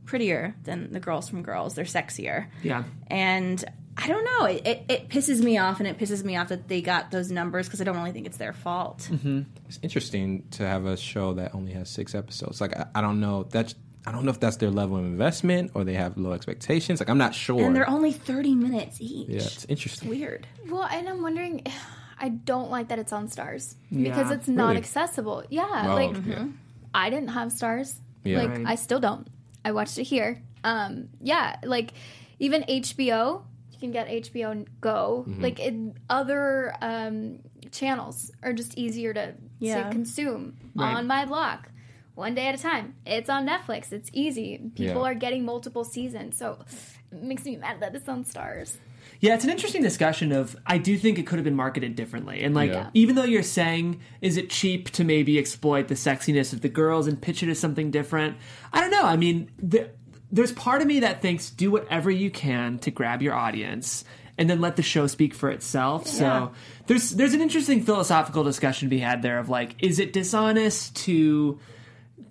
prettier 0.08 0.56
than 0.64 0.92
the 0.92 1.00
girls 1.00 1.30
from 1.30 1.44
Girls. 1.44 1.76
They're 1.76 1.86
sexier. 1.86 2.48
Yeah. 2.64 2.84
And 3.08 3.64
I 4.00 4.08
don't 4.08 4.26
know. 4.26 4.46
It, 4.46 4.66
it, 4.68 4.86
it 4.90 5.10
pisses 5.10 5.42
me 5.44 5.58
off, 5.58 5.80
and 5.80 5.88
it 5.88 5.98
pisses 5.98 6.24
me 6.24 6.36
off 6.38 6.50
that 6.50 6.68
they 6.68 6.82
got 6.82 7.12
those 7.12 7.30
numbers 7.32 7.68
because 7.68 7.82
I 7.82 7.84
don't 7.84 7.96
really 7.98 8.12
think 8.12 8.26
it's 8.26 8.38
their 8.38 8.54
fault. 8.54 9.08
Mm-hmm. 9.12 9.42
It's 9.68 9.80
interesting 9.82 10.48
to 10.52 10.66
have 10.68 10.86
a 10.86 10.98
show 10.98 11.34
that 11.36 11.54
only 11.56 11.74
has 11.74 11.90
six 11.90 12.14
episodes. 12.16 12.60
Like 12.62 12.76
I, 12.78 12.86
I 12.96 13.02
don't 13.02 13.20
know 13.20 13.44
that's 13.44 13.76
I 14.06 14.12
don't 14.14 14.24
know 14.24 14.32
if 14.32 14.40
that's 14.40 14.56
their 14.58 14.70
level 14.72 14.96
of 14.98 15.04
investment 15.04 15.72
or 15.74 15.84
they 15.84 15.96
have 15.96 16.16
low 16.18 16.32
expectations. 16.32 17.00
Like 17.02 17.10
I'm 17.10 17.18
not 17.18 17.36
sure. 17.36 17.62
And 17.62 17.76
they're 17.76 17.90
only 17.90 18.14
30 18.14 18.56
minutes 18.56 18.98
each. 19.02 19.28
yeah, 19.30 19.38
it's 19.42 19.66
interesting. 19.66 20.08
Weird. 20.10 20.48
Well, 20.70 20.84
and 20.84 21.10
I'm 21.10 21.22
wondering, 21.22 21.64
I 22.20 22.30
don't 22.30 22.72
like 22.72 22.88
that 22.88 23.00
it's 23.00 23.12
on 23.12 23.28
Starz 23.28 23.76
Yeah. 23.92 24.10
because 24.10 24.32
it's 24.32 24.48
not 24.48 24.78
accessible. 24.78 25.44
Yeah, 25.50 25.88
Oh, 25.90 25.96
like 25.96 26.16
yeah. 26.26 26.46
I 26.94 27.10
didn't 27.10 27.30
have 27.30 27.50
Starz. 27.52 27.96
Yeah. 28.24 28.38
Like 28.44 28.50
Right. 28.50 28.64
I 28.66 28.76
still 28.76 29.00
don't. 29.02 29.28
I 29.66 29.72
watched 29.72 29.98
it 29.98 30.04
here. 30.04 30.42
Um, 30.64 31.10
yeah, 31.22 31.58
like 31.64 31.94
even 32.40 32.64
HBO, 32.64 33.44
you 33.72 33.80
can 33.80 33.92
get 33.92 34.08
HBO 34.08 34.66
Go. 34.82 35.26
Mm-hmm. 35.28 35.42
Like 35.42 35.60
it, 35.60 35.74
other 36.10 36.74
um, 36.82 37.40
channels 37.72 38.32
are 38.44 38.54
just 38.54 38.78
easier 38.78 39.14
to, 39.14 39.34
Yeah. 39.60 39.84
to 39.84 39.90
consume 39.92 40.58
Right. 40.76 40.96
on 40.96 41.08
my 41.08 41.26
block. 41.26 41.70
One 42.16 42.34
day 42.34 42.48
at 42.48 42.56
a 42.56 42.62
time. 42.62 42.96
It's 43.06 43.30
on 43.30 43.48
Netflix. 43.48 43.92
It's 43.92 44.10
easy. 44.12 44.58
People 44.76 45.02
Yeah. 45.04 45.12
are 45.12 45.14
getting 45.14 45.46
multiple 45.46 45.84
seasons, 45.84 46.36
so 46.38 46.58
it 47.12 47.22
makes 47.24 47.46
me 47.46 47.58
mad 47.58 47.80
that 47.82 47.94
it's 47.94 48.10
on 48.10 48.24
Starz. 48.24 48.78
Yeah, 49.20 49.34
it's 49.36 49.44
an 49.44 49.50
interesting 49.50 49.82
discussion 49.82 50.32
of 50.32 50.56
I 50.66 50.78
do 50.78 50.98
think 50.98 51.18
it 51.18 51.26
could 51.26 51.38
have 51.40 51.44
been 51.44 51.56
marketed 51.56 51.96
differently. 51.96 52.44
And 52.44 52.54
like 52.54 52.72
Yeah. 52.72 52.90
even 52.94 53.16
though 53.16 53.24
you're 53.24 53.44
saying 53.44 54.00
is 54.22 54.38
it 54.38 54.50
cheap 54.50 54.92
to 54.92 55.04
maybe 55.04 55.38
exploit 55.40 55.88
the 55.88 55.96
sexiness 55.96 56.54
of 56.54 56.62
the 56.62 56.70
girls 56.70 57.08
and 57.08 57.20
pitch 57.22 57.42
it 57.44 57.50
as 57.50 57.60
something 57.60 57.92
different? 57.92 58.38
I 58.72 58.82
don't 58.82 58.92
know. 58.92 59.04
I 59.04 59.18
mean, 59.18 59.50
the, 59.58 59.90
there's 60.32 60.52
part 60.52 60.82
of 60.82 60.88
me 60.88 61.00
that 61.02 61.22
thinks 61.22 61.50
do 61.50 61.72
whatever 61.72 62.12
you 62.12 62.30
can 62.30 62.80
to 62.80 62.92
grab 62.92 63.22
your 63.22 63.34
audience 63.34 64.04
and 64.38 64.50
then 64.50 64.62
let 64.62 64.76
the 64.76 64.84
show 64.84 65.08
speak 65.08 65.34
for 65.34 65.50
itself. 65.50 66.06
So 66.06 66.52
there's 66.86 67.10
there's 67.12 67.34
an 67.34 67.42
interesting 67.42 67.82
philosophical 67.84 68.44
discussion 68.44 68.88
to 68.88 68.90
be 68.90 69.00
had 69.00 69.22
there 69.24 69.40
of 69.40 69.50
like 69.50 69.76
is 69.82 70.00
it 70.00 70.14
dishonest 70.14 70.96
to 70.98 71.60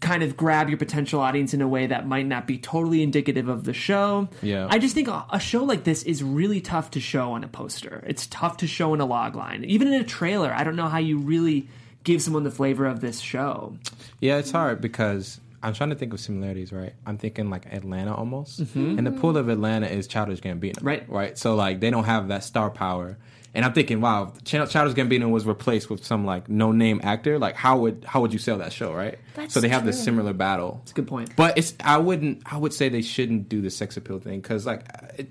kind 0.00 0.22
of 0.22 0.36
grab 0.36 0.68
your 0.68 0.78
potential 0.78 1.20
audience 1.20 1.54
in 1.54 1.62
a 1.62 1.68
way 1.68 1.86
that 1.86 2.06
might 2.06 2.26
not 2.26 2.46
be 2.46 2.58
totally 2.58 3.02
indicative 3.02 3.48
of 3.48 3.64
the 3.64 3.72
show. 3.72 4.28
Yeah. 4.42 4.66
I 4.68 4.78
just 4.78 4.94
think 4.94 5.08
a, 5.08 5.40
show 5.40 5.64
like 5.64 5.84
this 5.84 6.02
is 6.02 6.22
really 6.22 6.60
tough 6.60 6.90
to 6.92 7.00
show 7.00 7.32
on 7.32 7.44
a 7.44 7.48
poster. 7.48 8.04
It's 8.06 8.26
tough 8.26 8.58
to 8.58 8.66
show 8.66 8.94
in 8.94 9.00
a 9.00 9.06
log 9.06 9.36
line. 9.36 9.64
Even 9.64 9.88
in 9.88 10.00
a 10.00 10.04
trailer, 10.04 10.52
I 10.52 10.64
don't 10.64 10.76
know 10.76 10.88
how 10.88 10.98
you 10.98 11.18
really 11.18 11.68
give 12.04 12.22
someone 12.22 12.44
the 12.44 12.50
flavor 12.50 12.86
of 12.86 13.00
this 13.00 13.20
show. 13.20 13.76
Yeah, 14.20 14.36
it's 14.38 14.50
hard 14.50 14.80
because 14.80 15.40
I'm 15.62 15.72
trying 15.72 15.90
to 15.90 15.96
think 15.96 16.12
of 16.12 16.20
similarities, 16.20 16.72
right? 16.72 16.92
I'm 17.04 17.18
thinking 17.18 17.50
like 17.50 17.66
Atlanta 17.66 18.14
almost, 18.14 18.60
and 18.74 19.06
the 19.06 19.10
pool 19.10 19.36
of 19.36 19.48
Atlanta 19.48 19.86
is 19.88 20.06
Childish 20.06 20.40
Gambino, 20.40 20.74
Mm-hmm. 20.74 20.86
Right. 20.86 21.08
Right. 21.08 21.38
So 21.38 21.54
like 21.54 21.80
they 21.80 21.90
don't 21.90 22.04
have 22.04 22.28
that 22.28 22.44
star 22.44 22.70
power, 22.70 23.18
and 23.56 23.64
I'm 23.64 23.72
thinking, 23.72 24.02
wow, 24.02 24.34
if 24.36 24.44
Ch- 24.44 24.70
Childish 24.70 24.94
Gambino 24.94 25.30
was 25.30 25.46
replaced 25.46 25.88
with 25.88 26.04
some 26.04 26.26
like 26.26 26.46
no 26.46 26.72
name 26.72 27.00
actor. 27.02 27.38
Like 27.38 27.56
how 27.56 27.78
would 27.78 28.04
how 28.06 28.20
would 28.20 28.34
you 28.34 28.38
sell 28.38 28.58
that 28.58 28.70
show, 28.70 28.92
right? 28.92 29.18
That's 29.34 29.54
so 29.54 29.60
they 29.60 29.70
have 29.70 29.86
this 29.86 30.02
similar 30.04 30.34
battle. 30.34 30.80
It's 30.82 30.92
a 30.92 30.94
good 30.94 31.08
point. 31.08 31.34
But 31.36 31.56
it's 31.56 31.72
I 31.82 31.96
wouldn't 31.96 32.42
I 32.44 32.58
would 32.58 32.74
say 32.74 32.90
they 32.90 33.00
shouldn't 33.00 33.48
do 33.48 33.62
the 33.62 33.70
sex 33.70 33.96
appeal 33.96 34.18
thing 34.18 34.42
because 34.42 34.66
like 34.66 34.84
uh, 34.94 35.06
it, 35.16 35.30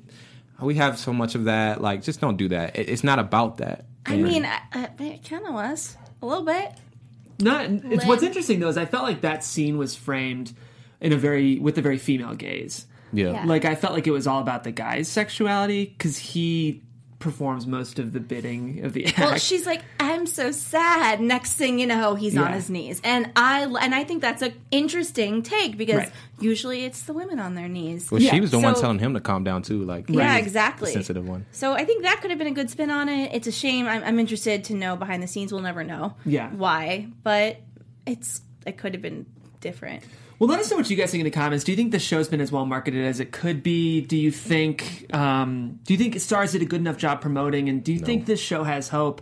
we 0.59 0.73
have 0.73 0.97
so 0.97 1.13
much 1.13 1.35
of 1.35 1.45
that. 1.45 1.81
Like 1.81 2.01
just 2.01 2.19
don't 2.19 2.35
do 2.35 2.49
that. 2.49 2.75
It, 2.75 2.89
it's 2.89 3.03
not 3.03 3.19
about 3.19 3.57
that. 3.57 3.85
I 4.07 4.17
mean, 4.17 4.43
I, 4.43 4.59
I, 4.73 4.89
it 5.03 5.29
kind 5.29 5.45
of 5.45 5.53
was 5.53 5.95
a 6.23 6.25
little 6.25 6.45
bit. 6.45 6.71
No, 7.39 7.79
it's 7.91 8.07
what's 8.07 8.23
interesting 8.23 8.59
though 8.59 8.69
is 8.69 8.77
I 8.77 8.85
felt 8.85 9.03
like 9.03 9.21
that 9.21 9.43
scene 9.43 9.77
was 9.77 9.95
framed 9.95 10.51
in 10.99 11.13
a 11.13 11.17
very 11.17 11.59
with 11.59 11.77
a 11.77 11.81
very 11.83 11.99
female 11.99 12.33
gaze. 12.33 12.87
yeah. 13.13 13.33
Yeah. 13.33 13.45
Like 13.45 13.65
I 13.65 13.75
felt 13.75 13.93
like 13.93 14.07
it 14.07 14.11
was 14.11 14.25
all 14.25 14.41
about 14.41 14.63
the 14.63 14.71
guy's 14.71 15.07
sexuality 15.07 15.85
because 15.85 16.17
he 16.17 16.81
performs 17.19 17.65
most 17.65 17.97
of 17.97 18.11
the 18.13 18.19
bidding 18.19 18.83
of 18.83 18.93
the 18.93 19.05
act. 19.07 19.17
Well, 19.19 19.37
she's 19.37 19.65
like, 19.65 19.81
"I'm 19.99 20.25
so 20.25 20.51
sad." 20.51 21.21
Next 21.21 21.53
thing 21.53 21.79
you 21.79 21.87
know, 21.87 22.15
he's 22.15 22.37
on 22.37 22.51
his 22.53 22.69
knees, 22.69 22.99
and 23.03 23.31
I 23.35 23.63
and 23.81 23.95
I 23.95 24.03
think 24.03 24.21
that's 24.21 24.41
an 24.41 24.53
interesting 24.71 25.41
take 25.41 25.77
because 25.77 25.95
Right. 25.97 26.11
usually 26.39 26.83
it's 26.85 27.03
the 27.03 27.13
women 27.13 27.39
on 27.39 27.55
their 27.55 27.67
knees. 27.69 28.11
Well, 28.11 28.19
she 28.21 28.39
was 28.41 28.51
the 28.51 28.59
one 28.59 28.75
telling 28.75 28.99
him 28.99 29.13
to 29.13 29.19
calm 29.21 29.43
down 29.43 29.61
too. 29.63 29.83
Like 29.83 30.09
Yeah, 30.09 30.35
he's 30.37 30.45
exactly. 30.47 30.87
the 30.89 30.93
sensitive 30.93 31.27
one. 31.27 31.45
So 31.51 31.73
I 31.73 31.85
think 31.85 32.03
that 32.03 32.21
could 32.21 32.31
have 32.31 32.37
been 32.37 32.47
a 32.47 32.51
good 32.51 32.69
spin 32.69 32.91
on 32.91 33.07
it. 33.09 33.31
It's 33.33 33.47
a 33.47 33.51
shame. 33.51 33.87
I'm, 33.87 34.03
I'm 34.03 34.19
interested 34.19 34.63
to 34.65 34.73
know 34.75 34.95
behind 34.95 35.23
the 35.23 35.27
scenes. 35.27 35.51
We'll 35.53 35.61
never 35.61 35.83
know. 35.83 36.15
Yeah. 36.25 36.49
Why? 36.51 37.07
But 37.23 37.61
it's 38.05 38.41
it 38.67 38.77
could 38.77 38.93
have 38.93 39.01
been 39.01 39.25
different. 39.61 40.03
Well, 40.39 40.49
let 40.49 40.59
us 40.59 40.69
know 40.69 40.77
what 40.77 40.89
you 40.89 40.97
guys 40.97 41.11
think 41.11 41.21
in 41.21 41.25
the 41.25 41.31
comments. 41.31 41.63
Do 41.63 41.71
you 41.71 41.75
think 41.77 41.91
the 41.91 41.99
show's 41.99 42.27
been 42.27 42.41
as 42.41 42.51
well 42.51 42.65
marketed 42.65 43.05
as 43.05 43.19
it 43.19 43.31
could 43.31 43.63
be? 43.63 44.01
Do 44.01 44.17
you 44.17 44.31
think 44.31 45.05
um, 45.13 45.79
do 45.85 45.93
you 45.93 45.97
think 45.97 46.15
Starz 46.15 46.51
did 46.51 46.61
a 46.61 46.65
good 46.65 46.81
enough 46.81 46.97
job 46.97 47.21
promoting? 47.21 47.69
And 47.69 47.83
do 47.83 47.93
you 47.93 47.99
think 47.99 48.25
this 48.25 48.39
show 48.41 48.63
has 48.63 48.89
hope? 48.89 49.21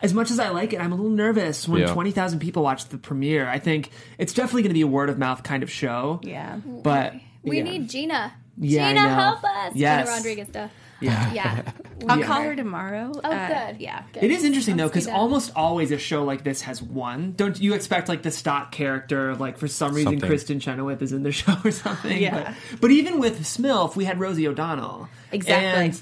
As 0.00 0.12
much 0.12 0.30
as 0.30 0.38
I 0.38 0.48
like 0.50 0.72
it, 0.72 0.80
I'm 0.80 0.92
a 0.92 0.96
little 0.96 1.10
nervous 1.10 1.68
when 1.68 1.82
Yeah. 1.82 1.92
twenty 1.92 2.10
thousand 2.10 2.38
people 2.40 2.62
watch 2.62 2.86
the 2.86 2.98
premiere. 2.98 3.48
I 3.48 3.58
think 3.58 3.90
it's 4.18 4.32
definitely 4.32 4.62
going 4.62 4.70
to 4.70 4.74
be 4.74 4.80
a 4.82 4.86
word 4.86 5.08
of 5.10 5.18
mouth 5.18 5.42
kind 5.42 5.62
of 5.62 5.70
show. 5.70 6.20
Yeah. 6.22 6.56
But 6.64 7.14
We 7.42 7.58
yeah. 7.58 7.62
need 7.64 7.88
Gina. 7.90 8.32
Yeah, 8.56 8.88
Gina, 8.88 9.08
help 9.08 9.42
us. 9.44 9.72
Yes. 9.74 10.06
Gina 10.06 10.16
Rodriguez 10.16 10.48
stuff. 10.48 10.70
Yeah. 11.00 11.32
Yeah. 11.32 11.72
I'll 12.08 12.18
Yeah. 12.20 12.26
call 12.26 12.42
her 12.42 12.56
tomorrow. 12.56 13.12
Oh, 13.22 13.30
Uh, 13.30 13.48
good. 13.72 13.80
Yeah. 13.80 14.02
Good. 14.12 14.22
It 14.24 14.30
is 14.30 14.44
interesting 14.44 14.76
though, 14.76 14.84
Let's 14.84 14.94
do 14.94 15.00
because 15.00 15.14
almost 15.20 15.52
always 15.56 15.90
a 15.90 15.98
show 15.98 16.24
like 16.24 16.44
this 16.44 16.62
has 16.62 16.80
one. 16.82 17.32
Don't 17.36 17.58
you 17.60 17.74
expect 17.74 18.08
like 18.08 18.22
the 18.22 18.30
stock 18.30 18.72
character, 18.72 19.34
like 19.34 19.58
for 19.58 19.68
some 19.68 19.94
reason 19.94 20.20
Something. 20.20 20.30
Kristin 20.30 20.60
Chenoweth 20.60 21.02
is 21.02 21.12
in 21.12 21.22
the 21.22 21.32
show 21.40 21.54
or 21.64 21.70
something? 21.70 22.20
Yeah. 22.22 22.54
But, 22.72 22.80
but 22.80 22.90
even 22.90 23.18
with 23.20 23.40
Smilf, 23.40 23.96
we 23.96 24.04
had 24.04 24.18
Rosie 24.20 24.46
O'Donnell, 24.48 25.08
Exactly. 25.32 25.84
and 25.86 25.92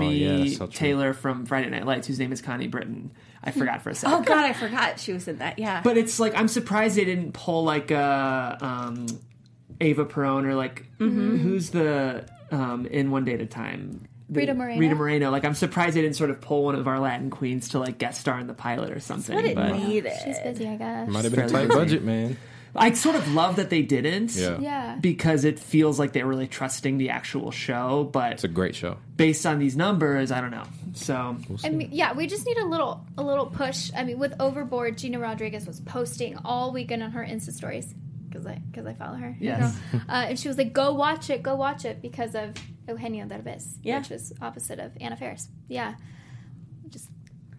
Tami 0.00 0.06
Oh, 0.06 0.10
yeah, 0.10 0.36
that's 0.44 0.56
so 0.56 0.66
true. 0.66 0.72
Taylor 0.74 1.12
from 1.14 1.46
Friday 1.46 1.70
Night 1.70 1.86
Lights, 1.86 2.06
whose 2.06 2.18
name 2.18 2.32
is 2.32 2.40
Connie 2.42 2.66
Britton. 2.68 3.10
I 3.42 3.52
forgot 3.52 3.80
for 3.82 3.88
a 3.90 3.94
second. 3.94 4.18
Oh 4.18 4.22
God, 4.22 4.44
I 4.44 4.52
forgot 4.52 5.00
she 5.00 5.12
was 5.14 5.26
in 5.26 5.38
that. 5.38 5.58
Yeah. 5.58 5.80
But 5.82 5.96
it's 5.96 6.20
like 6.20 6.34
I'm 6.36 6.48
surprised 6.48 6.96
they 6.96 7.06
didn't 7.06 7.32
pull 7.32 7.64
like 7.64 7.90
uh, 7.90 8.56
um, 8.60 9.06
Ava 9.80 10.04
Perone 10.04 10.44
or 10.44 10.54
like 10.54 10.86
Mm-hmm. 10.98 11.36
who's 11.38 11.70
the 11.70 12.26
um, 12.50 12.84
in 12.84 13.10
One 13.10 13.24
Day 13.24 13.32
at 13.32 13.40
a 13.40 13.46
Time. 13.46 14.02
The- 14.30 14.40
Rita 14.40 14.54
Moreno? 14.54 14.80
Rita 14.80 14.94
Moreno. 14.94 15.30
Like 15.30 15.44
I'm 15.44 15.54
surprised 15.54 15.96
they 15.96 16.02
didn't 16.02 16.16
sort 16.16 16.30
of 16.30 16.40
pull 16.40 16.64
one 16.64 16.74
of 16.76 16.86
our 16.88 16.98
Latin 17.00 17.30
queens 17.30 17.70
to 17.70 17.78
like 17.78 17.98
guest 17.98 18.20
star 18.20 18.38
in 18.38 18.46
the 18.46 18.54
pilot 18.54 18.90
or 18.92 19.00
something. 19.00 19.34
what 19.34 19.44
it 19.44 19.56
but 19.56 19.72
needed. 19.76 20.12
She's 20.24 20.38
busy, 20.38 20.68
I 20.68 20.76
guess. 20.76 21.08
Might 21.08 21.24
have 21.24 21.34
been 21.34 21.44
a 21.46 21.48
tight 21.48 21.68
budget, 21.68 22.02
man. 22.04 22.36
I 22.72 22.92
sort 22.92 23.16
of 23.16 23.34
love 23.34 23.56
that 23.56 23.68
they 23.68 23.82
didn't. 23.82 24.36
Yeah. 24.36 24.58
Yeah. 24.60 24.96
Because 25.00 25.44
it 25.44 25.58
feels 25.58 25.98
like 25.98 26.12
they're 26.12 26.24
really 26.26 26.46
trusting 26.46 26.98
the 26.98 27.10
actual 27.10 27.50
show, 27.50 28.08
but 28.12 28.34
It's 28.34 28.44
a 28.44 28.48
great 28.48 28.76
show. 28.76 28.96
based 29.16 29.44
on 29.44 29.58
these 29.58 29.76
numbers, 29.76 30.30
I 30.30 30.40
don't 30.40 30.52
know. 30.52 30.62
So 30.92 31.36
I 31.64 31.70
mean, 31.70 31.88
yeah, 31.90 32.12
we 32.12 32.28
just 32.28 32.46
need 32.46 32.58
a 32.58 32.64
little 32.66 33.04
a 33.18 33.22
little 33.24 33.46
push. 33.46 33.90
I 33.96 34.04
mean, 34.04 34.20
with 34.20 34.34
Overboard, 34.38 34.96
Gina 34.98 35.18
Rodriguez 35.18 35.66
was 35.66 35.80
posting 35.80 36.38
all 36.44 36.72
weekend 36.72 37.02
on 37.02 37.10
her 37.10 37.24
Insta 37.24 37.50
stories 37.52 37.92
because 38.28 38.46
I 38.46 38.62
because 38.70 38.86
I 38.86 38.94
follow 38.94 39.16
her. 39.16 39.30
you 39.40 39.46
Yes. 39.48 39.76
know? 39.92 39.98
uh, 40.08 40.12
and 40.28 40.38
she 40.38 40.46
was 40.46 40.56
like, 40.56 40.72
"Go 40.72 40.94
watch 40.94 41.28
it, 41.30 41.42
go 41.42 41.56
watch 41.56 41.84
it," 41.84 42.00
because 42.00 42.36
of 42.36 42.54
Eugenio 42.90 43.26
Derbez, 43.26 43.76
Yeah. 43.82 43.98
which 43.98 44.10
was 44.10 44.32
opposite 44.40 44.78
of 44.78 44.92
Anna 45.00 45.16
Faris. 45.16 45.48
Yeah, 45.68 45.94
just 46.88 47.08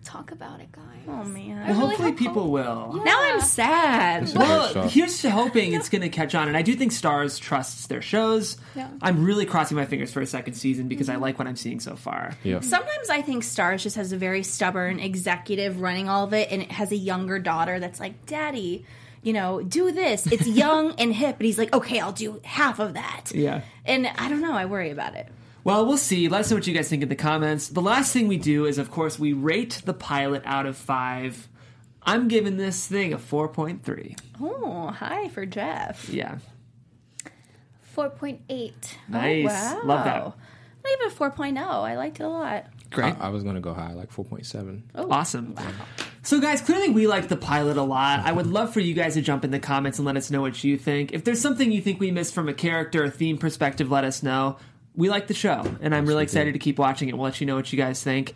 talk 0.03 0.31
about 0.31 0.59
it, 0.59 0.71
guys. 0.71 0.85
Oh 1.07 1.23
man. 1.23 1.57
Well, 1.57 1.67
really 1.67 1.73
hopefully 1.73 2.09
hope- 2.09 2.19
people 2.19 2.51
will. 2.51 3.01
Now 3.03 3.21
I'm 3.21 3.41
sad. 3.41 4.23
It's 4.23 4.33
a 4.33 4.37
great 4.37 4.47
Well, 4.47 4.87
here's 4.89 5.21
to 5.21 5.31
hoping 5.31 5.73
it's 5.73 5.89
going 5.89 6.01
to 6.01 6.09
catch 6.09 6.35
on, 6.35 6.47
and 6.47 6.57
I 6.57 6.61
do 6.61 6.75
think 6.75 6.91
Starz 6.91 7.39
trusts 7.39 7.87
their 7.87 8.01
shows. 8.01 8.57
Yeah. 8.75 8.89
I'm 9.01 9.23
really 9.23 9.45
crossing 9.45 9.77
my 9.77 9.85
fingers 9.85 10.11
for 10.11 10.21
a 10.21 10.27
second 10.27 10.53
season 10.53 10.87
because 10.87 11.09
I 11.09 11.13
mm-hmm. 11.13 11.21
like 11.21 11.39
what 11.39 11.47
I'm 11.47 11.55
seeing 11.55 11.79
so 11.79 11.95
far. 11.95 12.35
Yeah. 12.43 12.57
Mm-hmm. 12.57 12.69
Sometimes 12.69 13.09
I 13.09 13.21
think 13.21 13.43
Starz 13.43 13.83
just 13.83 13.95
has 13.95 14.11
a 14.11 14.17
very 14.17 14.43
stubborn 14.43 14.99
executive 14.99 15.81
running 15.81 16.09
all 16.09 16.23
of 16.25 16.33
it, 16.33 16.51
and 16.51 16.61
it 16.61 16.71
has 16.71 16.91
a 16.91 16.97
younger 16.97 17.39
daughter 17.39 17.79
that's 17.79 17.99
like, 17.99 18.25
"Daddy, 18.25 18.85
you 19.23 19.33
know, 19.33 19.61
do 19.61 19.91
this. 19.91 20.27
It's 20.27 20.47
young 20.63 20.93
and 20.97 21.13
hip." 21.13 21.37
And 21.37 21.45
he's 21.45 21.57
like, 21.57 21.73
"Okay, 21.73 21.99
I'll 21.99 22.11
do 22.11 22.39
half 22.43 22.79
of 22.79 22.93
that." 22.95 23.31
Yeah. 23.33 23.61
And 23.85 24.07
I 24.07 24.29
don't 24.29 24.41
know. 24.41 24.53
I 24.53 24.65
worry 24.65 24.89
about 24.91 25.15
it. 25.15 25.27
Well, 25.63 25.85
we'll 25.85 25.97
see. 25.97 26.27
Let 26.27 26.41
us 26.41 26.49
know 26.49 26.57
what 26.57 26.65
you 26.65 26.73
guys 26.73 26.89
think 26.89 27.03
in 27.03 27.09
the 27.09 27.15
comments. 27.15 27.67
The 27.67 27.81
last 27.83 28.11
thing 28.13 28.27
we 28.27 28.37
do 28.37 28.65
is, 28.65 28.77
of 28.79 28.89
course, 28.89 29.19
we 29.19 29.31
rate 29.33 29.81
the 29.85 29.93
pilot 29.93 30.41
out 30.45 30.65
of 30.65 30.75
five. 30.75 31.47
I'm 32.03 32.27
giving 32.27 32.57
this 32.57 32.87
thing 32.87 33.13
a 33.13 33.19
4.3. 33.19 34.17
Oh, 34.41 34.87
hi 34.87 35.29
for 35.29 35.45
Jeff. 35.45 36.09
Yeah. 36.09 36.39
Four 37.83 38.09
point 38.09 38.41
eight. 38.49 38.97
Oh, 39.09 39.11
nice. 39.13 39.45
Wow. 39.45 39.81
Love 39.83 40.05
that. 40.05 40.33
I 40.83 40.97
give 40.99 41.11
it 41.11 41.15
4.0. 41.19 41.57
I 41.59 41.95
liked 41.95 42.19
it 42.19 42.23
a 42.23 42.27
lot. 42.27 42.65
Great. 42.89 43.13
I, 43.19 43.27
I 43.27 43.29
was 43.29 43.43
gonna 43.43 43.61
go 43.61 43.73
high, 43.75 43.93
like 43.93 44.11
4.7. 44.11 44.81
Oh, 44.95 45.11
Awesome. 45.11 45.55
So, 46.23 46.39
guys, 46.39 46.61
clearly 46.61 46.89
we 46.89 47.07
like 47.07 47.29
the 47.29 47.35
pilot 47.35 47.77
a 47.77 47.81
lot. 47.81 48.19
I 48.19 48.31
would 48.31 48.45
love 48.45 48.71
for 48.71 48.79
you 48.79 48.93
guys 48.93 49.15
to 49.15 49.21
jump 49.21 49.43
in 49.43 49.49
the 49.49 49.59
comments 49.59 49.97
and 49.97 50.05
let 50.05 50.17
us 50.17 50.29
know 50.29 50.41
what 50.41 50.63
you 50.63 50.77
think. 50.77 51.13
If 51.13 51.23
there's 51.23 51.41
something 51.41 51.71
you 51.71 51.81
think 51.81 51.99
we 51.99 52.11
missed 52.11 52.35
from 52.35 52.47
a 52.47 52.53
character 52.53 53.03
or 53.03 53.09
theme 53.09 53.39
perspective, 53.39 53.89
let 53.89 54.03
us 54.03 54.21
know. 54.21 54.57
We 54.95 55.09
like 55.09 55.27
the 55.27 55.33
show, 55.33 55.63
and 55.81 55.95
I'm 55.95 56.05
really 56.05 56.23
excited 56.23 56.53
to 56.53 56.59
keep 56.59 56.77
watching 56.77 57.09
it. 57.09 57.15
We'll 57.15 57.23
let 57.23 57.41
you 57.41 57.47
know 57.47 57.55
what 57.55 57.73
you 57.73 57.77
guys 57.77 58.03
think. 58.03 58.35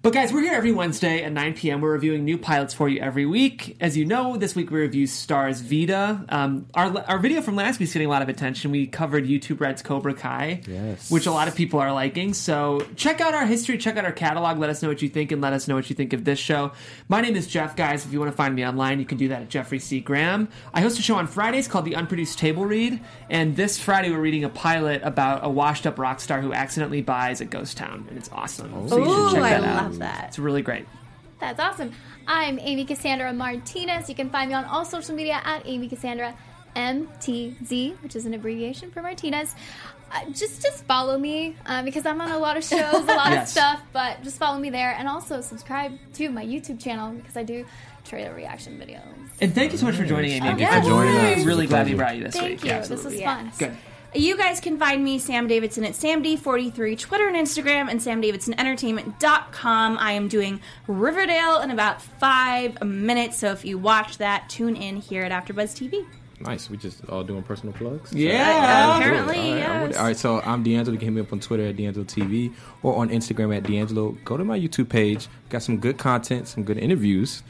But 0.00 0.12
guys, 0.12 0.32
we're 0.32 0.42
here 0.42 0.52
every 0.54 0.70
Wednesday 0.70 1.24
at 1.24 1.32
9 1.32 1.54
p.m. 1.54 1.80
We're 1.80 1.90
reviewing 1.92 2.24
new 2.24 2.38
pilots 2.38 2.72
for 2.72 2.88
you 2.88 3.00
every 3.00 3.26
week. 3.26 3.76
As 3.80 3.96
you 3.96 4.04
know, 4.04 4.36
this 4.36 4.54
week 4.54 4.70
we 4.70 4.78
review 4.80 5.06
Starz 5.08 5.60
Vida. 5.60 6.24
Um, 6.28 6.66
our 6.72 6.96
our 7.08 7.18
video 7.18 7.42
from 7.42 7.56
last 7.56 7.80
week's 7.80 7.92
getting 7.94 8.06
a 8.06 8.10
lot 8.10 8.22
of 8.22 8.28
attention. 8.28 8.70
We 8.70 8.86
covered 8.86 9.26
YouTube 9.26 9.60
Red's 9.60 9.82
Cobra 9.82 10.14
Kai, 10.14 10.60
Yes. 10.68 11.10
which 11.10 11.26
a 11.26 11.32
lot 11.32 11.48
of 11.48 11.56
people 11.56 11.80
are 11.80 11.92
liking. 11.92 12.32
So 12.32 12.86
check 12.94 13.20
out 13.20 13.34
our 13.34 13.44
history, 13.44 13.76
check 13.76 13.96
out 13.96 14.04
our 14.04 14.12
catalog. 14.12 14.58
Let 14.58 14.70
us 14.70 14.82
know 14.82 14.88
what 14.88 15.02
you 15.02 15.08
think, 15.08 15.32
and 15.32 15.42
let 15.42 15.52
us 15.52 15.66
know 15.66 15.74
what 15.74 15.90
you 15.90 15.96
think 15.96 16.12
of 16.12 16.24
this 16.24 16.38
show. 16.38 16.70
My 17.08 17.20
name 17.20 17.34
is 17.34 17.48
Jeff, 17.48 17.74
guys. 17.74 18.06
If 18.06 18.12
you 18.12 18.20
want 18.20 18.30
to 18.30 18.36
find 18.36 18.54
me 18.54 18.64
online, 18.64 19.00
you 19.00 19.04
can 19.04 19.18
do 19.18 19.26
that 19.28 19.42
at 19.42 19.48
Jeffrey 19.48 19.80
C. 19.80 19.98
Graham. 19.98 20.48
I 20.72 20.80
host 20.80 21.00
a 21.00 21.02
show 21.02 21.16
on 21.16 21.26
Fridays 21.26 21.66
called 21.66 21.84
The 21.84 21.94
Unproduced 21.94 22.38
Table 22.38 22.64
Read, 22.66 23.00
and 23.30 23.56
this 23.56 23.80
Friday 23.80 24.10
we're 24.12 24.20
reading 24.20 24.44
a 24.44 24.48
pilot 24.48 25.02
about 25.02 25.44
a 25.44 25.48
washed-up 25.50 25.98
rock 25.98 26.20
star 26.20 26.40
who 26.40 26.52
accidentally 26.52 27.02
buys 27.02 27.40
a 27.40 27.44
ghost 27.44 27.76
town, 27.76 28.06
and 28.08 28.16
it's 28.16 28.30
awesome. 28.32 28.88
So 28.88 28.98
you 28.98 29.04
should 29.30 29.32
check 29.42 29.42
that 29.42 29.64
out. 29.64 29.87
Love 29.88 29.98
that. 30.00 30.24
It's 30.28 30.38
really 30.38 30.62
great. 30.62 30.86
That's 31.40 31.60
awesome. 31.60 31.92
I'm 32.26 32.58
Amy 32.58 32.84
Cassandra 32.84 33.32
Martinez. 33.32 34.08
You 34.08 34.14
can 34.14 34.28
find 34.30 34.48
me 34.50 34.54
on 34.54 34.64
all 34.64 34.84
social 34.84 35.14
media 35.14 35.40
at 35.44 35.62
Amy 35.66 35.88
Cassandra 35.88 36.34
MTZ, 36.74 38.02
which 38.02 38.16
is 38.16 38.26
an 38.26 38.34
abbreviation 38.34 38.90
for 38.90 39.02
Martinez. 39.02 39.54
Uh, 40.10 40.24
just 40.30 40.62
just 40.62 40.84
follow 40.84 41.18
me 41.18 41.54
uh, 41.66 41.82
because 41.82 42.06
I'm 42.06 42.20
on 42.20 42.30
a 42.30 42.38
lot 42.38 42.56
of 42.56 42.64
shows, 42.72 42.94
a 42.94 42.98
lot 43.06 43.30
Yes. 43.30 43.48
of 43.48 43.48
stuff. 43.48 43.82
But 43.92 44.22
just 44.22 44.38
follow 44.38 44.58
me 44.58 44.70
there, 44.70 44.94
and 44.98 45.06
also 45.06 45.40
subscribe 45.42 45.92
to 46.14 46.30
my 46.30 46.44
YouTube 46.44 46.80
channel 46.82 47.12
because 47.12 47.36
I 47.36 47.42
do 47.42 47.64
trailer 48.04 48.34
reaction 48.34 48.78
videos. 48.78 49.02
And 49.40 49.54
thank 49.54 49.72
you 49.72 49.78
so 49.78 49.84
much 49.86 49.96
for 49.96 50.04
joining, 50.06 50.30
Amy. 50.32 50.46
Thank 50.46 50.60
you 50.60 50.66
for 50.66 50.80
joining 50.80 51.14
us. 51.16 51.38
I'm 51.40 51.44
really 51.46 51.66
glad 51.66 51.86
we 51.86 51.94
brought 51.94 52.16
you 52.16 52.24
this 52.24 52.34
Thank 52.34 52.48
week. 52.48 52.64
you. 52.64 52.70
Yeah, 52.70 52.78
this 52.80 52.88
was 52.90 53.00
absolutely. 53.04 53.24
fun. 53.24 53.52
Good. 53.58 53.76
You 54.14 54.38
guys 54.38 54.58
can 54.58 54.78
find 54.78 55.04
me, 55.04 55.18
Sam 55.18 55.46
Davidson, 55.46 55.84
at 55.84 55.92
SamD43, 55.92 56.98
Twitter 56.98 57.28
and 57.28 57.36
Instagram, 57.36 57.90
and 57.90 58.00
SamDavidsonEntertainment.com. 58.00 59.98
I 59.98 60.12
am 60.12 60.28
doing 60.28 60.60
Riverdale 60.86 61.60
in 61.60 61.70
about 61.70 62.00
five 62.00 62.82
minutes, 62.82 63.36
so 63.36 63.52
if 63.52 63.66
you 63.66 63.76
watch 63.76 64.16
that, 64.16 64.48
tune 64.48 64.76
in 64.76 64.96
here 64.96 65.24
at 65.24 65.32
AfterBuzz 65.32 65.76
TV. 65.76 66.06
Nice. 66.40 66.70
We 66.70 66.78
just 66.78 67.04
all 67.10 67.22
doing 67.22 67.42
personal 67.42 67.74
plugs. 67.74 68.12
Yeah. 68.12 68.96
Apparently, 68.96 69.36
All 69.36 69.80
right, 69.80 69.90
yes. 69.90 69.96
All 69.96 70.04
right, 70.04 70.16
so 70.16 70.40
I'm 70.40 70.62
D'Angelo. 70.62 70.92
You 70.92 70.98
can 70.98 71.08
hit 71.08 71.14
me 71.14 71.20
up 71.20 71.32
on 71.32 71.40
Twitter 71.40 71.66
at 71.66 71.76
D'Angelo 71.76 72.04
TV 72.04 72.54
or 72.82 72.96
on 72.96 73.10
Instagram 73.10 73.54
at 73.56 73.64
D'Angelo. 73.64 74.12
Go 74.24 74.36
to 74.36 74.44
my 74.44 74.58
YouTube 74.58 74.88
page. 74.88 75.26
Got 75.50 75.64
some 75.64 75.78
good 75.78 75.98
content, 75.98 76.48
some 76.48 76.62
good 76.62 76.78
interviews 76.78 77.42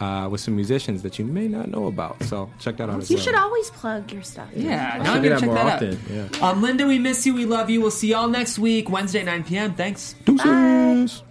uh, 0.00 0.28
with 0.30 0.40
some 0.40 0.54
musicians 0.56 1.02
that 1.02 1.18
you 1.18 1.24
may 1.24 1.48
not 1.48 1.68
know 1.70 1.86
about. 1.86 2.22
So 2.24 2.50
check 2.60 2.76
that 2.78 2.88
out. 2.90 2.98
as 3.00 3.10
You 3.10 3.16
well. 3.16 3.24
should 3.24 3.34
always 3.34 3.70
plug 3.70 4.12
your 4.12 4.22
stuff. 4.22 4.48
Yeah, 4.54 4.98
now 5.02 5.14
I'm 5.14 5.22
do 5.22 5.28
gonna 5.28 5.30
that 5.30 5.40
check 5.40 5.46
more 5.46 5.54
that 5.56 5.74
often. 5.82 5.92
out. 5.92 6.36
Yeah. 6.40 6.48
Um, 6.48 6.62
Linda, 6.62 6.86
we 6.86 6.98
miss 6.98 7.26
you. 7.26 7.34
We 7.34 7.44
love 7.44 7.68
you. 7.70 7.80
We'll 7.80 7.90
see 7.90 8.08
y'all 8.10 8.28
next 8.28 8.58
week, 8.58 8.88
Wednesday, 8.90 9.22
9 9.24 9.44
p.m. 9.44 9.74
Thanks. 9.74 10.14
Deuces. 10.24 11.22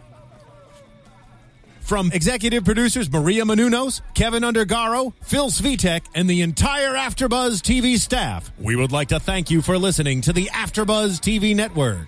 From 1.82 2.12
executive 2.12 2.66
producers 2.66 3.10
Maria 3.10 3.44
Menounos, 3.46 4.02
Kevin 4.14 4.44
Undergaro, 4.44 5.14
Phil 5.22 5.50
Svitek, 5.50 6.02
and 6.14 6.30
the 6.30 6.42
entire 6.42 6.94
Afterbuzz 6.96 7.62
TV 7.62 7.98
staff, 7.98 8.52
we 8.60 8.76
would 8.76 8.92
like 8.92 9.08
to 9.08 9.22
thank 9.22 9.50
you 9.50 9.62
for 9.62 9.78
listening 9.78 10.20
to 10.22 10.34
the 10.34 10.48
Afterbuzz 10.48 11.22
TV 11.22 11.56
network. 11.56 12.08